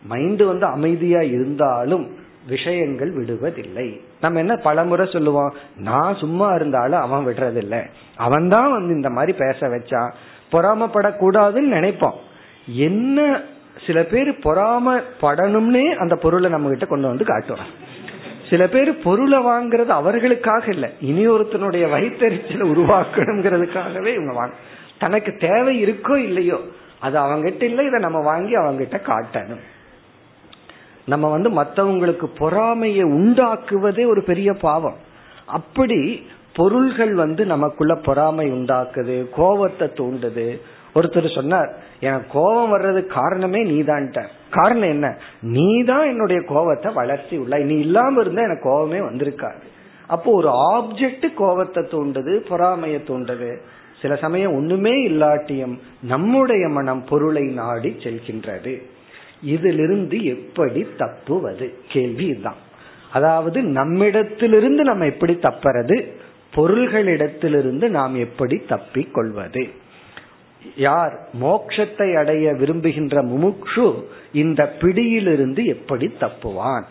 மைண்ட் 0.07 0.43
வந்து 0.43 0.67
அமைதியா 0.67 1.21
இருந்தாலும் 1.21 2.11
விஷயங்கள் 2.49 3.15
விடுவதில்லை. 3.15 4.01
நம்ம 4.21 4.39
என்ன 4.39 4.57
பலமுறை 4.57 5.09
சொல்லுவோம்? 5.13 5.55
நான் 5.77 6.15
சும்மா 6.15 6.55
இருந்தாலும் 6.55 7.01
அவன் 7.01 7.27
விடுறதில்லை. 7.27 7.87
அவன் 8.17 8.49
தான் 8.49 8.73
வந்து 8.73 8.95
இந்த 8.95 9.11
மாதிரி 9.11 9.33
பேச 9.33 9.69
வச்சான். 9.69 10.13
பொறாமப்படக்கூடாதுன்னு 10.53 11.77
நினைப்போம் 11.79 12.19
என்ன 12.67 13.41
சில 13.87 14.03
பேர் 14.03 14.31
பொறாமப்படணும்னே 14.31 15.95
அந்த 15.95 16.15
பொருளை 16.17 16.51
நம்ம 16.51 16.69
கிட்ட 16.69 16.87
கொண்டு 16.87 17.07
வந்து 17.09 17.25
காட்டுவோம் 17.25 17.91
சில 18.51 18.69
பேர் 18.69 18.99
பொருளை 18.99 19.39
வாங்குறது 19.39 19.87
அவர்களுக்காக 19.87 20.65
இல்லை 20.69 20.91
இனி 21.01 21.29
ஒருத்தனுடைய 21.29 21.85
வயிற்றுச்சலை 21.89 22.65
உருவாக்கணுங்கிறதுக்காகவே 22.73 24.07
இவங்க 24.07 24.33
வாங்க. 24.33 24.55
தனக்கு 24.99 25.37
தேவை 25.37 25.85
இருக்கோ 25.85 26.17
இல்லையோ 26.17 26.61
அது 27.01 27.21
அவங்ககிட்ட 27.21 27.63
இல்லை 27.63 27.87
இதை 27.87 28.01
நம்ம 28.01 28.21
வாங்கி 28.21 28.55
அவங்ககிட்ட 28.57 28.99
காட்டணும். 29.07 29.63
நம்ம 31.07 31.29
வந்து 31.29 31.51
மற்றவங்களுக்கு 31.63 32.27
பொறாமையை 32.39 33.05
உண்டாக்குவதே 33.05 34.07
ஒரு 34.07 34.23
பெரிய 34.23 34.53
பாவம். 34.53 34.97
அப்படி 35.47 36.27
பொருள்கள் 36.55 37.15
வந்து 37.15 37.47
நமக்குள்ள 37.47 37.95
பொறாமை 37.95 38.53
உண்டாக்குது 38.53 39.29
கோபத்தை 39.31 39.89
தூண்டுது. 39.89 40.61
ஒருத்தர் 40.95 41.35
சொன்னார் 41.35 41.75
எனக்கு 42.01 42.27
கோபம் 42.33 42.71
வர்றதுக்கு 42.71 43.15
காரணமே 43.15 43.65
நீதான்ட்ட. 43.65 44.27
காரணம் 44.51 44.89
என்ன? 44.89 45.17
நீ 45.41 45.85
தான் 45.85 46.07
என்னுடைய 46.07 46.43
கோபத்தை 46.43 46.93
வளர்த்தி 46.93 47.37
உள்ள 47.37 47.59
நீ 47.59 47.79
இல்லாம 47.79 48.21
இருந்தா 48.21 48.43
எனக்கு 48.43 48.63
கோபமே 48.63 48.99
வந்திருக்காது. 48.99 49.63
அப்போ 50.07 50.33
ஒரு 50.33 50.49
ஆப்ஜெக்ட் 50.49 51.35
கோபத்தை 51.35 51.83
தூண்டுது 51.83 52.37
பொறாமையை 52.37 53.01
தூண்டுது. 53.07 53.57
சில 54.03 54.17
சமயம் 54.17 54.55
ஒண்ணுமே 54.55 55.09
இல்லாட்டியும் 55.09 55.79
நம்முடைய 56.03 56.69
மனம் 56.69 57.05
பொருளை 57.05 57.43
நாடி 57.43 57.97
செல்கின்றது. 58.03 58.83
இதிலிருந்து 59.43 60.25
எப்படி 60.25 60.87
தப்புவது? 60.99 61.75
கேள்வி 61.89 62.27
இதுதான். 62.27 62.61
அதாவது 63.13 63.63
நம்மிடத்திலிருந்து 63.63 64.85
நம்ம 64.85 65.05
எப்படி 65.05 65.39
தப்புறது? 65.43 66.07
பொருள்களிடத்திலிருந்து 66.55 67.89
நாம் 67.89 68.15
எப்படி 68.15 68.57
தப்பிக் 68.69 69.15
கொள்வது 69.15 69.69
யார் 70.77 71.19
மோட்சத்தை 71.43 72.19
அடைய 72.19 72.53
விரும்புகின்ற 72.53 73.23
முமுக்ஷு 73.23 73.95
இந்த 74.33 74.75
பிடியிலிருந்து 74.81 75.65
எப்படி 75.65 76.15
தப்புவான்? 76.21 76.85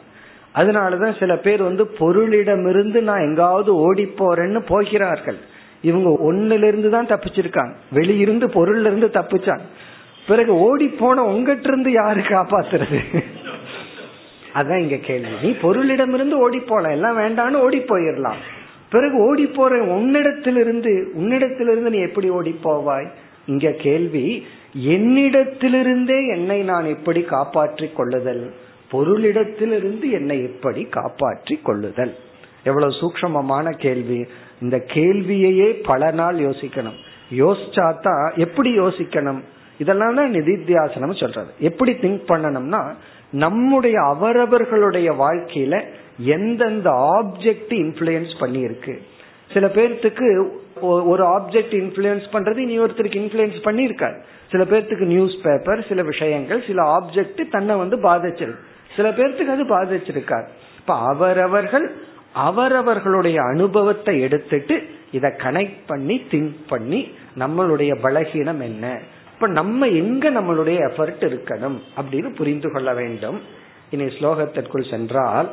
அதனாலதான் 0.55 1.19
சில 1.19 1.37
பேர் 1.37 1.61
வந்து 1.61 1.83
பொருளிடமிருந்து 1.99 3.01
நான் 3.01 3.19
எங்காவது 3.19 3.75
ஓடி 3.75 4.03
போறேன்னு 4.03 4.59
போகிறார்கள். 4.59 5.37
இவங்க 5.81 6.09
ஒன்னுல 6.31 6.63
இருந்து 6.63 6.89
தான் 6.89 7.05
தப்பிச்சிருக்காங்க. 7.05 7.73
வெளியிருந்து 7.93 8.47
பொருள்ல 8.47 8.81
இருந்து 8.81 9.07
தப்பிச்சாங்க. 9.07 9.61
பிறகு 10.27 10.53
ஓடி 10.53 10.87
போன 10.87 11.23
உங்ககிட்ட 11.23 11.67
இருந்து 11.67 11.91
யாரு 11.91 12.21
காப்பாத்துறது? 12.21 12.99
அதான் 14.53 14.79
இங்க 14.79 14.95
கேள்வி. 14.95 15.35
நீ 15.41 15.49
பொருளிடமிருந்து 15.49 16.31
ஓடி 16.31 16.59
போலாம். 16.59 16.91
எல்லாம் 16.91 17.17
வேண்டான்னு 17.17 17.53
ஓடி 17.53 17.79
போயிடலாம். 17.79 18.41
பிறகு 18.91 19.17
ஓடி 19.17 19.45
போற 19.45 19.85
உன்னிடத்திலிருந்து 19.85 21.03
உன்னிடத்திலிருந்து 21.17 21.89
நீ 21.89 21.99
எப்படி 21.99 22.29
ஓடி 22.29 22.55
போவாய் 22.63 23.07
இங்க 23.45 23.71
கேள்வி 23.71 24.45
என்னிடத்திலிருந்தே 24.79 26.27
என்னை 26.27 26.63
நான் 26.63 26.85
எப்படி 26.85 27.21
காப்பாற்றிக் 27.21 27.95
கொள்ளுதல்? 27.95 28.53
பொருளிடத்திலிருந்து 28.91 30.11
என்னை 30.11 30.43
எப்படி 30.43 30.83
காப்பாற்றிக் 30.83 31.65
கொள்ளுதல்? 31.65 32.15
எவ்வளவு 32.63 32.91
சூக்ஷமமான 32.91 33.71
கேள்வி. 33.71 34.25
இந்த 34.61 34.77
கேள்வியையே 34.93 35.83
பல 35.83 36.11
நாள் 36.11 36.35
யோசிக்கணும். 36.35 36.99
யோசிச்சாதான் 37.31 38.35
எப்படி 38.35 38.79
யோசிக்கணும்? 38.79 39.41
இதெல்லாம் 39.77 40.15
தான் 40.15 40.31
நிதித்தியாசனம் 40.31 41.19
சொல்றது. 41.19 41.51
எப்படி 41.59 41.91
திங்க் 41.91 42.21
பண்ணணும்னா 42.27 42.93
நம்முடைய 43.31 44.01
அவரவர்களுடைய 44.01 45.13
வாழ்க்கையில 45.13 45.83
எந்தெந்த 46.25 46.89
ஆப்ஜெக்ட் 46.89 47.73
இன்ஃபுளுயன்ஸ் 47.83 48.33
பண்ணியிருக்கு. 48.39 48.97
சில 49.53 49.67
பேர்த்துக்கு 49.67 50.49
ஒரு 50.81 51.23
ஆப்ஜெக்ட் 51.25 51.73
இன்ஃபுளுயன்ஸ் 51.79 52.27
பண்றது 52.33 52.57
இனி 52.57 52.79
ஒருத்தருக்கு 52.79 53.21
இன்ஃபுளுயன்ஸ் 53.23 53.59
பண்ணியிருக்காரு 53.63 54.17
சில 54.51 54.63
பேர்த்துக்கு 54.63 55.05
நியூஸ் 55.05 55.41
பேப்பர் 55.43 55.87
சில 55.87 56.01
விஷயங்கள் 56.01 56.63
சில 56.67 56.83
ஆப்ஜெக்ட் 56.97 57.49
தன்னை 57.49 57.75
வந்து 57.75 57.97
பாதிச்சிருக்கு 57.97 58.63
சில 58.95 59.09
பேர்த்துக்கு 59.09 59.53
அது 59.55 59.63
பாதிச்சிருக்காரு 59.63 60.47
இப்ப 60.77 60.93
அவரவர்கள் 60.93 61.91
அவரவர்களுடைய 62.33 63.41
அனுபவத்தை 63.41 64.21
எடுத்துட்டு 64.21 64.81
இதை 65.11 65.29
கனெக்ட் 65.29 65.81
பண்ணி 65.87 66.21
திங்க் 66.31 66.59
பண்ணி 66.67 67.11
நம்மளுடைய 67.39 67.91
பலகீனம் 68.03 68.61
என்ன? 68.61 68.99
இப்ப 69.33 69.47
நம்ம 69.47 69.87
எங்க 69.87 70.31
நம்மளுடைய 70.31 70.77
எஃபர்ட் 70.89 71.23
இருக்கணும் 71.27 71.77
அப்படின்னு 72.01 72.35
புரிந்து 72.35 72.71
கொள்ள 72.71 72.93
வேண்டும். 72.93 73.41
இனி 73.89 74.03
ஸ்லோகத்திற்குள் 74.03 74.89
சென்றால் 74.89 75.51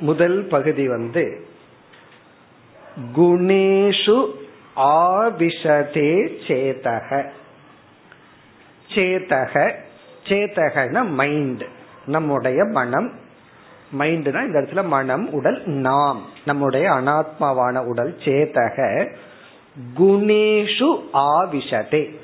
முதல் 0.00 0.42
பகுதி 0.42 0.88
வந்து 0.88 1.46
குணேஷு 3.16 4.30
ஆவிஷதே 4.76 6.28
சேதக. 6.46 7.24
சேதக 8.94 9.74
சேதகன 10.24 11.08
மைண்ட் 11.08 11.64
நம்முடைய 12.06 12.64
மனம். 12.64 13.12
மைண்ட்னா 13.98 14.46
இந்த 14.46 14.60
இடத்துல 14.60 14.84
மனம் 14.84 15.32
உடல் 15.32 15.62
நாம். 15.66 16.22
நம்முடைய 16.44 16.90
அனாத்மாவான 16.90 17.84
உடல் 17.84 18.16
சேதக. 18.24 19.08
குணேஷு 19.98 21.00
ஆவிஷதே. 21.12 22.16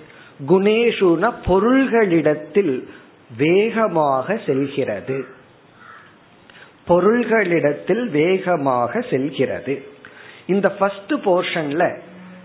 குணேஷுன 0.48 1.32
பொருள்களிடத்தில் 1.46 2.88
வேகமாக 3.36 4.40
செல்கிறது. 4.46 5.34
பொருள்களிடத்தில் 6.86 8.10
வேகமாக 8.10 9.00
செல்கிறது. 9.00 9.82
இந்த 10.46 10.68
ஃபர்ஸ்ட் 10.70 11.12
போர்ஷன்ல 11.12 11.98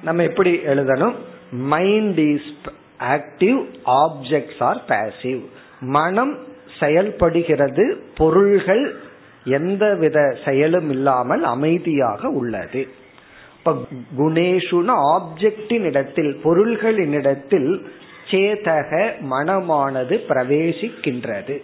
நம்ம 0.04 0.24
எப்படி 0.24 0.52
எழுதணும்? 0.56 1.16
Mind 1.52 2.18
is 2.18 2.52
active 3.00 3.60
objects 3.86 4.62
are 4.64 4.82
passive 4.88 5.42
மனம் 5.80 6.38
செயல்படுகிறது 6.80 8.04
பொருள்கள் 8.18 8.96
எந்தவித 9.44 10.38
செயலும் 10.46 10.89
இல்லாமல் 10.89 11.44
அமைதியாக 11.44 12.30
உள்ளது. 12.30 12.88
இப்ப 13.58 13.74
குணேஷுன 14.18 14.94
ஆப்ஜெக்டின் 15.16 15.84
இடத்தில் 15.84 16.39
பொருள்களின் 16.44 17.14
இடத்தில் 17.14 17.92
சேதக 18.32 18.92
மனமானது 19.30 20.16
பிரவேசிக்கின்றது. 20.30 21.62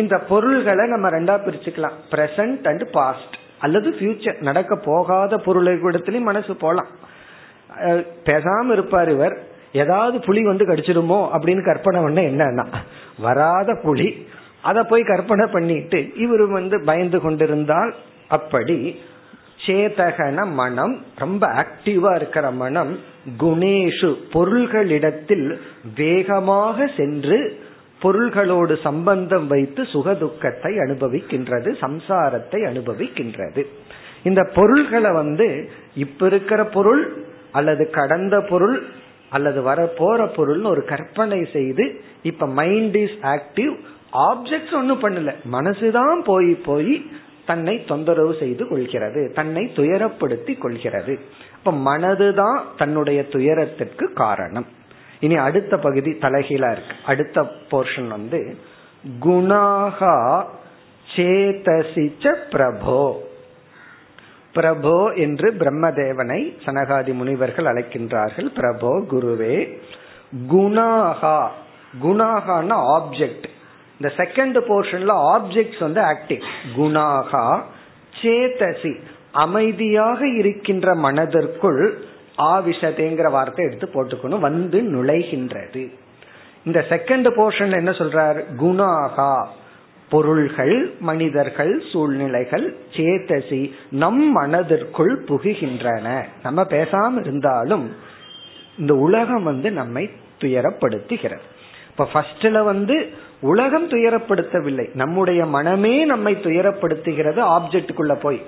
இந்த 0.00 0.14
பொருள்களை 0.30 0.84
நம்ம 0.92 1.06
ரெண்டா 1.14 1.34
பிரிச்சுக்கலாம். 1.46 1.96
பிரசன்ட் 2.12 2.66
அண்ட் 2.70 2.84
பாஸ்ட் 2.96 3.34
அல்லது 3.64 3.88
ஃபியூச்சர் 3.96 4.38
நடக்க 4.48 4.72
போகாத 4.88 5.38
பொருளை 5.46 5.74
கூடத்திலையும் 5.82 6.28
மனசு 6.30 6.52
போலாம். 6.64 6.90
பேசாம 8.28 8.72
இருப்பார் 8.76 9.10
இவர். 9.16 9.36
ஏதாவது 9.82 10.16
புலி 10.26 10.40
வந்து 10.48 10.64
கடிச்சிடுமோ 10.70 11.18
அப்படின்னு 11.34 11.62
கற்பனை 11.68 12.00
பண்ண 12.04 12.20
என்னன்னா 12.30 12.64
வராத 13.26 13.70
புலி. 13.84 14.08
அதை 14.70 14.82
போய் 14.90 15.10
கற்பனை 15.12 15.46
பண்ணிட்டு 15.54 16.00
இவர் 16.24 16.44
வந்து 16.58 16.76
பயந்து 16.88 17.18
கொண்டிருந்தால் 17.20 17.92
அப்படி 18.36 18.76
சேதகன 19.64 20.44
மனம் 20.60 20.94
ரொம்ப 21.22 21.42
ஆக்டிவா 21.62 22.12
இருக்கிற 22.20 22.46
மனம் 22.62 22.92
குணேஷு 23.42 24.10
பொருள்களிடத்தில் 24.34 25.46
வேகமாக 26.00 26.86
சென்று 26.98 27.38
பொருள்களோடு 28.02 28.74
சம்பந்தம் 28.82 29.46
வைத்து 29.46 29.82
சுகதுக்கத்தை 29.82 30.72
அனுபவிக்கின்றது 30.84 31.70
சம்சாரத்தை 31.80 32.60
அனுபவிக்கின்றது. 32.70 33.62
இந்த 34.22 34.42
பொருள்களை 34.54 35.10
வந்து 35.12 35.48
இப்ப 35.94 36.26
இருக்கிற 36.26 36.60
பொருள் 36.64 37.02
அல்லது 37.52 37.84
கடந்த 37.90 38.36
பொருள் 38.50 38.76
அல்லது 39.28 39.60
வர 39.62 39.80
போற 39.98 40.24
பொருள்னு 40.36 40.72
ஒரு 40.74 40.82
கற்பனை 40.84 41.40
செய்து 41.52 41.84
இப்ப 42.22 42.46
மைண்ட் 42.60 42.96
இஸ் 42.96 43.18
ஆக்டிவ் 43.22 43.72
ஆப்ஜெக்ட்ஸ் 44.30 44.74
ஒன்றும் 44.74 45.02
பண்ணல 45.02 45.34
மனசுதான் 45.52 46.18
போய் 46.24 46.52
போய் 46.66 46.94
தன்னை 47.46 47.74
தொந்தரவு 47.84 48.34
செய்து 48.38 48.64
கொள்கிறது 48.68 49.32
தன்னை 49.34 49.62
துயரப்படுத்தி 49.76 50.52
கொள்கிறது. 50.58 51.14
இப்ப 51.58 51.72
மனதுதான் 51.88 52.58
தன்னுடைய 52.76 53.20
துயரத்திற்கு 53.28 54.06
காரணம். 54.12 54.66
இனி 55.22 55.36
அடுத்த 55.36 55.76
பகுதி 55.76 56.10
தலைகீழா 56.10 56.70
இருக்கு. 56.76 56.94
அடுத்த 57.06 57.42
போர்ஷன் 57.70 58.08
வந்து 58.08 58.40
குணாகா 59.26 60.16
சேதசிச்ச 61.16 62.34
பிரபோ. 62.52 63.02
பிரபோ 64.54 64.96
என்று 65.16 65.48
பிரம்மதேவனை 65.58 66.40
சனகாதி 66.64 67.12
முனிவர்கள் 67.14 67.70
அழைக்கின்றார்கள். 67.72 68.48
பிரபோ 68.58 68.92
குருவே 69.12 69.56
குணாகா. 70.52 71.36
குணாகான 72.02 72.70
ஆப்ஜெக்ட் 72.96 73.48
இந்த 74.00 74.12
செகண்ட் 74.16 74.58
போர்ஷன்ல 74.68 75.14
ஆப்ஜெக்ட்ஸ் 75.32 75.80
வந்து 75.80 76.00
ஆக்டிவ் 76.02 76.44
குணாகா 76.76 77.46
சேதசி. 78.22 78.94
அமைதியாக 79.32 80.20
இருக்கின்ற 80.28 80.94
மனதிற்குள் 80.94 81.82
ஆவிஷதேங்கிற 82.38 83.30
வார்த்தை 83.30 83.64
எடுத்து 83.64 83.86
போட்டுக்கணும். 83.86 84.38
வந்து 84.38 84.80
நுழைகின்றது. 84.80 85.92
இந்த 86.64 86.84
செகண்ட் 86.88 87.30
போர்ஷன் 87.36 87.72
என்ன 87.72 87.90
சொல்றார்? 87.90 88.44
குணாகா. 88.60 89.46
பொருள்கள் 90.08 90.94
மனிதர்கள் 91.00 91.82
சூழ்நிலைகள் 91.92 92.76
சேத்தசி 92.92 93.72
நம் 93.90 94.32
மனதிற்குள் 94.32 95.24
புகுகின்றன. 95.24 96.24
நம்ம 96.42 96.62
பேசாம 96.62 97.20
இருந்தாலும் 97.20 97.92
இந்த 98.78 98.94
உலகம் 98.94 99.42
வந்து 99.42 99.70
நம்மை 99.70 100.10
துயரப்படுத்துகிறது. 100.38 101.38
இப்ப 101.90 102.08
ஃபர்ஸ்ட்ல 102.14 102.64
வந்து 102.64 103.10
உலகம் 103.40 103.88
துயரப்படுத்தவில்லை. 103.88 104.94
நம்முடைய 104.94 105.46
மனமே 105.46 106.04
நம்மை 106.04 106.34
துயரப்படுத்துகிறது 106.34 107.40
ஆப்ஜெக்டுக்குள்ள 107.40 108.14
போய். 108.14 108.42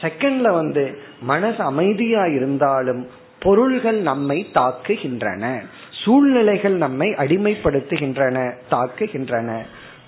செகண்ட்ல 0.00 0.52
வந்து 0.52 0.98
மனசு 1.22 1.62
அமைதியா 1.62 2.26
இருந்தாலும் 2.26 3.06
பொருள்கள் 3.40 3.98
நம்மை 3.98 4.46
தாக்குகின்றன. 4.54 5.60
சூழ்நிலைகள் 6.04 6.72
நம்மை 6.72 7.08
அடிமைப்படுத்துகின்றன 7.08 8.52
தாக்குகின்றன. 8.70 9.58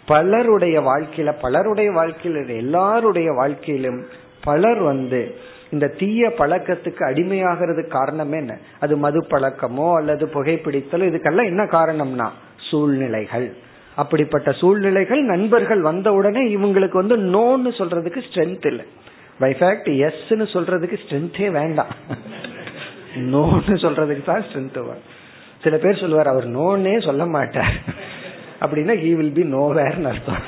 பலருடைய 0.07 0.81
வாழ்க்கையில 0.81 1.35
பலருடைய 1.41 1.91
வாழ்க்கையில 1.91 2.57
எல்லாருடைய 2.57 3.33
வாழ்க்கையிலும் 3.33 4.07
பலர் 4.45 4.79
வந்து 4.79 5.35
இந்த 5.71 5.89
தீய 5.89 6.29
பழக்கத்துக்கு 6.29 6.99
அடிமையாகிறதுக்கு 6.99 7.87
காரணமே 7.87 8.37
என்ன? 8.39 8.59
அது 8.81 8.97
மது 8.97 9.21
பழக்கமோ 9.21 9.95
அல்லது 9.95 10.27
புகைப்பிடித்தலோ 10.27 11.07
இதுக்கெல்லாம் 11.09 11.45
என்ன 11.45 11.65
காரணம்னா? 11.65 12.29
சூழ்நிலைகள். 12.71 13.55
அப்படிப்பட்ட 13.97 14.53
சூழ்நிலைகள் 14.53 15.23
நண்பர்கள் 15.23 15.81
வந்த 15.81 16.13
உடனே 16.13 16.57
இவங்களுக்கு 16.57 16.93
வந்து 16.93 17.17
நோன்னு 17.17 17.71
சொல்றதுக்கு 17.71 18.23
ஸ்ட்ரென்த் 18.33 18.67
இல்லை. 18.67 18.85
பைஃபேக்ட் 19.43 19.89
எஸ்ன்னு 20.09 20.47
சொல்றதுக்கு 20.55 20.99
ஸ்ட்ரென்த்தே 21.03 21.49
வேண்டாம். 21.59 21.93
நோன்னு 23.33 23.77
சொல்றதுக்கு 23.85 24.25
தான் 24.31 24.45
ஸ்ட்ரென்த் 24.47 24.79
வரும் 24.91 25.09
சில 25.65 25.77
பேர் 25.83 26.01
சொல்லுவார் 26.03 26.33
அவர் 26.33 26.47
நோன்னே 26.59 26.95
சொல்ல 27.09 27.27
மாட்டார். 27.35 27.75
அப்படின்னா 28.61 28.95
ஹி 29.03 29.11
வில் 29.19 29.37
பி 29.41 29.45
நோவேர்னு 29.57 30.11
அர்த்தம். 30.13 30.43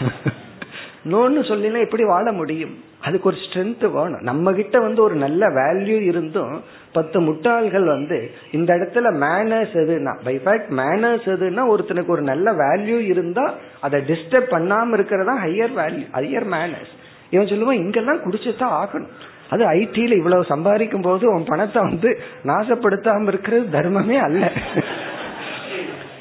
நோன்னு 1.13 1.41
சொல்லினா 1.49 1.79
எப்படி 1.85 2.05
வாழ 2.05 2.27
முடியும்? 2.33 2.75
அதுக்கு 3.07 3.29
ஒரு 3.31 3.39
ஸ்ட்ரென்த் 3.45 3.85
வேணும். 3.97 4.23
நம்ம 4.29 4.53
கிட்ட 4.53 4.77
வந்து 4.81 5.01
ஒரு 5.03 5.17
நல்ல 5.25 5.49
வேல்யூ 5.59 5.97
இருந்தும் 6.11 6.55
பத்து 6.93 7.19
முட்டாள்கள் 7.21 7.87
வந்து 7.95 8.19
இந்த 8.53 8.71
இடத்துல 8.79 9.11
மேனர்ஸ் 9.25 9.75
எதுனா 9.83 10.13
பை 10.27 10.35
ஃபேக்ட் 10.45 10.71
மேனர்ஸ் 10.81 11.27
எதுனா 11.35 11.65
ஒருத்தனுக்கு 11.73 12.15
ஒரு 12.17 12.25
நல்ல 12.31 12.53
வேல்யூ 12.63 12.99
இருந்தா 13.13 13.45
அதை 13.81 14.01
டிஸ்டர்ப் 14.11 14.55
பண்ணாம 14.57 14.97
இருக்கிறதா 14.99 15.35
ஹையர் 15.45 15.75
வேல்யூ 15.81 16.07
ஹையர் 16.19 16.49
மேனர்ஸ் 16.57 16.95
இவன் 17.35 17.51
சொல்லுவான் 17.53 17.83
இங்கெல்லாம் 17.85 18.25
குடிச்சுதான் 18.25 18.75
ஆகணும். 18.81 19.13
அது 19.51 19.63
ஐடியில 19.73 20.17
இவ்வளவு 20.17 20.45
சம்பாதிக்கும் 20.45 21.07
போது 21.09 21.25
உன் 21.35 21.51
பணத்தை 21.51 21.81
வந்து 21.83 22.11
நாசப்படுத்தாம 22.45 23.31
இருக்கிறது 23.33 23.65
தர்மமே 23.79 24.17
அல்ல. 24.21 24.45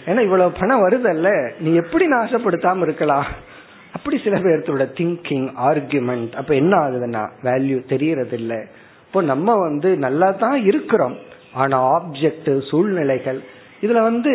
ஏன்னா 0.05 0.21
இவ்வளவு 0.27 0.51
பணம் 0.59 0.83
வருதல்ல. 0.85 1.29
நீ 1.59 1.71
எப்படி 1.75 2.05
நாசப்படுத்தாம 2.07 2.81
இருக்கலாம்? 2.81 3.27
அப்படி 3.95 4.17
சில 4.23 4.35
பேர்த்தோட 4.37 4.83
திங்கிங் 4.99 5.47
ஆர்குமெண்ட் 5.67 6.33
அப்ப 6.33 6.51
என்ன 6.61 6.73
ஆகுதுன்னா 6.77 7.23
வேல்யூ 7.43 7.77
தெரியறது 7.87 8.35
இல்லை 8.37 8.59
இப்போ 9.07 9.21
நம்ம 9.31 9.55
வந்து 9.65 9.89
நல்லா 10.05 10.29
தான் 10.43 10.57
இருக்கிறோம். 10.65 11.15
ஆனா 11.53 11.77
ஆப்ஜெக்ட் 11.95 12.49
சூழ்நிலைகள் 12.69 13.39
இதுல 13.81 14.01
வந்து 14.09 14.33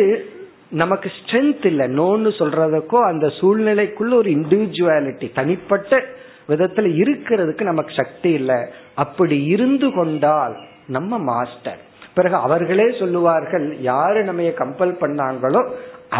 நமக்கு 0.83 1.07
ஸ்ட்ரென்த் 1.17 1.65
இல்லை. 1.71 1.85
நோன்னு 1.99 2.31
சொல்றதுக்கோ 2.39 2.99
அந்த 3.11 3.27
சூழ்நிலைக்குள்ள 3.39 4.13
ஒரு 4.21 4.29
இண்டிவிஜுவாலிட்டி 4.29 5.27
தனிப்பட்ட 5.39 6.01
விதத்துல 6.49 6.87
இருக்கிறதுக்கு 7.01 7.63
நமக்கு 7.71 7.93
சக்தி 8.01 8.31
இல்லை. 8.39 8.59
அப்படி 9.03 9.37
இருந்து 9.55 9.89
கொண்டால் 9.97 10.55
நம்ம 10.97 11.19
மாஸ்டர். 11.31 11.81
பிறகு 12.17 12.35
அவர்களே 12.45 12.87
சொல்லுவார்கள் 12.99 13.65
யாரு 13.89 14.19
நம்ம 14.29 14.53
கம்பல் 14.61 14.93
பண்ணாங்களோ 15.01 15.61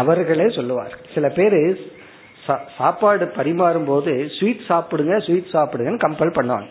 அவர்களே 0.00 0.46
சொல்லுவார்கள். 0.58 1.06
சில 1.14 1.28
பேரு 1.38 1.60
சாப்பாடு 2.76 3.24
பரிமாறும் 3.38 3.88
போது 3.88 4.12
ஸ்வீட் 4.36 4.68
சாப்பிடுங்க 4.68 5.16
ஸ்வீட் 5.26 5.54
சாப்பிடுங்கன்னு 5.56 6.04
கம்பல் 6.04 6.36
பண்ணுவாங்க. 6.38 6.70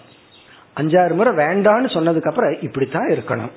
அஞ்சாறு 0.80 1.14
முறை 1.20 1.32
வேண்டான்னு 1.44 1.90
சொன்னதுக்கு 1.96 2.32
அப்புறம் 2.32 2.54
இப்படித்தான் 2.68 3.12
இருக்கணும். 3.16 3.54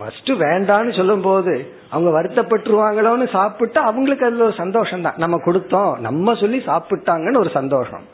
ஃபர்ஸ்ட் 0.00 0.30
வேண்டான்னு 0.42 0.92
சொல்லும் 0.96 1.24
போது 1.28 1.54
அவங்க 1.90 2.10
வருத்தப்பட்டுருவாங்களோன்னு 2.16 3.26
சாப்பிட்டா 3.36 3.80
அவங்களுக்கு 3.88 4.26
அதுல 4.26 4.46
ஒரு 4.48 4.56
சந்தோஷம் 4.62 5.06
தான் 5.06 5.18
நம்ம 5.24 5.38
கொடுத்தோம் 5.46 5.92
நம்ம 6.06 6.34
சொல்லி 6.42 6.58
சாப்பிட்டாங்கன்னு 6.66 7.42
ஒரு 7.44 7.50
சந்தோஷம். 7.60 8.04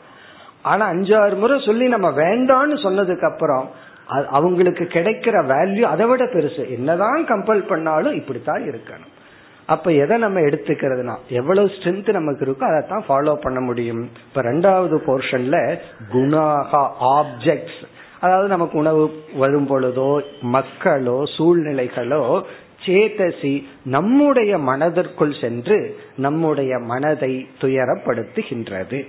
ஆனா 0.71 0.85
அஞ்சாறு 0.93 1.35
முறை 1.41 1.57
சொல்லி 1.65 1.85
நம்ம 1.95 2.07
வேண்டான்னு 2.23 2.77
சொன்னதுக்கு 2.85 3.27
அப்புறம் 3.31 3.67
அவங்களுக்கு 4.37 4.83
கிடைக்கிற 4.95 5.35
வேல்யூ 5.53 5.85
அதை 5.93 6.05
விட 6.07 6.23
பெருசு. 6.33 6.63
என்னதான் 6.77 7.21
கம்பல் 7.31 7.63
பண்ணாலும் 7.71 8.17
இப்படித்தான் 8.19 8.63
இருக்கணும். 8.71 9.13
அப்ப 9.73 9.91
எதை 10.03 10.15
நம்ம 10.17 10.39
எடுத்துக்கிறதுனா 10.49 11.15
எவ்வளவு 11.39 11.71
ஸ்ட்ரென்த் 11.75 12.09
நமக்கு 12.17 12.45
இருக்கோ 12.45 12.65
அதை 12.69 12.81
தான் 12.91 13.05
ஃபாலோ 13.07 13.33
பண்ண 13.45 13.59
முடியும். 13.59 14.03
இப்ப 14.27 14.41
ரெண்டாவது 14.49 14.97
போர்ஷன்ல 15.07 15.57
குணாகா 16.13 16.83
ஆப்ஜெக்ட்ஸ் 17.15 17.81
அதாவது 18.19 18.47
நமக்கு 18.47 18.77
உணவு 18.77 19.23
வரும் 19.35 19.67
பொழுதோ 19.69 20.21
மக்களோ 20.41 21.23
சூழ்நிலைகளோ 21.37 22.43
சேதசி 22.85 23.63
நம்முடைய 23.83 24.57
மனதிற்குள் 24.57 25.35
சென்று 25.41 25.99
நம்முடைய 26.15 26.77
மனதை 26.77 27.47
துயரப்படுத்துகின்றது. 27.61 29.07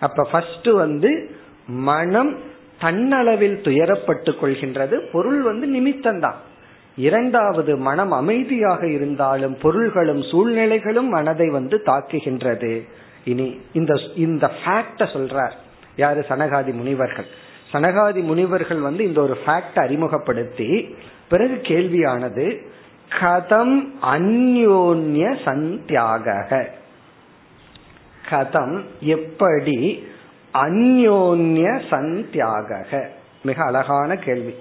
அப்ப 0.00 0.22
ஃபர்ஸ்ட் 0.22 0.66
வந்து 0.66 1.30
மனம் 1.66 2.38
தன்னளவில் 2.80 3.60
துயரப்பட்டு 3.62 4.34
கொள்கின்றது. 4.40 5.10
பொருள் 5.12 5.40
வந்து 5.40 5.66
நிமித்தம்தான். 5.66 6.34
இரண்டாவது 6.96 7.76
மனம் 7.76 8.10
அமைதியாக 8.10 8.88
இருந்தாலும் 8.88 9.58
பொருள்களும் 9.58 10.22
சூழ்நிலைகளும் 10.22 11.08
மனதை 11.08 11.48
வந்து 11.48 11.82
தாக்குகின்றது. 11.86 12.82
இனி 13.24 13.60
இந்த 13.72 14.00
இந்த 14.16 14.50
ஃபேக்ட 14.64 14.98
சொல்றார். 14.98 15.52
யாரு? 15.96 16.24
சனகாதி 16.28 16.72
முனிவர்கள். 16.72 17.26
சனகாதி 17.76 18.22
முனிவர்கள் 18.22 18.78
வந்து 18.78 19.04
இந்த 19.04 19.20
ஒரு 19.20 19.38
ஃபேக்ட் 19.46 19.78
அறிமுகப்படுத்தி 19.78 20.96
பிறகு 21.28 21.54
கேள்வியானது 21.54 22.66
கதம் 23.20 23.90
அந்யோன்ய 24.02 25.36
சந்தியாக 25.44 26.66
கதம் 28.30 28.82
எப்படி 29.00 30.08
அந்யோன்ய 30.54 31.82
சந்தியாக 31.90 33.08
மிக 33.42 33.64
அழகான 33.64 34.16
கேள்வி. 34.16 34.54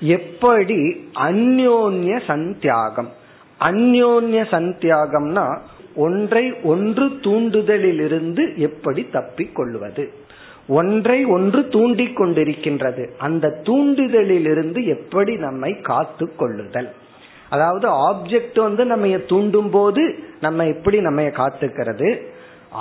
எப்படி 0.00 1.10
அந்யோன்ய 1.14 2.20
சந்தியாகம்? 2.26 3.08
அந்யோன்ய 3.60 4.44
சந்தியாகம்னா 4.50 5.60
ஒன்றை 5.94 6.52
ஒன்று 6.62 7.06
தூண்டுதலிலிருந்து 7.06 8.56
எப்படி 8.56 9.08
தப்பிக் 9.12 9.54
கொள்வது? 9.54 10.12
ஒன்றை 10.66 11.24
ஒன்று 11.24 11.68
தூண்டிக் 11.68 12.20
கொண்டிருக்கின்றது. 12.20 13.08
அந்த 13.18 13.60
தூண்டுதலிலிருந்து 13.62 14.84
எப்படி 14.84 15.36
நம்மை 15.36 15.80
காத்து 15.80 16.36
கொள்ளுதல்? 16.36 16.90
அதாவது 17.50 17.88
ஆப்ஜெக்ட் 17.88 18.60
வந்து 18.60 18.84
நம்ம 18.84 19.06
தூண்டும் 19.06 19.70
போது 19.70 20.14
நம்ம 20.40 20.66
எப்படி 20.66 21.00
நம்ம 21.00 21.22
காத்துக்கிறது? 21.22 22.20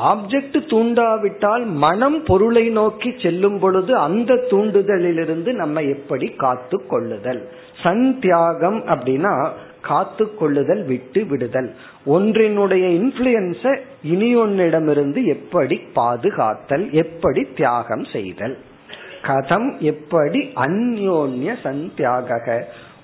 ஆப்ஜெக்ட் 0.04 0.58
தூண்டாவிட்டால் 0.68 1.66
மனம் 1.66 2.24
பொருளை 2.24 2.70
நோக்கி 2.70 3.16
செல்லும் 3.24 3.60
பொழுது 3.60 3.98
அந்த 3.98 4.34
தூண்டுதலிலிருந்து 4.34 5.54
நம்ம 5.54 5.82
எப்படி 5.82 6.28
காத்து 6.28 6.88
கொள்ளுதல்? 6.88 7.50
சந்தியாகம் 7.84 8.80
அப்படின்னா 8.86 9.50
காத்து 9.90 10.26
கொள்ளுதல் 10.36 10.84
விட்டு 10.92 11.22
விடுதல். 11.32 11.70
ஒன்றினுடைய 12.06 12.86
இன்ஃபுளுயன்ஸ 13.00 13.74
இனி 14.14 14.30
ஒன்னிடமிருந்து 14.36 15.22
எப்படி 15.36 15.78
பாதுகாத்தல் 15.96 16.86
எப்படி 17.04 17.44
தியாகம் 17.56 18.06
செய்தல். 18.14 18.56
கதம் 19.28 19.70
எப்படி 19.92 20.40
அந்யோன்ய 20.66 21.52
சந்தியாக 21.66 22.48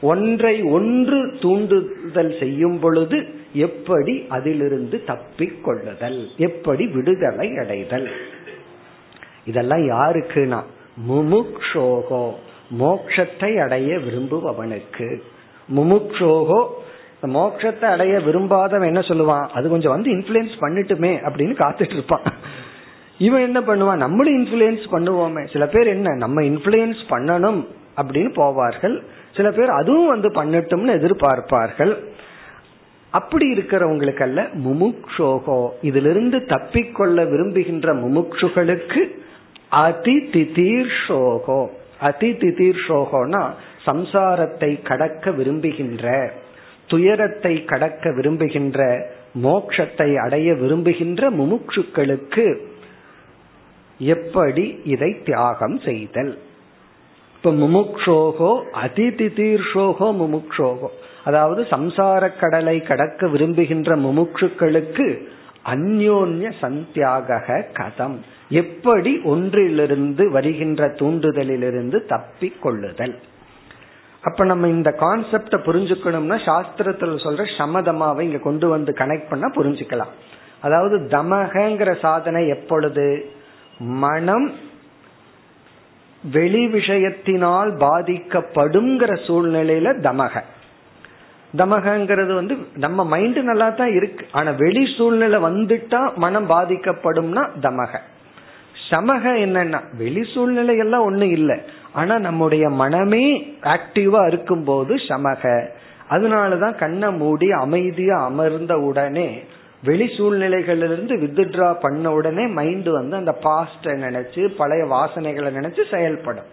ஒன்றை 0.02 0.56
ஒன்று 0.78 1.20
தூண்டுதல் 1.42 2.34
செய்யும் 2.40 2.78
பொழுது 2.80 3.18
எப்படி 3.66 4.14
அதிலிருந்து 4.30 4.98
தப்பிக் 5.04 5.64
கொள்ளுதல் 5.64 6.20
எப்படி 6.48 6.86
விடுதலை 6.88 7.48
அடைதல். 7.58 8.08
இதெல்லாம் 9.46 9.84
யாருக்குனா 9.90 10.60
முமுக்ஷோகோ 11.10 12.24
மோக்ஷத்தை 12.80 13.52
அடைய 13.66 13.92
விரும்புபவனுக்கு. 13.98 15.08
முமுக்ஷோகோ. 15.76 16.68
மோட்சத்தை 17.22 17.84
அடைய 17.84 18.18
விரும்பாதவன் 18.18 18.86
என்ன 18.86 19.00
சொல்லுவான்? 19.00 19.48
அது 19.48 19.70
கொஞ்சம் 19.70 19.92
வந்து 19.92 20.12
இன்ஃபுளுயன்ஸ் 20.12 20.56
பண்ணிட்டுமே 20.62 21.12
அப்படின்னு 21.30 21.56
காத்துட்டு 21.60 21.94
இருப்பான் 21.94 22.22
இவன் 23.18 23.42
என்ன 23.42 23.60
பண்ணுவான்? 23.60 23.96
நம்மளும் 23.96 24.46
இன்ஃபுளுயன்ஸ் 24.46 24.86
பண்ணுவோமே. 24.92 25.52
சில 25.52 25.68
பேர் 25.68 25.88
என்ன? 25.88 26.16
நம்ம 26.16 26.42
இன்ஃபுளுயன்ஸ் 26.42 27.02
பண்ணணும் 27.10 27.66
அப்படின்னு 28.02 28.32
போவார்கள். 28.36 29.02
சில 29.36 29.52
பேர் 29.52 29.70
அதுவும் 29.70 30.08
வந்து 30.08 30.30
பண்ணட்டும்னு 30.30 30.96
எதிர்பார்ப்பார்கள். 31.00 31.96
அப்படி 33.12 33.52
இருக்கிறவங்களுக்கு 33.52 34.22
அல்ல 34.22 34.48
முமுக்ஷோகோ. 34.66 35.70
இதிலிருந்து 35.82 36.38
தப்பிக்கொள்ள 36.38 37.30
விரும்புகின்ற 37.30 37.94
முமுக்ஷுகளுக்கு 37.94 39.18
அதி 39.70 40.30
திதீர்ஷோகோ 40.32 41.68
அதி 42.00 42.32
திதீர்ஷோகோனா 42.32 43.50
சம்சாரத்தை 43.90 44.82
கடக்க 44.82 45.32
விரும்புகின்ற 45.32 46.34
துயரத்தை 46.88 47.64
கடக்க 47.64 48.12
விரும்புகின்ற 48.12 48.80
மோட்சத்தை 49.44 50.10
அடைய 50.16 50.54
விரும்புகின்ற 50.54 51.32
முமுட்சுக்களுக்கு 51.32 52.46
எப்படி 54.00 54.66
இதை 54.84 55.22
தியாகம் 55.26 55.78
செய்தல்? 55.80 56.38
இப்ப 57.36 57.52
முமுக்ஷோகோ 57.52 58.52
அதிதி 58.84 59.28
தீர்ஷோகோ 59.40 60.08
முமுக்ஷோகோ 60.22 60.90
அதாவது 61.24 61.62
சம்சார 61.72 62.40
கடலை 62.40 62.82
கடக்க 62.82 63.28
விரும்புகின்ற 63.28 63.96
முமுட்சுக்களுக்கு 63.96 65.08
அந்யோன்ய 65.66 66.48
சந்தியாக 66.62 67.48
கதம். 67.80 68.18
எப்படி 68.50 69.12
ஒன்றிலிருந்து 69.24 70.32
வருகின்ற 70.32 70.88
தூண்டுதலிலிருந்து 70.88 71.98
தப்பிக் 72.06 72.62
கொள்ளுதல்? 72.62 73.16
அப்ப 74.24 74.46
நம்ம 74.46 74.68
இந்த 74.68 74.90
கான்செப்ட 75.00 75.58
புரிஞ்சுக்கணும்னா 75.68 76.38
சாஸ்திரத்துல 76.46 77.20
சொல்ற 77.26 77.58
சமதமாவை 77.58 78.26
இங்க 78.26 78.38
கொண்டு 78.38 78.68
வந்து 78.70 78.92
கனெக்ட் 78.92 79.30
பண்ணா 79.30 79.48
புரிஞ்சுக்கலாம். 79.56 80.14
அதாவது 80.62 80.96
தமகங்கிற 80.98 82.00
சாதனை 82.00 82.48
எப்பொழுது? 82.48 83.32
மனம் 83.80 84.54
வெளி 86.24 86.68
விஷயத்தினால் 86.68 87.70
பாதிக்கப்படுங்கிற 87.78 89.12
சூழ்நிலையில 89.28 89.94
தமக. 90.00 90.44
தமகங்கிறது 91.58 92.34
வந்து 92.34 92.58
நம்ம 92.76 93.06
மைண்ட் 93.06 93.38
நல்லா 93.38 93.70
தான் 93.70 93.92
இருக்கு. 93.92 94.26
ஆனா 94.32 94.52
வெளி 94.52 94.96
சூழ்நிலை 94.98 95.40
வந்துட்டா 95.40 96.16
மனம் 96.16 96.50
பாதிக்கப்படும்னா 96.50 97.50
தமக. 97.62 97.94
சமக 98.90 99.24
என்னன்னா 99.46 99.80
வெளி 99.98 100.24
சூழ்நிலை 100.34 100.78
எல்லாம் 100.78 101.08
ஒண்ணு 101.10 101.22
இல்லை. 101.22 101.58
ஆனா 101.94 102.20
நம்முடைய 102.20 102.70
மனமே 102.70 103.58
ஆக்டிவா 103.62 104.28
இருக்கும் 104.28 104.64
போது 104.64 104.96
சமக. 104.96 105.66
அதனாலதான் 106.10 106.76
கண்ணை 106.76 107.12
மூடி 107.12 107.52
அமைதியா 107.52 108.24
அமர்ந்த 108.24 108.78
உடனே 108.80 109.44
வெளி 109.84 110.06
சூழ்நிலைகளிலிருந்து 110.06 111.18
வித்ட்ரா 111.20 111.74
பண்ண 111.74 112.12
உடனே 112.12 112.48
மைண்ட் 112.48 112.88
வந்து 112.88 113.16
அந்த 113.16 113.38
பாஸ்ட 113.44 113.84
நினைச்சு 113.84 114.48
பழைய 114.48 114.86
வாசனைகளை 114.86 115.56
நினைச்சு 115.56 115.90
செயல்படும். 115.92 116.46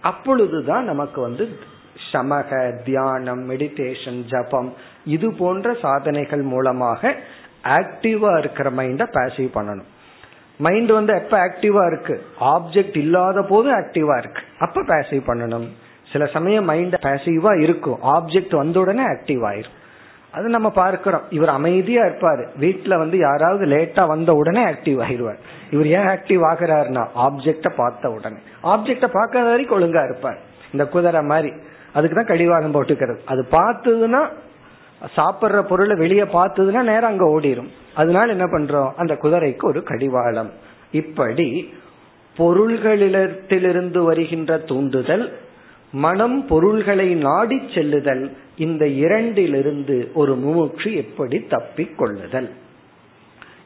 அப்பொழுதுதான் 0.00 0.84
நமக்கு 0.84 1.20
வந்து 1.20 1.58
சமக 2.12 2.82
தியானம் 2.84 3.50
மெடிடேஷன் 3.50 4.24
ஜபம் 4.26 4.74
இது 5.04 5.34
போன்ற 5.34 5.74
சாதனைகள் 5.82 6.42
மூலமாக 6.42 7.14
ஆக்டிவா 7.64 8.38
இருக்கிற 8.38 8.70
மைண்ட 8.70 9.04
பாசிவ் 9.04 9.54
பண்ணணும். 9.54 9.88
மைண்ட் 10.58 10.90
வந்து 10.90 11.14
எப்ப 11.14 11.38
ஆக்டிவா 11.38 11.86
இருக்கு? 11.86 12.22
ஆப்ஜெக்ட் 12.40 12.96
இல்லாத 12.96 13.42
போது 13.42 13.78
ஆக்டிவா 13.78 14.18
இருக்கு. 14.18 14.42
அப்ப 14.58 14.82
பேசிவ் 14.82 15.22
பண்ணணும். 15.26 15.68
சில 16.12 16.26
சமயம் 16.26 16.64
மைண்ட் 16.64 16.94
பேசிவா 16.94 17.60
இருக்கும். 17.60 17.98
ஆப்ஜெக்ட் 18.02 18.56
வந்த 18.56 18.80
உடனே 18.80 19.02
ஆக்டிவ் 19.02 19.42
ஆயிரும். 19.50 19.76
அது 20.32 20.48
நம்ம 20.48 20.70
பார்க்கிறோம். 20.70 21.22
இவர் 21.30 21.48
அமைதியா 21.48 22.02
இருப்பாரு. 22.02 22.46
வீட்டுல 22.60 22.98
வந்து 22.98 23.18
யாராவது 23.18 23.66
லேட்டா 23.66 24.06
வந்த 24.06 24.32
உடனே 24.32 24.64
ஆக்டிவ் 24.64 25.02
ஆயிடுவார். 25.02 25.38
இவர் 25.70 25.86
ஏன் 25.86 26.06
ஆக்டிவ் 26.06 26.44
ஆகிறாருன்னா 26.44 27.06
ஆப்ஜெக்ட 27.16 27.72
பார்த்த 27.76 28.10
உடனே. 28.10 28.36
ஆப்ஜெக்ட 28.62 29.06
பார்க்காத 29.06 29.48
வரைக்கும் 29.48 29.80
ஒழுங்கா 29.80 30.04
இருப்பார். 30.04 30.38
இந்த 30.72 30.86
குதிரை 30.86 31.22
மாதிரி. 31.22 31.52
அதுக்குதான் 31.94 32.26
கடிவாளம் 32.26 32.74
போட்டுக்கிறது. 32.74 33.16
அது 33.26 33.46
பார்த்ததுன்னா 33.52 34.28
சாப்பிட்ற 35.16 35.62
பொருளை 35.62 35.96
வெளியே 35.96 36.22
பார்த்ததுன்னா 36.22 36.82
நேரம் 36.82 37.04
அங்க 37.04 37.24
ஓடிடும் 37.24 37.68
அதனால 37.94 38.30
என்ன 38.30 38.44
பண்றோம்? 38.44 38.92
அந்த 38.96 39.14
குதிரைக்கு 39.14 39.64
ஒரு 39.64 39.82
கடிவாளம். 39.82 40.50
இப்படி 40.90 41.74
பொருள்களிடத்திலிருந்து 42.38 43.98
வருகின்ற 43.98 44.58
தூண்டுதல் 44.58 45.38
மனம் 45.92 46.46
பொருள்களை 46.46 47.14
நாடி 47.14 47.60
செல்லுதல் 47.74 48.36
இந்த 48.56 48.84
இரண்டிலிருந்து 48.84 50.12
ஒரு 50.12 50.36
முமுட்சு 50.36 50.94
எப்படி 50.94 51.40
தப்பிக் 51.40 51.98
கொள்ளுதல்? 51.98 52.50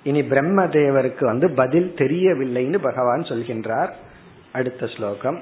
இனி 0.02 0.20
பிரம்மதேவருக்கு 0.20 1.24
வந்து 1.24 1.50
பதில் 1.50 1.94
தெரியவில்லைன்னு 1.96 2.78
பகவான் 2.82 3.20
சொல்கின்றார். 3.20 3.90
அடுத்த 4.52 4.86
ஸ்லோகம். 4.86 5.40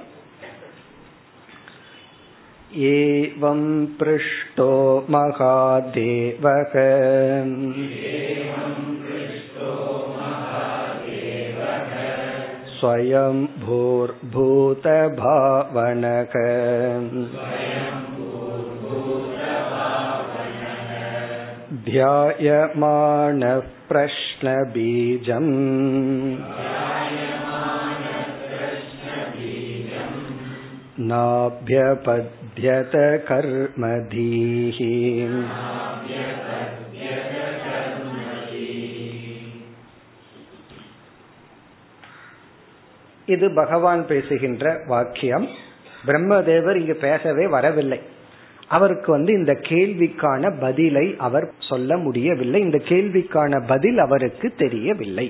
एवं 2.73 3.61
पृष्टो 3.99 4.71
महादेवः 5.09 6.73
स्वयं 12.79 13.37
भूर्भूतभावनक 13.65 14.33
ध्यायमानः 21.89 23.59
प्रश्नबीजम् 23.89 25.51
नाभ्यपद्यत 32.49 32.93
कर्मधीः 33.27 34.79
இது 43.27 43.47
பகவான் 43.53 44.01
பேசுகின்ற 44.05 44.65
வாக்கியம் 44.87 45.45
பிரம்மதேவர் 46.05 46.77
இங்கு 46.77 46.95
பேசவே 46.97 47.45
வரவில்லை 47.47 47.99
அவருக்கு 48.69 49.09
வந்து 49.11 49.31
இந்த 49.33 49.53
கேள்விக்கான 49.69 50.51
பதிலை 50.59 51.05
அவர் 51.17 51.47
சொல்ல 51.59 51.97
முடியவில்லை 51.97 52.59
இந்த 52.59 52.79
கேள்விக்கான 52.85 53.61
பதில் 53.67 53.99
அவருக்கு 53.99 54.47
தெரியவில்லை 54.55 55.27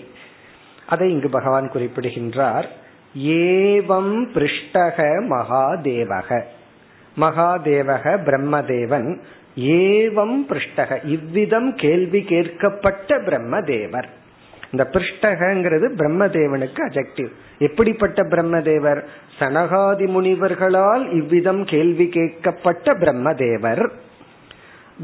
அதை 0.86 1.08
இங்கு 1.12 1.30
பகவான் 1.30 1.68
குறிப்பிடுகின்றார் 1.70 2.68
ஏவம் 3.40 4.16
பிருஷ்டக 4.36 4.98
மகாதேவக 5.30 6.30
மகாதேவக 7.17 8.19
பிரம்மதேவன் 8.25 9.19
ஏவம் 9.57 10.39
பிருஷ்டக. 10.49 11.05
இவ்விதம் 11.05 11.75
கேள்வி 11.75 12.23
கேட்கப்பட்ட 12.23 13.19
பிரம்மதேவர். 13.19 14.05
இந்த 14.71 14.91
பிருஷ்டகங்கிறது 14.93 15.87
பிரம்மதேவனுக்கு 15.97 16.81
அஜெக்டிவ் 16.89 17.29
எப்படிப்பட்ட 17.59 18.23
பிரம்மதேவர்? 18.23 19.03
சனகாதி 19.39 20.07
முனிவர்களால் 20.07 21.13
இவ்விதம் 21.13 21.65
கேள்வி 21.65 22.09
கேட்கப்பட்ட 22.09 22.95
பிரம்மதேவர். 22.95 23.91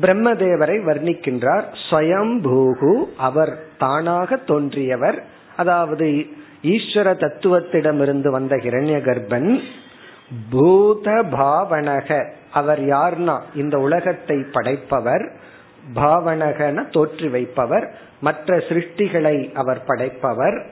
பிரம்மதேவரை 0.01 0.85
வர்ணிக்கின்றார் 0.85 1.65
ஸ்வயம்பூகு 1.91 3.05
அவர் 3.17 3.59
தானாக 3.79 4.37
தோன்றியவர். 4.37 5.25
அதாவது 5.57 6.27
ஈஸ்வர 6.63 7.09
தத்துவத்திடமிருந்து 7.15 8.29
வந்த 8.29 8.57
ஹிரண்ய 8.57 9.01
கர்ப்பன் 9.01 9.61
பூத 10.51 11.13
பாவனக 11.13 12.31
அவர் 12.51 12.81
யார்னா? 12.81 13.41
இந்த 13.55 13.79
உலகத்தை 13.79 14.45
படைப்பவர் 14.53 15.33
பாவனகன 15.95 16.91
தோற்றி 16.91 17.31
வைப்பவர் 17.31 17.95
மற்ற 18.21 18.57
சிருஷ்டிகளை 18.57 19.53
அவர் 19.53 19.83
படைப்பவர். 19.87 20.67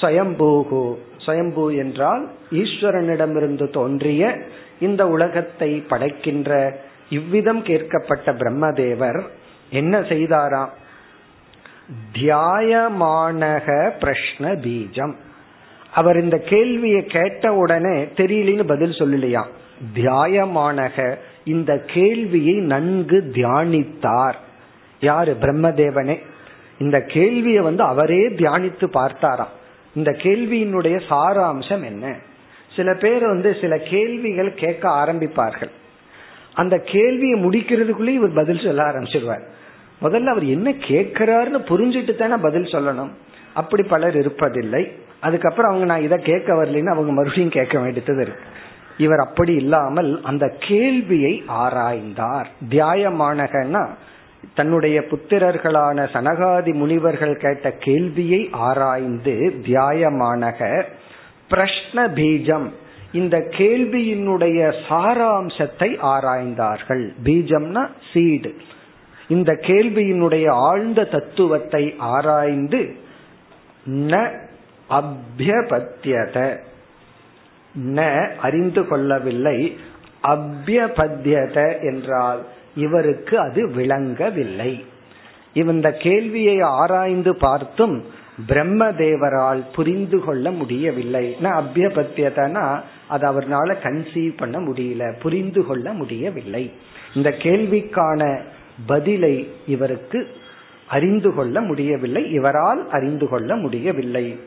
ஸ்வயம்பூகு. 0.00 0.96
ஸ்வயம்பூ 1.26 1.76
என்றால் 1.76 2.30
ஈஸ்வரனிடமிருந்து 2.50 3.70
தோன்றிய 3.70 4.38
இந்த 4.78 5.08
உலகத்தை 5.08 5.84
படைக்கின்ற 5.88 6.80
இவ்விதம் 7.08 7.62
கேட்கப்பட்ட 7.62 8.32
பிரம்மதேவர் 8.32 9.22
என்ன 9.70 10.00
செய்தாராம்? 10.00 10.68
தியாயமானக 12.12 13.92
பிரஷ்ன 14.00 14.60
பீஜம். 14.60 15.16
அவர் 15.96 16.22
இந்த 16.22 16.38
கேள்வியை 16.38 17.04
கேட்ட 17.04 17.52
உடனே 17.52 18.02
தெரியலன்னு 18.02 18.66
பதில் 18.66 18.90
சொல்லலையா? 18.90 19.44
தியாயமானக 19.94 21.14
இந்த 21.44 21.84
கேள்வியை 21.86 22.54
நன்கு 22.54 23.30
தியானித்தார். 23.32 24.34
யாரு? 25.00 25.36
பிரம்மதேவனே. 25.40 26.18
இந்த 26.78 27.00
கேள்வியை 27.00 27.62
வந்து 27.62 27.82
அவரே 27.82 28.28
தியானித்து 28.28 28.86
பார்த்தாராம். 28.92 29.54
இந்த 29.94 30.10
கேள்வியினுடைய 30.10 31.00
சாராம்சம் 31.10 31.84
என்ன? 31.84 32.16
சில 32.76 32.94
பேர் 32.94 33.26
வந்து 33.26 33.56
சில 33.60 33.78
கேள்விகள் 33.78 34.54
கேட்க 34.54 34.88
ஆரம்பிப்பார்கள். 34.88 35.70
அந்த 36.54 36.78
கேள்வியை 36.78 37.44
முடிக்கிறதுக்குள்ளே 37.44 38.08
இவர் 38.08 38.32
பதில் 38.32 38.60
சொல்ல 38.64 38.82
ஆரம்பிச்சிருவார். 38.82 39.44
முதல்ல 40.02 40.26
அவர் 40.26 40.44
என்ன 40.44 40.70
கேட்கிறாருன்னு 40.70 41.62
புரிஞ்சுட்டு 41.68 42.14
தானே 42.14 42.34
பதில் 42.42 42.62
சொல்லணும். 42.62 43.10
அப்படி 43.56 43.82
பலர் 43.88 44.16
இருப்பதில்லை. 44.16 44.82
அதுக்கப்புறம் 45.20 45.70
அவங்க 45.70 45.86
நான் 45.90 46.06
இதை 46.06 46.18
கேட்க 46.30 46.48
வரலன்னு 46.54 46.94
அவங்க 46.94 47.12
மறுபடியும் 47.12 47.56
கேட்க 47.58 47.76
வேண்டியது 47.78 48.22
இருக்கு. 48.22 48.44
இவர் 49.04 49.18
அப்படி 49.18 49.52
இல்லாமல் 49.54 50.10
அந்த 50.22 50.44
கேள்வியை 50.68 51.32
ஆராய்ந்தார். 51.64 52.48
தியாயமானகன்னா 52.70 53.82
தன்னுடைய 54.54 54.96
புத்திரர்களான 55.10 55.98
சனகாதி 56.14 56.72
முனிவர்கள் 56.74 57.36
கேட்ட 57.36 57.70
கேள்வியை 57.86 58.40
ஆராய்ந்து 58.68 59.34
தியாயமானக 59.66 60.60
பிரஷ்ன 61.50 62.06
பீஜம். 62.18 62.68
இந்த 63.12 63.36
கேள்வியினுடைய 63.58 64.60
சாராம்சத்தை 64.88 65.90
ஆராய்ந்தார்கள். 66.12 67.04
பீஜம்னா 67.24 67.82
சீடு 68.12 68.52
இந்த 69.28 69.52
கேள்வியினுடைய 69.68 70.46
ஆழ்ந்த 70.68 71.00
தத்துவத்தை 71.14 71.84
ஆராய்ந்து 72.14 72.80
ந 73.86 74.30
அபியபத்தியத 74.90 76.56
ந 77.74 78.28
அறிந்து 78.36 78.86
கொள்ளவில்லை 78.86 79.76
அபியபத்தியத 80.22 81.56
என்றால் 81.82 82.40
இவருக்கு 82.76 83.38
அது 83.38 83.70
விளங்கவில்லை. 83.70 84.84
இந்த 85.54 85.92
கேள்வியை 85.92 86.60
ஆராய்ந்து 86.60 87.36
பார்த்தும் 87.36 88.04
பிரம்ம 88.46 88.88
தேவரால் 88.90 89.62
புரிந்து 89.72 90.18
கொள்ள 90.24 90.50
முடியவில்லை. 90.50 91.36
அபியபத்தியதனா 91.40 92.80
அது 93.08 93.24
அவர்னால 93.32 93.76
கன்சீவ் 93.82 94.36
பண்ண 94.36 94.60
முடியல 94.60 95.20
புரிந்து 95.20 95.66
கொள்ள 95.66 95.92
முடியவில்லை. 95.92 96.70
இந்த 97.14 97.30
கேள்விக்கான 97.30 98.40
பதிலை 98.86 99.48
இவருக்கு 99.66 100.28
அறிந்து 100.88 101.34
கொள்ள 101.34 101.60
முடியவில்லை. 101.60 102.30
இவரால் 102.30 102.90
அறிந்து 102.90 103.28
கொள்ள 103.28 103.56
முடியவில்லை. 103.56 104.40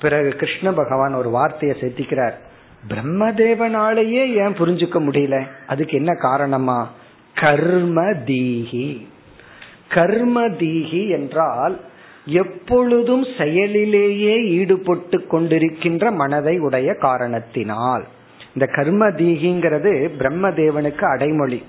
பிறகு 0.00 0.28
கிருஷ்ண 0.28 0.72
பகவான் 0.72 1.14
ஒரு 1.14 1.30
வார்த்தையை 1.30 1.78
சேர்த்திக்கிறார். 1.80 2.32
பிரம்மதேவனாலேயே 2.88 4.32
ஏன் 4.32 4.54
புரிஞ்சுக்க 4.54 4.98
முடியல? 5.00 5.46
அதுக்கு 5.66 5.96
என்ன 5.96 6.14
காரணமா? 6.14 6.90
கர்ம 7.34 8.02
தீகி 8.02 9.06
கர்ம 9.88 10.48
தீகி 10.48 11.08
என்றால் 11.08 11.80
எப்பொழுதும் 12.26 13.22
செயலிலேயே 13.22 14.44
ஈடுபட்டு 14.44 15.18
கொண்டிருக்கின்ற 15.18 16.12
மனதை 16.12 16.58
உடைய 16.58 16.94
காரணத்தினால். 16.94 18.06
இந்த 18.54 18.72
கர்ம 18.72 19.08
தீகிங்கிறது 19.08 20.10
பிரம்மதேவனுக்கு 20.18 21.04
அடைமொழி. 21.04 21.62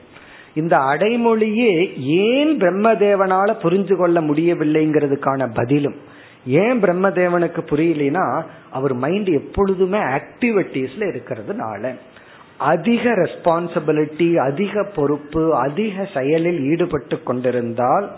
இந்த 0.53 0.77
அடைமொழியே 0.77 1.95
ஏன் 1.97 2.57
பிரம்மதேவனால 2.57 3.55
புரிஞ்சு 3.63 3.95
கொள்ள 3.95 4.21
முடியவில்லைங்கிறதுக்கான 4.21 5.49
பதிலும். 5.53 5.95
ஏன் 6.45 6.81
பிரம்மதேவனுக்கு 6.81 7.61
புரியலனா 7.69 8.43
அவர் 8.71 8.93
மைண்ட் 8.93 9.27
எப்பொழுதுமே 9.27 9.97
ஆக்டிவிட்டிஸ்ல 9.97 10.99
இருக்கிறதுனால. 10.99 11.95
அதிக 12.57 13.11
ரெஸ்பான்சிபிலிட்டி 13.11 14.35
அதிக 14.35 14.83
பொறுப்பு 14.95 15.55
அதிக 15.55 16.07
செயலில் 16.13 16.61
ஈடுபட்டு 16.61 17.23
கொண்டிருந்தால் 17.23 18.09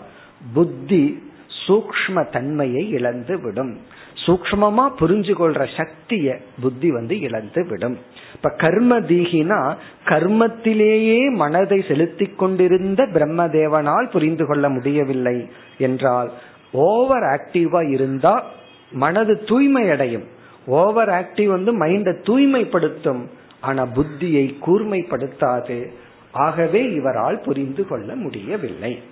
புத்தி 0.54 1.22
சூக்ம 1.66 2.30
தன்மையை 2.30 2.90
இழந்து 2.90 3.40
விடும் 3.40 3.80
சூக்மமா 4.26 4.90
புரிஞ்சு 5.00 5.34
கொள்ற 5.34 5.66
சக்திய 5.76 6.38
புத்தி 6.62 6.90
வந்து 6.90 7.20
இழந்து 7.20 7.66
விடும் 7.66 7.98
இப்ப 8.42 8.56
கர்ம 8.56 9.00
தீகினா 9.00 9.76
கர்மத்திலேயே 10.04 11.34
மனதை 11.34 11.84
செலுத்தி 11.88 12.26
கொண்டிருந்த 12.26 13.06
பிரம்மதேவனால் 13.06 14.10
புரிந்து 14.10 14.46
கொள்ள 14.46 14.68
முடியவில்லை 14.68 15.48
என்றால் 15.78 16.32
ஓவர் 16.72 17.22
ஆக்டிவா 17.22 17.90
இருந்தா 17.90 18.44
மனது 18.92 19.44
தூய்மை 19.44 19.90
அடையும் 19.90 20.26
ஓவர் 20.66 21.08
ஆக்டிவ் 21.08 21.46
வந்து 21.46 21.78
மைண்டை 21.78 22.14
தூய்மைப்படுத்தும். 22.22 23.22
ஆனா 23.60 23.84
புத்தியை 23.84 24.54
கூர்மைப்படுத்தாது. 24.66 25.90
ஆகவே 26.32 26.92
இவரால் 26.92 27.40
புரிந்து 27.40 27.86
கொள்ள 27.86 28.14
முடியவில்லை. 28.14 29.02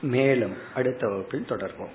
மேலும் 0.00 0.52
அடுத்த 0.74 1.08
வகுப்பில் 1.08 1.46
தொடர்வோம். 1.48 1.94